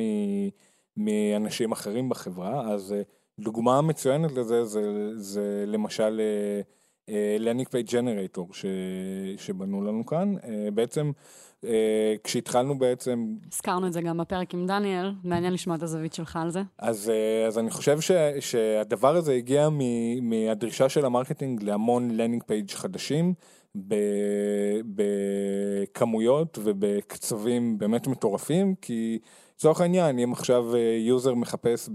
מאנשים 0.96 1.72
אחרים 1.72 2.08
בחברה, 2.08 2.72
אז 2.72 2.92
אה, 2.92 3.02
דוגמה 3.38 3.82
מצוינת 3.82 4.32
לזה 4.32 4.64
זה, 4.64 5.10
זה 5.16 5.64
למשל 5.66 6.20
landing 7.38 7.68
page 7.68 7.86
generator 7.92 8.48
שבנו 9.36 9.82
לנו 9.84 10.06
כאן, 10.06 10.34
אה, 10.44 10.70
בעצם 10.74 11.10
אה, 11.64 12.14
כשהתחלנו 12.24 12.78
בעצם... 12.78 13.34
הזכרנו 13.52 13.86
את 13.86 13.92
זה 13.92 14.00
גם 14.02 14.18
בפרק 14.18 14.54
עם 14.54 14.66
דניאל, 14.66 15.12
מעניין 15.24 15.52
לשמוע 15.52 15.76
את 15.76 15.82
הזווית 15.82 16.14
שלך 16.14 16.36
על 16.36 16.50
זה. 16.50 16.62
אז, 16.78 17.12
אז 17.46 17.58
אני 17.58 17.70
חושב 17.70 18.00
ש, 18.00 18.12
שהדבר 18.40 19.16
הזה 19.16 19.32
הגיע 19.32 19.68
מ, 19.68 19.80
מהדרישה 20.30 20.88
של 20.88 21.04
ה 21.04 21.10
marketing 21.10 21.62
להמון 21.62 22.10
landing 22.10 22.42
page 22.42 22.70
חדשים. 22.70 23.34
בכמויות 25.86 26.58
ובקצבים 26.62 27.78
באמת 27.78 28.06
מטורפים, 28.06 28.74
כי 28.80 29.18
לצורך 29.56 29.80
העניין, 29.80 30.18
אם 30.18 30.32
עכשיו 30.32 30.64
user 31.06 31.34
מחפש 31.34 31.88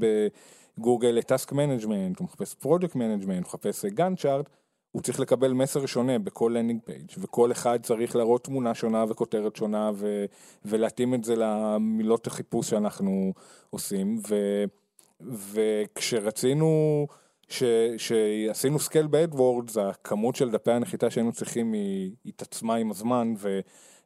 בגוגל 0.78 1.20
את 1.20 1.26
task 1.26 1.51
management, 1.51 2.20
הוא 2.20 2.26
מחפש 2.26 2.53
project 2.53 2.95
management, 2.95 3.43
הוא 3.43 3.47
מחפש 3.47 3.86
Gantt 3.86 4.20
chart, 4.20 4.49
הוא 4.94 5.02
צריך 5.02 5.20
לקבל 5.20 5.54
מסר 5.54 5.86
שונה 5.86 6.20
בכל 6.20 6.54
landing 6.55 6.82
page 6.86 7.11
וכל 7.18 7.52
אחד 7.52 7.80
צריך 7.84 8.16
להראות 8.16 8.44
תמונה 8.44 8.74
שונה 8.74 9.06
וכותרת 9.10 9.56
שונה 9.56 9.91
ולהתאים 10.66 11.14
את 11.14 11.24
זה 11.24 11.34
למילות 11.38 12.28
החיפוש 12.28 12.70
שאנחנו 12.70 13.34
עושים. 13.70 14.20
וכשרצינו 15.52 17.08
שעשינו 17.98 18.80
scale 18.80 19.07
ב 19.07 19.16
AdWords 19.16 19.78
הכמות 19.78 20.36
של 20.36 20.52
דפי 20.52 20.72
הנחיתה 20.72 21.10
שהיינו 21.10 21.32
צריכים 21.32 21.74
היא 21.74 22.12
התעצמה 22.26 22.76
עם 22.76 22.91
הזמן 22.91 23.34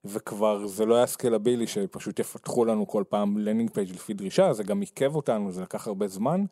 וכבר 0.06 0.68
זה 0.68 0.86
לא 0.86 0.96
היה 0.96 1.06
scalable 1.06 1.68
שפשוט 1.68 2.20
יפתחו 2.20 2.66
לנו 2.66 2.88
כל 2.88 3.04
פעם 3.10 3.38
landing 3.38 3.70
page 3.70 3.92
לפי 3.92 4.14
דרישה, 4.14 4.54
זה 4.54 4.64
גם 4.64 4.82
עיכב 4.82 5.16
אותנו, 5.16 5.52
זה 5.52 5.62
לקח 5.62 5.88
הרבה 5.88 6.08
זמן, 6.08 6.46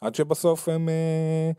עד 0.00 0.14
שבסוף 0.14 0.68
הם 0.68 0.88
אה, 0.88 1.50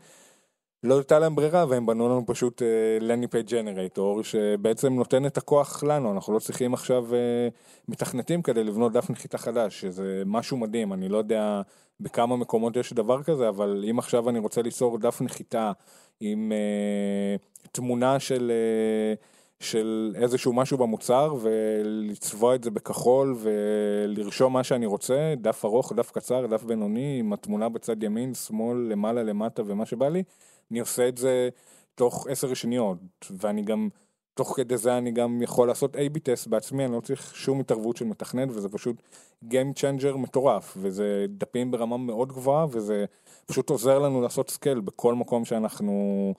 לא 0.82 0.94
הייתה 0.94 1.18
להם 1.18 1.34
ברירה 1.34 1.64
והם 1.68 1.86
בנו 1.86 2.08
לנו 2.08 2.26
פשוט 2.26 2.62
landing 3.00 3.30
page 3.30 3.46
generator 3.50 4.22
שבעצם 4.22 4.94
נותן 4.94 5.26
את 5.26 5.38
הכוח 5.38 5.84
לנו, 5.84 6.12
אנחנו 6.12 6.32
לא 6.32 6.38
צריכים 6.38 6.74
עכשיו 6.74 7.14
אה, 7.14 7.48
מתכנתים 7.88 8.42
כדי 8.42 8.64
לבנות 8.64 8.92
דף 8.92 9.10
נחיתה 9.10 9.38
חדש, 9.38 9.80
שזה 9.80 10.22
משהו 10.26 10.56
מדהים, 10.56 10.92
אני 10.92 11.08
לא 11.08 11.18
יודע 11.18 11.62
בכמה 12.00 12.36
מקומות 12.36 12.76
יש 12.76 12.92
דבר 12.92 13.22
כזה, 13.22 13.48
אבל 13.48 13.84
אם 13.90 13.98
עכשיו 13.98 14.28
אני 14.28 14.38
רוצה 14.38 14.62
ליצור 14.62 14.98
דף 14.98 15.20
נחיתה 15.20 15.72
עם 16.20 16.52
אה, 16.52 17.36
תמונה 17.72 18.20
של... 18.20 18.52
אה, 18.54 19.14
של 19.60 20.14
איזשהו 20.16 20.52
משהו 20.52 20.78
במוצר 20.78 21.34
ולצבוע 21.40 22.54
את 22.54 22.64
זה 22.64 22.70
בכחול 22.70 23.36
ולרשום 23.38 24.52
מה 24.52 24.64
שאני 24.64 24.86
רוצה, 24.86 25.34
דף 25.40 25.64
ארוך, 25.64 25.92
דף 25.92 26.10
קצר, 26.10 26.46
דף 26.46 26.62
בינוני, 26.62 27.16
עם 27.18 27.32
התמונה 27.32 27.68
בצד 27.68 28.02
ימין, 28.02 28.34
שמאל, 28.34 28.78
למעלה, 28.78 29.22
למטה 29.22 29.62
ומה 29.66 29.86
שבא 29.86 30.08
לי, 30.08 30.22
אני 30.70 30.80
עושה 30.80 31.08
את 31.08 31.18
זה 31.18 31.48
תוך 31.94 32.26
עשר 32.30 32.54
שניות, 32.54 32.98
ואני 33.30 33.62
גם, 33.62 33.88
תוך 34.34 34.56
כדי 34.56 34.76
זה 34.76 34.98
אני 34.98 35.10
גם 35.10 35.42
יכול 35.42 35.68
לעשות 35.68 35.96
A-B 35.96 36.18
טסט 36.22 36.46
בעצמי, 36.46 36.84
אני 36.84 36.92
לא 36.92 37.00
צריך 37.00 37.34
שום 37.34 37.60
התערבות 37.60 37.96
של 37.96 38.04
מתכנת, 38.04 38.48
וזה 38.50 38.68
פשוט 38.68 38.96
Game 39.44 39.72
Changer 39.80 40.16
מטורף, 40.16 40.74
וזה 40.80 41.26
דפים 41.28 41.70
ברמה 41.70 41.96
מאוד 41.96 42.32
גבוהה, 42.32 42.66
וזה 42.70 43.04
פשוט 43.46 43.70
עוזר 43.70 43.98
לנו 43.98 44.20
לעשות 44.20 44.50
scale 44.50 44.80
בכל 44.80 45.14
מקום 45.14 45.44
שאנחנו... 45.44 46.34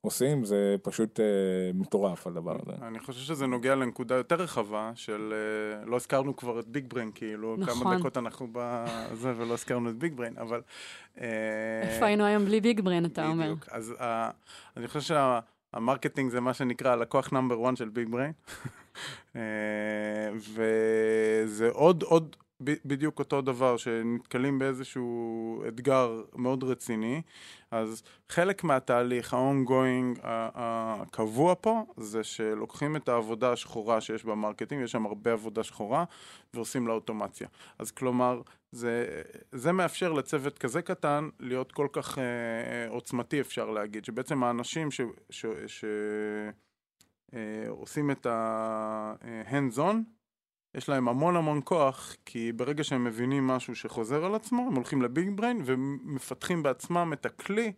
עושים, 0.00 0.44
זה 0.44 0.76
פשוט 0.82 1.20
אה, 1.20 1.24
מטורף 1.74 2.26
הדבר 2.26 2.56
הזה. 2.62 2.86
אני 2.86 2.98
חושב 2.98 3.20
שזה 3.20 3.46
נוגע 3.46 3.74
לנקודה 3.74 4.14
יותר 4.14 4.34
רחבה 4.34 4.92
של, 4.94 5.34
אה, 5.34 5.86
לא 5.86 5.96
הזכרנו 5.96 6.36
כבר 6.36 6.60
את 6.60 6.68
BigBrain, 6.68 7.10
כאילו, 7.14 7.56
נכון. 7.58 7.84
כמה 7.84 7.96
דקות 7.98 8.16
אנחנו 8.16 8.48
בזה 8.52 9.32
ולא 9.36 9.54
הזכרנו 9.54 9.90
את 9.90 9.96
BigBrain, 9.96 10.38
אבל... 10.38 10.60
אה, 11.20 11.26
איפה 11.82 12.06
היינו 12.06 12.24
היום 12.24 12.44
בלי 12.44 12.60
BigBrain, 12.60 13.04
אתה 13.04 13.22
בדיוק. 13.22 13.34
אומר? 13.34 13.44
בדיוק, 13.44 13.68
אז 13.70 13.94
אה, 14.00 14.30
אני 14.76 14.88
חושב 14.88 15.14
שה 15.72 15.86
marketing 15.86 16.30
זה 16.30 16.40
מה 16.40 16.54
שנקרא 16.54 16.92
הלקוח 16.92 17.32
number 17.32 17.68
1 17.68 17.76
של 17.76 17.88
BigBrain, 17.88 18.32
אה, 19.36 19.40
וזה 20.34 21.68
עוד, 21.72 22.02
עוד... 22.02 22.36
בדיוק 22.60 23.18
אותו 23.18 23.40
דבר, 23.40 23.76
שנתקלים 23.76 24.58
באיזשהו 24.58 25.62
אתגר 25.68 26.22
מאוד 26.34 26.64
רציני, 26.64 27.22
אז 27.70 28.02
חלק 28.28 28.64
מהתהליך, 28.64 29.34
ה-ongoing, 29.34 30.20
הקבוע 30.24 31.54
פה, 31.60 31.82
זה 31.96 32.24
שלוקחים 32.24 32.96
את 32.96 33.08
העבודה 33.08 33.52
השחורה 33.52 34.00
שיש 34.00 34.24
ב-marketing, 34.24 34.82
יש 34.82 34.92
שם 34.92 35.06
הרבה 35.06 35.32
עבודה 35.32 35.64
שחורה, 35.64 36.04
ועושים 36.54 36.86
לה 36.86 36.92
אוטומציה. 36.92 37.48
אז 37.78 37.90
כלומר, 37.90 38.42
זה, 38.72 39.22
זה 39.52 39.72
מאפשר 39.72 40.12
לצוות 40.12 40.58
כזה 40.58 40.82
קטן 40.82 41.28
להיות 41.40 41.72
כל 41.72 41.88
כך 41.92 42.18
אה, 42.18 42.24
עוצמתי, 42.88 43.40
אפשר 43.40 43.70
להגיד, 43.70 44.04
שבעצם 44.04 44.44
האנשים 44.44 44.90
ש... 44.90 45.00
ש, 45.30 45.46
ש 45.66 45.84
אה, 47.34 47.68
עושים 47.68 48.10
את 48.10 48.26
ה-hands 48.26 49.78
on, 49.78 50.17
יש 50.74 50.88
להם 50.88 51.08
המון 51.08 51.36
המון 51.36 51.60
כוח, 51.64 52.16
כי 52.24 52.52
ברגע 52.52 52.84
שהם 52.84 53.04
מבינים 53.04 53.46
משהו 53.46 53.74
שחוזר 53.76 54.24
על 54.24 54.34
עצמו, 54.34 54.66
הם 54.66 54.74
הולכים 54.74 55.02
ל-BigBrain 55.02 55.62
ומפתחים 55.64 56.62
בעצמם 56.62 57.12
את 57.12 57.26
הכלי 57.26 57.72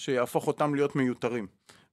שיהפוך 0.00 0.46
אותם 0.46 0.74
להיות 0.74 0.96
מיותרים. 0.96 1.46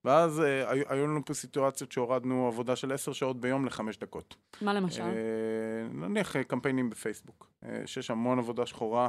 ואז 0.06 0.42
אה, 0.42 0.72
היו 0.72 1.08
לנו 1.08 1.26
פה 1.26 1.34
סיטואציות 1.34 1.92
שהורדנו 1.92 2.48
עבודה 2.48 2.76
של 2.76 2.92
עשר 2.92 3.14
שעות 3.14 3.42
ביום 3.42 3.66
לחמש 3.66 3.98
דקות. 3.98 4.36
מה 4.62 4.74
למשל? 4.74 5.02
אה, 5.02 5.88
נניח 5.92 6.36
אה, 6.36 6.44
קמפיינים 6.44 6.90
בפייסבוק, 6.90 7.50
אה, 7.64 7.82
שיש 7.86 8.12
המון 8.12 8.40
עבודה 8.40 8.66
שחורה. 8.66 9.08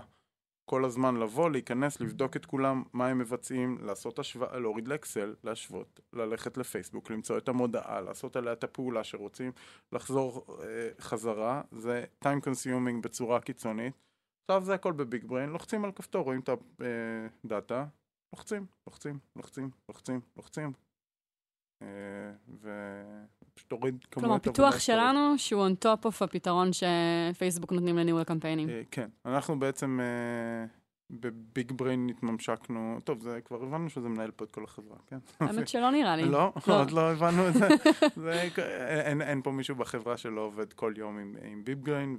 כל 0.69 0.85
הזמן 0.85 1.17
לבוא, 1.17 1.51
להיכנס, 1.51 2.01
לבדוק 2.01 2.37
את 2.37 2.47
כולם, 2.47 2.83
מה 2.93 3.09
הם 3.09 3.19
מבצעים, 3.19 3.79
לעשות 3.81 4.19
השוואה, 4.19 4.59
להוריד 4.59 4.89
לאקסל, 4.89 5.35
להשוות, 5.45 6.01
ללכת 6.13 6.57
לפייסבוק, 6.57 7.11
למצוא 7.11 7.39
את 7.39 7.49
המודעה, 7.49 8.01
לעשות 8.01 8.37
עליה 8.37 8.53
את 8.53 8.65
הפעולה 8.65 9.05
שרוצים, 9.05 9.53
לחזור 9.93 10.47
אה, 10.63 10.89
חזרה, 11.01 11.63
זה 11.73 12.05
time 12.25 12.41
consuming 12.45 13.01
בצורה 13.03 13.41
קיצונית. 13.41 13.95
עכשיו 14.51 14.65
זה 14.65 14.75
הכל 14.75 14.93
ב-BigBrain, 14.93 15.51
לוחצים 15.51 15.85
על 15.85 15.93
כפתור, 15.93 16.25
רואים 16.25 16.41
את 16.41 16.51
ה-data, 17.45 17.79
אה, 17.81 17.85
לוחצים, 18.33 18.67
לוחצים, 18.87 19.19
לוחצים, 19.37 19.71
לוחצים, 19.89 20.21
לוחצים. 20.37 20.73
אה, 21.83 21.89
ופשוט 22.49 23.69
תוריד 23.69 24.05
כמויות. 24.11 24.13
כלומר, 24.13 24.39
פיתוח 24.39 24.79
שלנו 24.79 25.39
שהוא 25.39 25.67
on 25.67 25.85
top 25.85 26.07
of 26.07 26.25
הפתרון 26.25 26.71
שפייסבוק 26.73 27.73
נותנים 27.73 27.99
לניהול 27.99 28.21
הקמפיינים. 28.21 28.69
אה, 28.69 28.83
כן, 28.91 29.09
אנחנו 29.27 29.59
בעצם 29.59 30.01
אה, 30.03 30.67
ב-BigBrain 31.11 32.09
התממשקנו, 32.09 32.99
טוב, 33.05 33.21
זה 33.21 33.41
כבר 33.45 33.63
הבנו 33.63 33.91
שזה 33.91 34.09
מנהל 34.09 34.31
פה 34.31 34.45
את 34.45 34.51
כל 34.51 34.65
החברה, 34.65 34.97
כן? 35.07 35.19
האמת 35.41 35.69
שלא 35.69 35.91
נראה 35.91 36.17
לי. 36.17 36.25
לא? 36.25 36.53
לא. 36.67 36.81
עוד 36.81 36.91
לא 36.91 37.13
הבנו 37.13 37.49
את 37.49 37.55
זה. 37.55 37.69
זה 38.25 38.49
אין, 39.05 39.23
אין 39.23 39.43
פה 39.43 39.51
מישהו 39.51 39.77
בחברה 39.77 40.17
שלא 40.17 40.41
עובד 40.41 40.73
כל 40.73 40.95
יום 40.97 41.19
עם, 41.19 41.35
עם 41.43 41.65
BigBrain, 41.65 42.17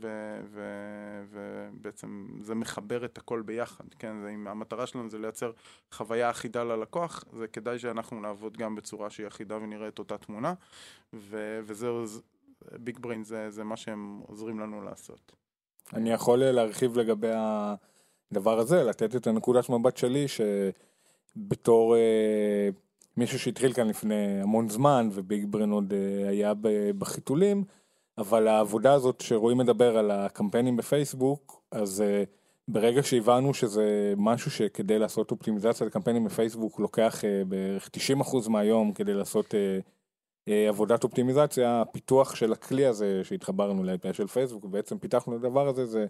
ובעצם 1.31 2.27
זה 2.41 2.55
מחבר 2.55 3.05
את 3.05 3.17
הכל 3.17 3.41
ביחד, 3.41 3.85
כן? 3.99 4.21
זה, 4.21 4.35
המטרה 4.45 4.87
שלנו 4.87 5.09
זה 5.09 5.19
לייצר 5.19 5.51
חוויה 5.91 6.29
אחידה 6.29 6.63
ללקוח, 6.63 7.23
זה 7.31 7.47
כדאי 7.47 7.79
שאנחנו 7.79 8.21
נעבוד 8.21 8.57
גם 8.57 8.75
בצורה 8.75 9.09
שהיא 9.09 9.27
אחידה 9.27 9.57
ונראה 9.57 9.87
את 9.87 9.99
אותה 9.99 10.17
תמונה, 10.17 10.53
ו, 11.13 11.59
וזהו, 11.63 12.05
ביג 12.71 12.99
בריין 12.99 13.23
זה, 13.23 13.49
זה 13.49 13.63
מה 13.63 13.77
שהם 13.77 14.21
עוזרים 14.27 14.59
לנו 14.59 14.81
לעשות. 14.81 15.31
אני 15.93 16.11
יכול 16.11 16.39
להרחיב 16.39 16.97
לגבי 16.97 17.31
ה... 17.31 17.75
הדבר 18.31 18.59
הזה, 18.59 18.83
לתת 18.83 19.15
את 19.15 19.27
הנקודת 19.27 19.69
מבט 19.69 19.97
שלי 19.97 20.25
שבתור 20.27 21.95
אה, 21.95 22.69
מישהו 23.17 23.39
שהתחיל 23.39 23.73
כאן 23.73 23.87
לפני 23.87 24.41
המון 24.41 24.69
זמן 24.69 25.09
וביג 25.11 25.45
ברן 25.49 25.71
עוד 25.71 25.93
אה, 25.93 26.29
היה 26.29 26.53
בחיתולים, 26.97 27.63
אבל 28.17 28.47
העבודה 28.47 28.93
הזאת 28.93 29.21
שרועי 29.21 29.55
מדבר 29.55 29.97
על 29.97 30.11
הקמפיינים 30.11 30.77
בפייסבוק, 30.77 31.61
אז 31.71 32.01
אה, 32.01 32.23
ברגע 32.67 33.03
שהבנו 33.03 33.53
שזה 33.53 34.13
משהו 34.17 34.51
שכדי 34.51 34.99
לעשות 34.99 35.31
אופטימיזציה 35.31 35.87
לקמפיינים 35.87 36.25
בפייסבוק 36.25 36.79
לוקח 36.79 37.25
אה, 37.25 37.41
בערך 37.47 37.89
90% 38.21 38.49
מהיום 38.49 38.93
כדי 38.93 39.13
לעשות 39.13 39.55
אה, 39.55 39.79
אה, 40.47 40.69
עבודת 40.69 41.03
אופטימיזציה, 41.03 41.81
הפיתוח 41.81 42.35
של 42.35 42.53
הכלי 42.53 42.85
הזה 42.85 43.21
שהתחברנו 43.23 43.83
ל-API 43.83 44.13
של 44.13 44.27
פייסבוק, 44.27 44.65
ובעצם 44.65 44.97
פיתחנו 44.97 45.35
את 45.35 45.43
הדבר 45.43 45.67
הזה, 45.67 45.85
זה 45.85 46.05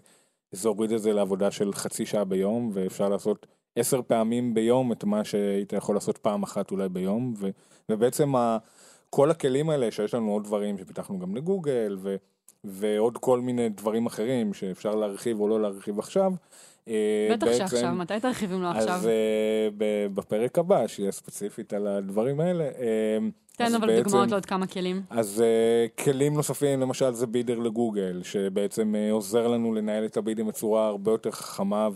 זה 0.52 0.68
הוריד 0.68 0.92
את 0.92 1.02
זה 1.02 1.12
לעבודה 1.12 1.50
של 1.50 1.72
חצי 1.72 2.06
שעה 2.06 2.24
ביום, 2.24 2.70
ואפשר 2.72 3.08
לעשות 3.08 3.46
עשר 3.76 4.02
פעמים 4.02 4.54
ביום 4.54 4.92
את 4.92 5.04
מה 5.04 5.24
שהיית 5.24 5.72
יכול 5.72 5.96
לעשות 5.96 6.18
פעם 6.18 6.42
אחת 6.42 6.70
אולי 6.70 6.88
ביום, 6.88 7.34
ו, 7.36 7.48
ובעצם 7.88 8.36
ה, 8.36 8.58
כל 9.10 9.30
הכלים 9.30 9.70
האלה 9.70 9.90
שיש 9.90 10.14
לנו 10.14 10.32
עוד 10.32 10.44
דברים 10.44 10.78
שפיתחנו 10.78 11.18
גם 11.18 11.36
לגוגל 11.36 11.96
ו, 12.00 12.16
ועוד 12.64 13.18
כל 13.18 13.40
מיני 13.40 13.68
דברים 13.68 14.06
אחרים 14.06 14.54
שאפשר 14.54 14.94
להרחיב 14.94 15.40
או 15.40 15.48
לא 15.48 15.62
להרחיב 15.62 15.98
עכשיו. 15.98 16.32
אה, 16.88 17.28
בטח 17.32 17.46
בעצם, 17.46 17.58
שעכשיו, 17.58 17.94
מתי 17.94 18.20
תרחיבים 18.20 18.62
לו 18.62 18.68
עכשיו? 18.68 18.94
אז 18.94 19.04
uh, 19.04 19.74
בפרק 20.14 20.58
הבא, 20.58 20.86
שיהיה 20.86 21.12
ספציפית 21.12 21.72
על 21.72 21.86
הדברים 21.86 22.40
האלה. 22.40 22.68
תן 23.56 23.74
אבל 23.74 23.86
בעצם, 23.86 24.02
דוגמאות 24.02 24.30
לעוד 24.30 24.46
כמה 24.46 24.66
כלים. 24.66 25.02
אז 25.10 25.42
uh, 25.98 26.04
כלים 26.04 26.34
נוספים, 26.34 26.80
למשל 26.80 27.12
זה 27.12 27.26
בידר 27.26 27.58
לגוגל, 27.58 28.20
שבעצם 28.22 28.94
uh, 28.94 29.12
עוזר 29.12 29.48
לנו 29.48 29.74
לנהל 29.74 30.04
את 30.04 30.16
הבידים 30.16 30.46
בצורה 30.46 30.86
הרבה 30.86 31.10
יותר 31.10 31.30
חכמה 31.30 31.88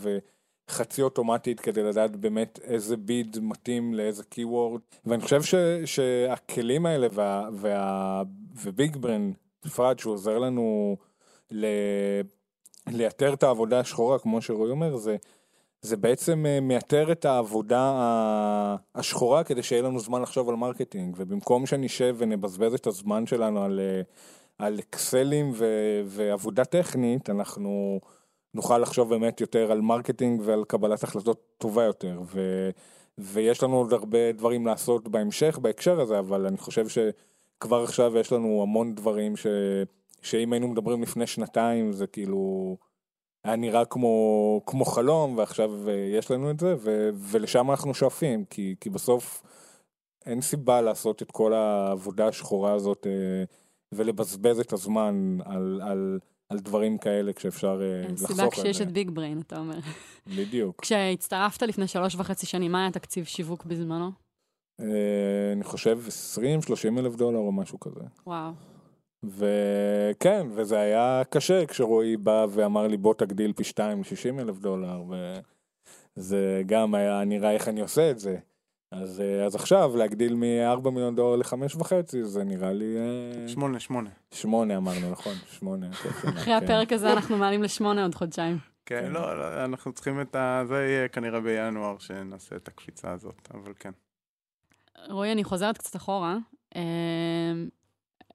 וחצי 0.69 1.01
אוטומטית 1.01 1.59
כדי 1.59 1.83
לדעת 1.83 2.15
באמת 2.15 2.59
איזה 2.63 2.97
ביד 2.97 3.37
מתאים 3.41 3.93
לאיזה 3.93 4.23
קי-וורד. 4.23 4.81
ואני 5.05 5.21
חושב 5.21 5.43
ש, 5.43 5.55
שהכלים 5.85 6.85
האלה 6.85 7.07
וה, 7.11 7.49
וה, 7.53 8.23
ו-BigBrain, 8.63 9.31
בפרט 9.65 9.99
שהוא 9.99 10.13
עוזר 10.13 10.39
לנו 10.39 10.97
ל... 11.51 11.65
לייתר 12.87 13.33
את 13.33 13.43
העבודה 13.43 13.79
השחורה, 13.79 14.19
כמו 14.19 14.41
שרועי 14.41 14.71
אומר, 14.71 14.95
זה, 14.95 15.15
זה 15.81 15.97
בעצם 15.97 16.45
אה, 16.45 16.59
מייתר 16.59 17.11
את 17.11 17.25
העבודה 17.25 17.95
השחורה 18.95 19.43
כדי 19.43 19.63
שיהיה 19.63 19.81
לנו 19.81 19.99
זמן 19.99 20.21
לחשוב 20.21 20.49
על 20.49 20.55
marketing, 20.55 21.15
ובמקום 21.17 21.65
שנשב 21.65 22.15
ונבזבז 22.17 22.73
את 22.73 22.87
הזמן 22.87 23.25
שלנו 23.25 23.63
על, 23.63 23.79
אה, 23.79 24.01
על 24.57 24.79
אקסלים 24.79 25.51
ו, 25.53 25.65
ועבודה 26.05 26.65
טכנית, 26.65 27.29
אנחנו 27.29 27.99
נוכל 28.53 28.77
לחשוב 28.77 29.09
באמת 29.09 29.41
יותר 29.41 29.71
על 29.71 29.81
marketing 29.81 30.41
ועל 30.45 30.63
קבלת 30.67 31.03
החלטות 31.03 31.41
טובה 31.57 31.83
יותר. 31.83 32.21
ו, 32.25 32.69
ויש 33.17 33.63
לנו 33.63 33.77
עוד 33.77 33.93
הרבה 33.93 34.31
דברים 34.31 34.65
לעשות 34.65 35.07
בהמשך 35.07 35.59
בהקשר 35.61 35.99
הזה, 35.99 36.19
אבל 36.19 36.45
אני 36.45 36.57
חושב 36.57 36.87
שכבר 37.55 37.83
עכשיו 37.83 38.17
יש 38.17 38.31
לנו 38.31 38.61
המון 38.63 38.95
דברים 38.95 39.37
ש... 39.37 39.47
שאם 40.21 40.53
היינו 40.53 40.67
מדברים 40.67 41.01
לפני 41.01 41.27
שנתיים 41.27 41.91
זה 41.91 42.07
כאילו 42.07 42.77
היה 43.43 43.55
נראה 43.55 43.85
כמו, 43.85 44.61
כמו 44.65 44.85
חלום 44.85 45.37
ועכשיו 45.37 45.89
אה, 45.89 45.93
יש 45.93 46.31
לנו 46.31 46.51
את 46.51 46.59
זה 46.59 46.75
ו, 46.79 47.09
ולשם 47.13 47.71
אנחנו 47.71 47.93
שואפים 47.93 48.45
כי, 48.45 48.75
כי 48.81 48.89
בסוף 48.89 49.43
אין 50.25 50.41
סיבה 50.41 50.81
לעשות 50.81 51.21
את 51.21 51.31
כל 51.31 51.53
העבודה 51.53 52.27
השחורה 52.27 52.73
הזאת 52.73 53.07
אה, 53.07 53.43
ולבזבז 53.91 54.59
את 54.59 54.73
הזמן 54.73 55.37
על, 55.45 55.81
על, 55.83 56.19
על 56.49 56.59
דברים 56.59 56.97
כאלה 56.97 57.33
כשאפשר 57.33 57.81
אה, 57.81 58.01
לחסוך 58.01 58.09
על 58.09 58.17
זה. 58.17 58.27
סיבה 58.27 58.49
כשיש 58.51 58.81
את 58.81 58.91
ביג 58.91 59.09
בריין 59.09 59.41
אתה 59.41 59.59
אומר. 59.59 59.79
בדיוק. 60.27 60.81
כשהצטרפת 60.83 61.61
לפני 61.61 61.87
שלוש 61.87 62.15
וחצי 62.15 62.45
שנים 62.45 62.71
מה 62.71 62.81
היה 62.81 62.91
תקציב 62.91 63.25
שיווק 63.25 63.65
בזמנו? 63.65 64.22
אני 64.79 65.63
חושב 65.63 65.99
20-30 66.37 66.99
אלף 66.99 67.15
דולר 67.15 67.39
או 67.39 67.51
משהו 67.51 67.79
כזה. 67.79 68.01
וואו. 68.27 68.51
וכן, 69.23 70.47
וזה 70.55 70.79
היה 70.79 71.21
קשה 71.29 71.65
כשרועי 71.65 72.17
בא 72.17 72.45
ואמר 72.49 72.87
לי 72.87 72.97
בוא 72.97 73.13
תגדיל 73.13 73.53
פי 73.53 73.63
שתיים 73.63 73.99
ל-60 73.99 74.41
אלף 74.41 74.59
דולר, 74.59 75.03
וזה 76.17 76.61
גם 76.65 76.95
היה 76.95 77.23
נראה 77.23 77.51
איך 77.51 77.67
אני 77.67 77.81
עושה 77.81 78.11
את 78.11 78.19
זה. 78.19 78.37
אז, 78.91 79.23
אז 79.45 79.55
עכשיו 79.55 79.91
להגדיל 79.97 80.35
מ-4 80.35 80.89
מיליון 80.89 81.15
דולר 81.15 81.35
ל-5 81.35 81.77
וחצי 81.79 82.23
זה 82.23 82.43
נראה 82.43 82.73
לי... 82.73 82.95
8, 83.47 83.79
8. 83.79 84.09
8 84.31 84.77
אמרנו 84.77 85.11
נכון, 85.11 85.33
8. 85.45 85.89
אחרי 85.89 86.45
כן. 86.45 86.51
הפרק 86.51 86.93
הזה 86.93 87.13
אנחנו 87.13 87.37
מעלים 87.37 87.63
ל-8 87.63 87.85
עוד 88.01 88.15
חודשיים. 88.15 88.57
כן, 88.85 89.01
כן, 89.01 89.11
לא, 89.11 89.39
לא, 89.39 89.65
אנחנו 89.65 89.93
צריכים 89.93 90.21
את 90.21 90.35
ה... 90.35 90.63
זה 90.67 90.75
יהיה 90.75 91.07
כנראה 91.07 91.39
בינואר 91.39 91.97
שנעשה 91.97 92.55
את 92.55 92.67
הקפיצה 92.67 93.11
הזאת, 93.11 93.49
אבל 93.53 93.73
כן. 93.79 93.91
רועי, 95.09 95.31
אני 95.31 95.43
חוזרת 95.43 95.77
קצת 95.77 95.95
אחורה. 95.95 96.37
אמ, 96.75 97.69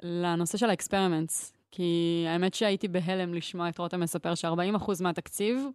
לנושא 0.02 0.58
של 0.58 0.70
ה-experiments, 0.70 1.52
כי 1.70 2.24
האמת 2.28 2.54
שהייתי 2.54 2.88
בהלם 2.88 3.34
לשמוע 3.34 3.68
את 3.68 3.78
רותם 3.78 4.00
מספר 4.00 4.34
ש-40% 4.34 5.02
מהתקציב 5.02 5.66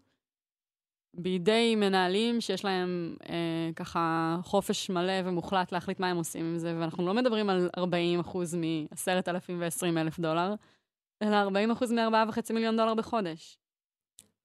בידי 1.14 1.76
מנהלים 1.76 2.42
שיש 2.42 2.66
להם 2.66 3.16
אה, 3.30 3.70
ככה 3.76 4.38
חופש 4.44 4.90
מלא 4.90 5.14
ומוחלט 5.26 5.72
להחליט 5.72 6.00
מה 6.00 6.10
הם 6.10 6.18
עושים 6.18 6.46
עם 6.46 6.58
זה, 6.58 6.76
ואנחנו 6.80 7.06
לא 7.06 7.14
מדברים 7.14 7.50
על 7.50 7.70
40% 7.78 7.82
מ-10,000 8.58 9.52
ו-20,000 9.60 10.22
דולר, 10.22 10.54
אלא 11.22 11.50
40% 11.50 11.94
מ-4.5 11.94 12.54
מיליון 12.54 12.78
דולר 12.78 12.94
בחודש. 12.94 13.58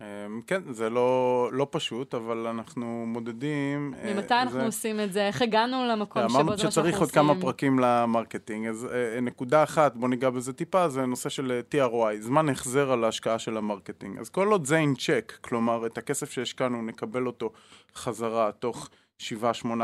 אמ, 0.01 0.41
כן, 0.47 0.63
זה 0.73 0.91
לא, 0.91 1.49
לא 1.53 1.67
פשוט, 1.71 2.15
אבל 2.15 2.47
אנחנו 2.47 3.05
מודדים... 3.07 3.95
אה, 3.95 4.15
ממתי 4.15 4.35
אנחנו 4.35 4.61
זה... 4.61 4.67
עושים 4.67 5.01
את 5.01 5.13
זה? 5.13 5.27
איך 5.27 5.43
הגענו 5.43 5.85
למקום 5.85 6.23
שבו 6.23 6.39
זה 6.39 6.45
מה 6.45 6.59
שאנחנו 6.59 6.65
עושים? 6.67 6.67
אמרנו 6.67 6.73
שצריך 6.73 7.01
עוד 7.01 7.11
כמה 7.11 7.41
פרקים 7.41 7.79
ל-marketing. 7.79 8.67
אז 8.67 8.89
אה, 8.93 9.21
נקודה 9.21 9.63
אחת, 9.63 9.97
בוא 9.97 10.09
ניגע 10.09 10.31
בזה 10.31 10.53
טיפה, 10.53 10.89
זה 10.89 11.07
נושא 11.07 11.29
של 11.29 11.53
אה, 11.53 11.87
TROI, 11.87 12.21
זמן 12.21 12.49
החזר 12.49 12.93
על 12.93 13.05
ההשקעה 13.05 13.39
של 13.39 13.57
ה-marketing. 13.57 14.19
אז 14.19 14.29
כל 14.29 14.49
עוד 14.49 14.65
זה 14.65 14.77
in 14.77 14.95
check, 14.95 15.39
כלומר, 15.41 15.87
את 15.87 15.99
הכסף 15.99 16.31
שהשקענו, 16.31 16.83
נקבל 16.83 17.27
אותו 17.27 17.53
חזרה 17.95 18.53
תוך 18.53 18.89
7-8 19.23 19.25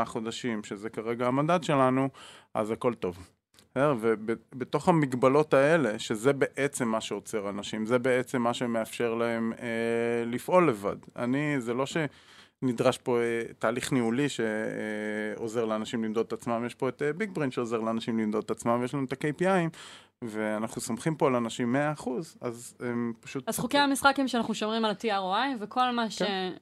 חודשים, 0.05 0.63
שזה 0.63 0.89
כרגע 0.89 1.27
המדד 1.27 1.63
שלנו, 1.63 2.09
אז 2.53 2.71
הכל 2.71 2.93
טוב. 2.93 3.34
ובתוך 3.77 4.89
המגבלות 4.89 5.53
האלה, 5.53 5.99
שזה 5.99 6.33
בעצם 6.33 6.87
מה 6.87 7.01
שעוצר 7.01 7.49
אנשים, 7.49 7.85
זה 7.85 7.99
בעצם 7.99 8.41
מה 8.41 8.53
שמאפשר 8.53 9.13
להם 9.13 9.53
אה, 9.53 10.25
לפעול 10.25 10.69
לבד. 10.69 10.95
אני, 11.15 11.55
זה 11.59 11.73
לא 11.73 11.85
שנדרש 11.85 12.97
פה 12.97 13.19
אה, 13.19 13.41
תהליך 13.59 13.93
ניהולי 13.93 14.27
שעוזר 14.29 15.65
לאנשים 15.65 16.03
למדוד 16.03 16.25
את 16.25 16.33
עצמם, 16.33 16.63
יש 16.65 16.75
פה 16.75 16.89
את 16.89 17.01
אה, 17.01 17.13
ביג 17.13 17.31
ברין 17.33 17.51
שעוזר 17.51 17.79
לאנשים 17.79 18.19
למדוד 18.19 18.43
את 18.43 18.51
עצמם, 18.51 18.77
ויש 18.81 18.93
לנו 18.93 19.05
את 19.05 19.13
ה-KPIים, 19.13 19.77
ואנחנו 20.21 20.81
סומכים 20.81 21.15
פה 21.15 21.27
על 21.27 21.35
אנשים 21.35 21.75
100%, 21.97 22.09
אז 22.41 22.77
הם 22.79 23.13
פשוט... 23.19 23.49
אז 23.49 23.59
חוקי 23.59 23.77
המשחק 23.77 24.19
הם 24.19 24.27
שאנחנו 24.27 24.53
שומרים 24.53 24.85
על 24.85 24.91
ה-TROI, 24.91 25.57
וכל 25.59 25.91
מה 25.91 26.05
כן. 26.17 26.53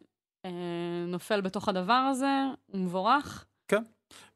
שנופל 1.07 1.41
בתוך 1.41 1.70
הדבר 1.70 1.93
הזה 1.93 2.43
הוא 2.66 2.82
מבורך. 2.82 3.45
כן. 3.68 3.84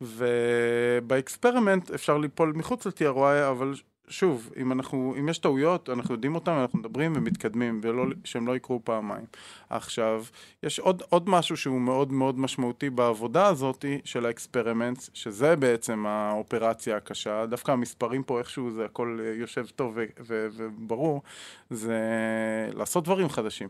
וב-experiment 0.01 1.91
אפשר 1.91 2.17
ליפול 2.17 2.53
מחוץ 2.55 2.85
ל-TROI, 2.85 3.49
אבל 3.49 3.73
שוב, 4.09 4.49
אם, 4.61 4.71
אנחנו, 4.71 5.15
אם 5.19 5.29
יש 5.29 5.37
טעויות, 5.37 5.89
אנחנו 5.89 6.13
יודעים 6.13 6.35
אותן, 6.35 6.51
אנחנו 6.51 6.79
מדברים 6.79 7.13
ומתקדמים, 7.15 7.79
ולא, 7.83 8.05
שהם 8.23 8.47
לא 8.47 8.55
יקרו 8.55 8.81
פעמיים. 8.83 9.25
עכשיו, 9.69 10.23
יש 10.63 10.79
עוד, 10.79 11.03
עוד 11.09 11.29
משהו 11.29 11.57
שהוא 11.57 11.81
מאוד 11.81 12.11
מאוד 12.11 12.39
משמעותי 12.39 12.89
בעבודה 12.89 13.47
הזאת 13.47 13.85
של 14.03 14.25
ה-experiment, 14.25 14.99
שזה 15.13 15.55
בעצם 15.55 16.05
האופרציה 16.05 16.97
הקשה, 16.97 17.45
דווקא 17.45 17.71
המספרים 17.71 18.23
פה 18.23 18.39
איכשהו 18.39 18.71
זה 18.71 18.85
הכל 18.85 19.19
יושב 19.35 19.65
טוב 19.75 19.97
וברור, 20.27 21.21
זה 21.69 21.99
לעשות 22.73 23.03
דברים 23.03 23.29
חדשים. 23.29 23.69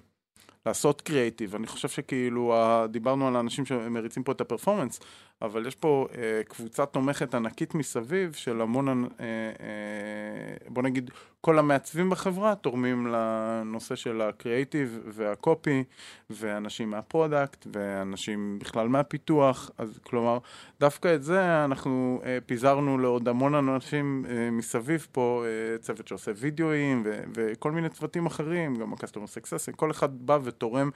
לעשות 0.66 1.02
קריאיטיב, 1.02 1.56
אני 1.56 1.68
חושב 1.68 1.88
שכאילו 1.88 2.54
דיברנו 2.90 3.28
על 3.28 3.36
האנשים 3.36 3.66
שמריצים 3.66 4.24
פה 4.24 4.32
את 4.32 4.42
ה-performance, 4.42 5.00
אבל 5.42 5.68
יש 5.68 5.76
פה 5.76 6.08
אה, 6.16 6.42
קבוצה 6.48 6.86
תומכת 6.86 7.36
ענקית 7.36 7.76
מסביב 7.76 8.34
של 8.34 8.62
המון, 8.62 8.88
אה, 9.04 9.26
אה, 9.60 10.68
בוא 10.68 10.84
נגיד, 10.84 11.12
כל 11.42 11.60
המעצבים 11.60 12.10
בחברה 12.10 12.56
תורמים 12.56 13.08
לנושא 13.08 13.96
של 13.96 14.22
ה-creative 14.22 15.00
וה-copy, 15.06 15.84
ואנשים 16.30 16.90
מה-product, 16.90 17.68
ואנשים 17.74 18.60
בכלל 18.60 18.88
מהפיתוח, 18.88 19.72
אז 19.78 20.00
כלומר, 20.04 20.38
דווקא 20.80 21.16
את 21.16 21.24
זה 21.24 21.66
אנחנו 21.66 22.22
אה, 22.26 22.38
פיזרנו 22.46 22.98
לעוד 22.98 23.28
המון 23.28 23.56
אנשים 23.56 24.26
אה, 24.30 24.52
מסביב 24.52 25.08
פה, 25.12 25.44
אה, 25.46 25.78
צוות 25.78 26.08
שעושה 26.08 26.32
וידאוים, 26.36 27.02
ו- 27.06 27.24
וכל 27.34 27.72
מיני 27.72 27.90
צוותים 27.90 28.26
אחרים, 28.26 28.76
גם 28.76 28.94
ה-customer 28.94 29.30
success, 29.38 29.76
כל 29.76 29.92
אחד 29.92 30.26
בא 30.26 30.40
ותורם 30.44 30.90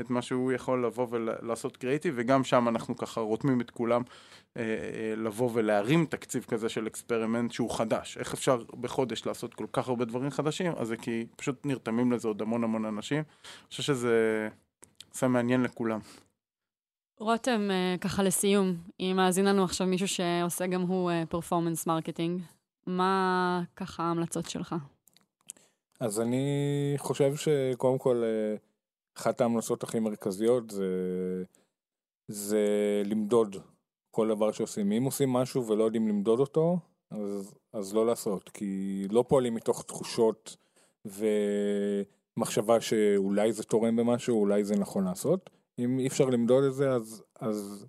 את 0.00 0.10
מה 0.10 0.22
שהוא 0.22 0.52
יכול 0.52 0.86
לבוא 0.86 1.06
ולעשות 1.10 1.76
קריאיטיב, 1.76 2.14
וגם 2.16 2.44
שם 2.44 2.68
אנחנו 2.68 2.96
ככה 2.96 3.20
רותמים 3.20 3.60
את 3.60 3.70
כולם 3.70 3.85
אה, 3.92 4.62
אה, 4.62 5.14
לבוא 5.16 5.50
ולהרים 5.52 6.06
תקציב 6.06 6.44
כזה 6.44 6.68
של 6.68 6.86
experiment 6.86 7.52
שהוא 7.52 7.70
חדש. 7.70 8.18
איך 8.18 8.34
אפשר 8.34 8.62
בחודש 8.80 9.26
לעשות 9.26 9.54
כל 9.54 9.66
כך 9.72 9.88
הרבה 9.88 10.04
דברים 10.04 10.30
חדשים? 10.30 10.72
אז 10.76 10.88
זה 10.88 10.96
כי 10.96 11.26
פשוט 11.36 11.66
נרתמים 11.66 12.12
לזה 12.12 12.28
עוד 12.28 12.42
המון 12.42 12.64
המון 12.64 12.84
אנשים. 12.84 13.18
אני 13.18 13.70
חושב 13.70 13.82
שזה 13.82 14.48
נושא 15.08 15.26
מעניין 15.26 15.62
לכולם. 15.62 16.00
רותם, 17.20 17.70
אה, 17.70 17.98
ככה 18.00 18.22
לסיום, 18.22 18.76
אם 19.00 19.12
מאזין 19.16 19.44
לנו 19.44 19.64
עכשיו 19.64 19.86
מישהו 19.86 20.08
שעושה 20.08 20.66
גם 20.66 20.80
הוא 20.80 21.10
performance 21.28 21.86
marketing, 21.86 22.42
מה 22.86 23.62
ככה 23.76 24.02
ההמלצות 24.02 24.50
שלך? 24.50 24.74
אז 26.00 26.20
אני 26.20 26.94
חושב 26.96 27.36
שקודם 27.36 27.98
כל, 27.98 28.22
אחת 29.18 29.40
ההמלצות 29.40 29.82
הכי 29.82 30.00
מרכזיות 30.00 30.70
זה, 30.70 30.84
זה 32.28 32.66
למדוד 33.04 33.56
כל 34.16 34.28
דבר 34.28 34.52
שעושים. 34.52 34.92
אם 34.92 35.04
עושים 35.04 35.32
משהו 35.32 35.66
ולא 35.66 35.84
יודעים 35.84 36.08
למדוד 36.08 36.40
אותו, 36.40 36.78
אז, 37.10 37.54
אז 37.72 37.94
לא 37.94 38.06
לעשות, 38.06 38.48
כי 38.48 39.02
לא 39.10 39.24
פועלים 39.28 39.54
מתוך 39.54 39.82
תחושות 39.82 40.56
ומחשבה 41.04 42.80
שאולי 42.80 43.52
זה 43.52 43.62
תורם 43.62 43.96
במשהו, 43.96 44.40
אולי 44.40 44.64
זה 44.64 44.76
נכון 44.76 45.04
לעשות. 45.04 45.50
אם 45.78 45.98
אי 45.98 46.06
אפשר 46.06 46.24
למדוד 46.24 46.64
את 46.64 46.74
זה, 46.74 46.90
אז, 46.90 47.22
אז 47.40 47.86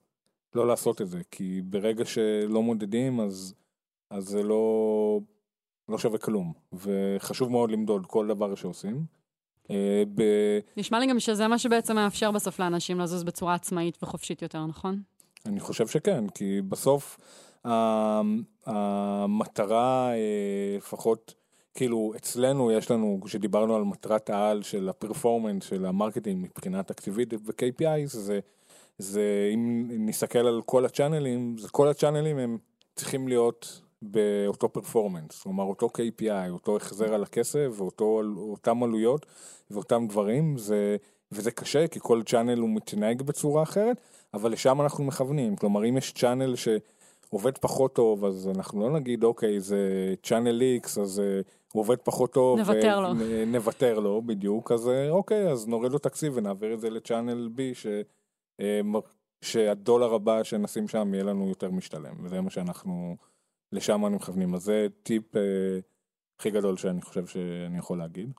לא 0.55 0.67
לעשות 0.67 1.01
את 1.01 1.09
זה, 1.09 1.21
כי 1.32 1.61
ברגע 1.61 2.05
שלא 2.05 2.61
מודדים, 2.61 3.19
אז 3.19 3.53
אז 4.09 4.23
זה 4.23 4.43
לא, 4.43 5.19
לא 5.89 5.97
שווה 5.97 6.17
כלום, 6.17 6.53
וחשוב 6.73 7.51
מאוד 7.51 7.71
למדוד 7.71 8.05
כל 8.05 8.28
דבר 8.28 8.55
שעושים. 8.55 9.05
אה, 9.71 10.03
ב... 10.15 10.21
נשמע 10.78 10.99
לי 10.99 11.07
גם 11.07 11.19
שזה 11.19 11.47
מה 11.47 11.57
שבעצם 11.57 11.95
מאפשר 11.95 12.32
בסוף 12.32 12.59
לאנשים 12.59 12.99
לזוז 12.99 13.23
בצורה 13.23 13.53
עצמאית 13.53 13.97
וחופשית 14.03 14.41
יותר, 14.41 14.65
נכון? 14.65 15.01
אני 15.48 15.60
חושב 15.60 15.88
שכן, 15.88 16.30
כי 16.30 16.62
בסוף 16.70 17.18
ה- 17.66 18.22
המטרה, 18.66 20.12
אה, 20.12 20.78
לפחות, 20.78 21.34
כאילו, 21.74 22.14
אצלנו 22.16 22.72
יש 22.72 22.91
לנו, 22.91 23.20
כשדיברנו 23.26 23.76
על 23.76 23.84
מטרת 23.84 24.30
העל 24.30 24.64
של 24.64 24.89
ה-performance, 24.89 25.64
של 25.64 25.86
ה-marketing 25.86 26.45
מבחינה 26.45 26.84
תקציבית 26.84 27.34
ו-KPI, 27.34 28.06
זה, 28.06 28.39
זה, 28.98 29.52
אם 29.54 29.88
נסתכל 29.89 30.39
על 30.39 30.62
כל 30.66 30.86
הצ'אנלים, 30.86 31.56
זה 31.58 31.70
כל 31.70 31.88
הצ'אנלים 31.88 32.38
הם 32.38 32.58
צריכים 32.95 33.28
להיות 33.28 33.82
באותו 34.02 34.70
פרפורמנס, 34.70 35.41
כלומר 35.41 35.64
אותו 35.64 35.89
KPI, 35.98 36.50
אותו 36.50 36.76
החזר 36.78 37.14
על 37.14 37.24
הכסף, 37.24 37.68
ואותו, 37.78 38.22
אותם 38.38 38.84
עלויות 38.84 39.26
ואותם 39.72 40.06
דברים, 40.10 40.58
זה, 40.58 40.98
וזה 41.32 41.52
קשה 41.52 41.88
כי 41.88 42.00
כל 42.00 42.24
צ'אנל 42.24 42.60
הוא 42.60 42.70
מתנהג 42.70 43.22
בצורה 43.22 43.64
אחרת, 43.64 44.02
אבל 44.34 44.51
לשם 44.51 44.82
אנחנו 44.82 45.03
מכוונים, 45.03 45.55
כלומר 45.55 45.89
אם 45.89 45.97
יש 45.97 46.13
צ'אנל 46.13 46.55
שעובד 46.55 47.57
פחות 47.57 47.95
טוב, 47.95 48.25
אז 48.25 48.49
אנחנו 48.55 48.82
לא 48.82 48.99
נגיד 48.99 49.23
אוקיי 49.23 49.59
זה 49.59 50.13
צ'אנל 50.23 50.61
X, 50.84 51.01
אז 51.01 51.19
אה, 51.19 51.41
הוא 51.73 51.82
עובד 51.82 51.97
פחות 51.97 52.34
טוב, 52.34 52.59
נוותר 52.59 52.99
לו. 53.01 53.13
נ- 53.13 53.51
נוותר 53.51 53.99
לו 53.99 54.21
בדיוק, 54.21 54.71
אז 54.71 54.89
אה, 54.89 55.09
אוקיי, 55.09 55.51
אז 55.51 55.67
נוריד 55.67 55.91
לו 55.91 55.99
תקציב 55.99 56.34
ונעביר 56.36 56.73
את 56.73 56.80
זה 56.80 56.89
לצ'אנל 56.89 57.49
B, 57.55 57.59
ש, 57.73 57.88
אה, 58.59 58.82
שהדולר 59.41 60.13
הבא 60.13 60.43
שנשים 60.43 60.88
שם 60.88 61.13
יהיה 61.13 61.23
לנו 61.23 61.49
יותר 61.49 61.71
משתלם, 61.71 62.13
וזה 62.23 62.41
מה 62.41 62.49
שאנחנו, 62.49 63.15
לשם 63.71 64.05
אנו 64.05 64.15
מכוונים, 64.15 64.55
אז 64.55 64.63
זה 64.63 64.88
טיפ 65.03 65.36
אה, 65.36 65.41
הכי 66.39 66.51
גדול 66.51 66.78
שאני 66.78 67.01
חושב 67.01 67.25
שאני 67.25 67.78
יכול 67.78 67.97
להגיד. 67.97 68.32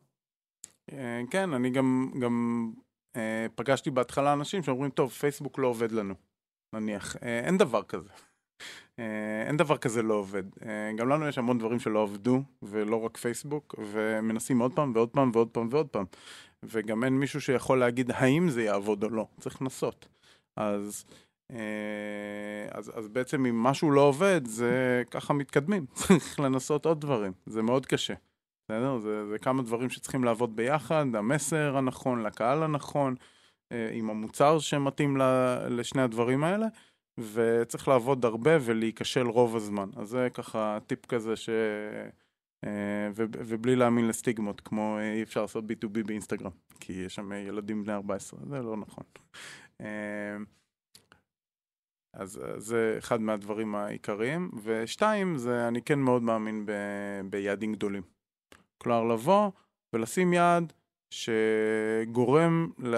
אה, 0.93 1.21
כן, 1.31 1.53
אני 1.55 1.71
גם, 1.71 2.11
גם 2.21 2.71
אה, 3.17 3.47
פגשתי 3.55 3.91
בהתחלה 3.91 4.33
אנשים 4.33 4.63
שאומרים, 4.63 4.91
טוב, 4.91 5.11
פייסבוק 5.11 5.59
לא 5.59 5.67
עובד 5.67 5.93
לנו, 5.93 6.15
נניח. 6.75 7.17
אה, 7.23 7.41
אין 7.45 7.59
דבר 7.59 7.83
כזה. 7.83 8.09
אה, 8.99 9.45
אין 9.47 9.57
דבר 9.57 9.77
כזה 9.77 10.03
לא 10.03 10.15
עובד. 10.15 10.43
אה, 10.67 10.93
גם 10.97 11.09
לנו 11.09 11.29
יש 11.29 11.39
המון 11.39 11.59
דברים 11.59 11.81
שלא 11.81 12.03
עבדו, 12.03 12.43
ולא 12.63 13.05
רק 13.05 13.17
פייסבוק, 13.17 13.75
ומנסים 13.79 14.59
עוד 14.59 14.73
פעם 14.73 14.93
ועוד 14.95 15.09
פעם 15.09 15.31
ועוד 15.35 15.49
פעם 15.49 15.69
ועוד 15.71 15.87
פעם. 15.87 16.05
וגם 16.63 17.05
אין 17.05 17.19
מישהו 17.19 17.41
שיכול 17.41 17.79
להגיד 17.79 18.11
האם 18.11 18.49
זה 18.51 18.63
יעבוד 18.63 19.05
או 19.05 19.09
לא, 19.09 19.27
צריך 19.41 19.63
לנסות. 19.63 20.09
אז, 20.57 21.05
אה, 21.53 21.57
אז, 22.71 22.93
אז 22.95 23.09
בעצם 23.09 23.47
אם 23.47 23.63
משהו 23.63 23.91
לא 23.91 24.01
עובד, 24.01 24.41
זה 24.45 25.03
ככה 25.11 25.33
מתקדמים. 25.33 25.87
צריך 25.95 26.41
לנסות 26.41 26.87
עוד 26.87 27.01
דברים, 27.01 27.33
זה 27.47 27.63
מאוד 27.63 27.87
קשה. 27.87 28.15
בסדר? 28.69 28.99
זה, 28.99 29.27
זה 29.27 29.39
כמה 29.39 29.63
דברים 29.63 29.91
שצריכים 29.91 30.25
לעבוד 30.25 30.57
ביחד, 30.57 31.07
המסר 31.15 31.77
הנכון 31.77 32.23
לקהל 32.23 32.63
הנכון, 32.63 33.15
אה, 33.73 33.91
עם 33.93 34.11
המוצר 34.11 34.59
שמתאים 34.59 35.17
לשני 35.71 36.03
הדברים 36.03 36.45
האלה, 36.45 36.67
וצריך 37.19 37.89
לעבוד 37.89 38.25
הרבה 38.25 38.51
ולהיכשל 38.61 39.27
רוב 39.27 39.57
הזמן. 39.57 39.91
אז 39.97 40.09
זה 40.09 40.29
ככה 40.35 40.79
טיפ 40.87 41.07
כזה 41.07 41.37
ש... 41.37 41.49
אה, 42.65 43.11
ובלי 43.15 43.77
להאמין 43.77 44.09
לסטיגמות, 44.09 44.61
כמו 44.61 44.97
אה, 44.99 45.13
אי 45.13 45.23
אפשר 45.23 45.43
לעשות 45.43 45.65
B2B 45.65 46.07
באינסטגרם, 46.07 46.51
כי 46.81 46.93
יש 46.93 47.15
שם 47.15 47.33
ילדים 47.33 47.85
בני 47.85 47.93
14, 47.93 48.41
זה 48.49 48.63
לא 48.63 48.77
נכון. 48.77 49.05
אז 52.15 52.41
זה 52.57 52.95
אחד 52.99 53.21
מהדברים 53.21 53.75
העיקריים, 53.75 54.51
ושתיים, 54.63 55.37
זה 55.37 55.69
אני 55.69 55.83
כן 55.83 55.99
מאוד 55.99 56.23
מאמין 56.23 56.67
ב- 56.67 57.21
ביעדים 57.31 57.73
גדולים. 57.73 58.18
כלומר, 58.79 59.05
לבוא 59.05 59.51
ולשים 59.93 60.33
יעד 60.33 60.73
שגורם 61.15 62.71
ל... 62.79 62.97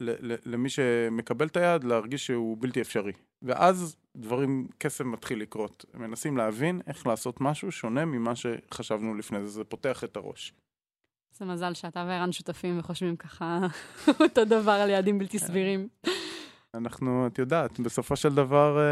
ל- 0.00 0.32
ל- 0.32 0.38
למי 0.44 0.68
שמקבל 0.68 1.46
את 1.46 1.56
היעד 1.56 1.84
להרגיש 1.84 2.26
שהוא 2.26 2.56
בלתי 2.60 2.80
אפשרי. 2.80 3.12
ואז 3.42 3.96
דברים, 4.16 4.68
קסם 4.78 5.12
מתחיל 5.12 5.40
לקרות. 5.40 5.84
מנסים 5.94 6.36
להבין 6.36 6.80
איך 6.86 7.06
לעשות 7.06 7.40
משהו 7.40 7.72
שונה 7.72 8.04
ממה 8.04 8.32
שחשבנו 8.36 9.14
לפני 9.14 9.40
זה, 9.40 9.46
זה 9.46 9.64
פותח 9.64 10.04
את 10.04 10.16
הראש. 10.16 10.52
זה 11.32 11.44
מזל 11.44 11.74
שאתה 11.74 12.04
וערן 12.08 12.32
שותפים 12.32 12.78
וחושבים 12.78 13.16
ככה 13.16 13.58
אותו 14.20 14.44
דבר 14.44 14.72
על 14.72 14.90
יעדים 14.90 15.18
בלתי 15.18 15.38
סבירים. 15.38 15.88
אנחנו, 16.74 17.26
את 17.26 17.38
יודעת, 17.38 17.80
בסופו 17.80 18.16
של 18.16 18.34
דבר, 18.34 18.78
אה, 18.78 18.84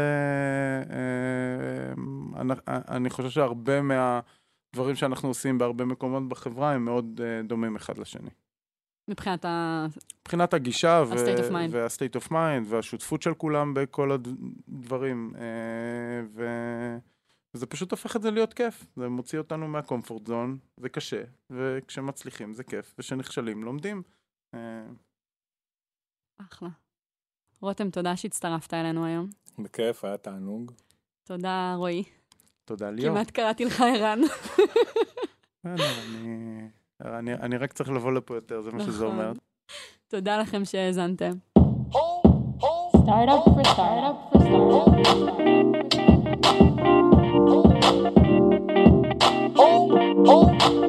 אה, 0.95 1.93
אני, 2.41 2.53
אני 2.67 3.09
חושב 3.09 3.29
שהרבה 3.29 3.81
מהדברים 4.73 4.95
שאנחנו 4.95 5.27
עושים 5.29 5.57
בהרבה 5.57 5.85
מקומות 5.85 6.29
בחברה 6.29 6.73
הם 6.73 6.85
מאוד 6.85 7.21
אה, 7.23 7.41
דומים 7.43 7.75
אחד 7.75 7.97
לשני. 7.97 8.29
מבחינת 9.07 9.45
ה... 9.45 9.85
מבחינת 10.21 10.53
הגישה 10.53 11.03
ו-. 11.07 11.13
וה-state 11.71 12.21
of 12.21 12.31
mind 12.31 12.65
והשותפות 12.65 13.21
של 13.21 13.33
כולם 13.33 13.73
בכל 13.73 14.11
הדברים. 14.11 15.33
אה, 15.35 16.21
ו- 16.33 16.97
וזה 17.53 17.65
פשוט 17.65 17.91
הופך 17.91 18.15
את 18.15 18.21
זה 18.21 18.31
להיות 18.31 18.53
כיף. 18.53 18.85
זה 18.95 19.09
מוציא 19.09 19.39
אותנו 19.39 19.67
מהקומפורט 19.67 20.27
זון, 20.27 20.57
זה 20.77 20.89
קשה, 20.89 21.23
וכשמצליחים 21.49 22.53
זה 22.53 22.63
כיף, 22.63 22.95
וכשנכשלים 22.97 23.63
לומדים. 23.63 24.01
אה, 24.53 24.85
אחלה. 26.37 26.69
רותם, 27.61 27.89
תודה 27.89 28.17
שהצטרפת 28.17 28.73
אלינו 28.73 29.05
היום. 29.05 29.29
בכיף, 29.59 30.03
היה 30.03 30.17
תענוג. 30.17 30.71
תודה, 31.23 31.73
רועי. 31.77 32.03
תודה, 32.69 32.91
ליאור. 32.91 33.15
כמעט 33.15 33.31
קראתי 33.31 33.65
לך 33.65 33.81
ערן. 33.81 34.19
אה, 35.65 35.75
לא, 37.05 37.19
אני 37.19 37.57
רק 37.57 37.73
צריך 37.73 37.89
לבוא 37.89 38.11
לפה 38.11 38.35
יותר, 38.35 38.61
זה 38.61 38.71
מה 38.71 38.79
שזה 38.79 39.05
נכון. 39.05 39.19
אומר. 39.19 39.31
תודה 40.07 40.37
לכם 40.37 40.65
שהאזנתם. 40.65 41.31
Oh 41.93 42.29
for. 50.25 50.88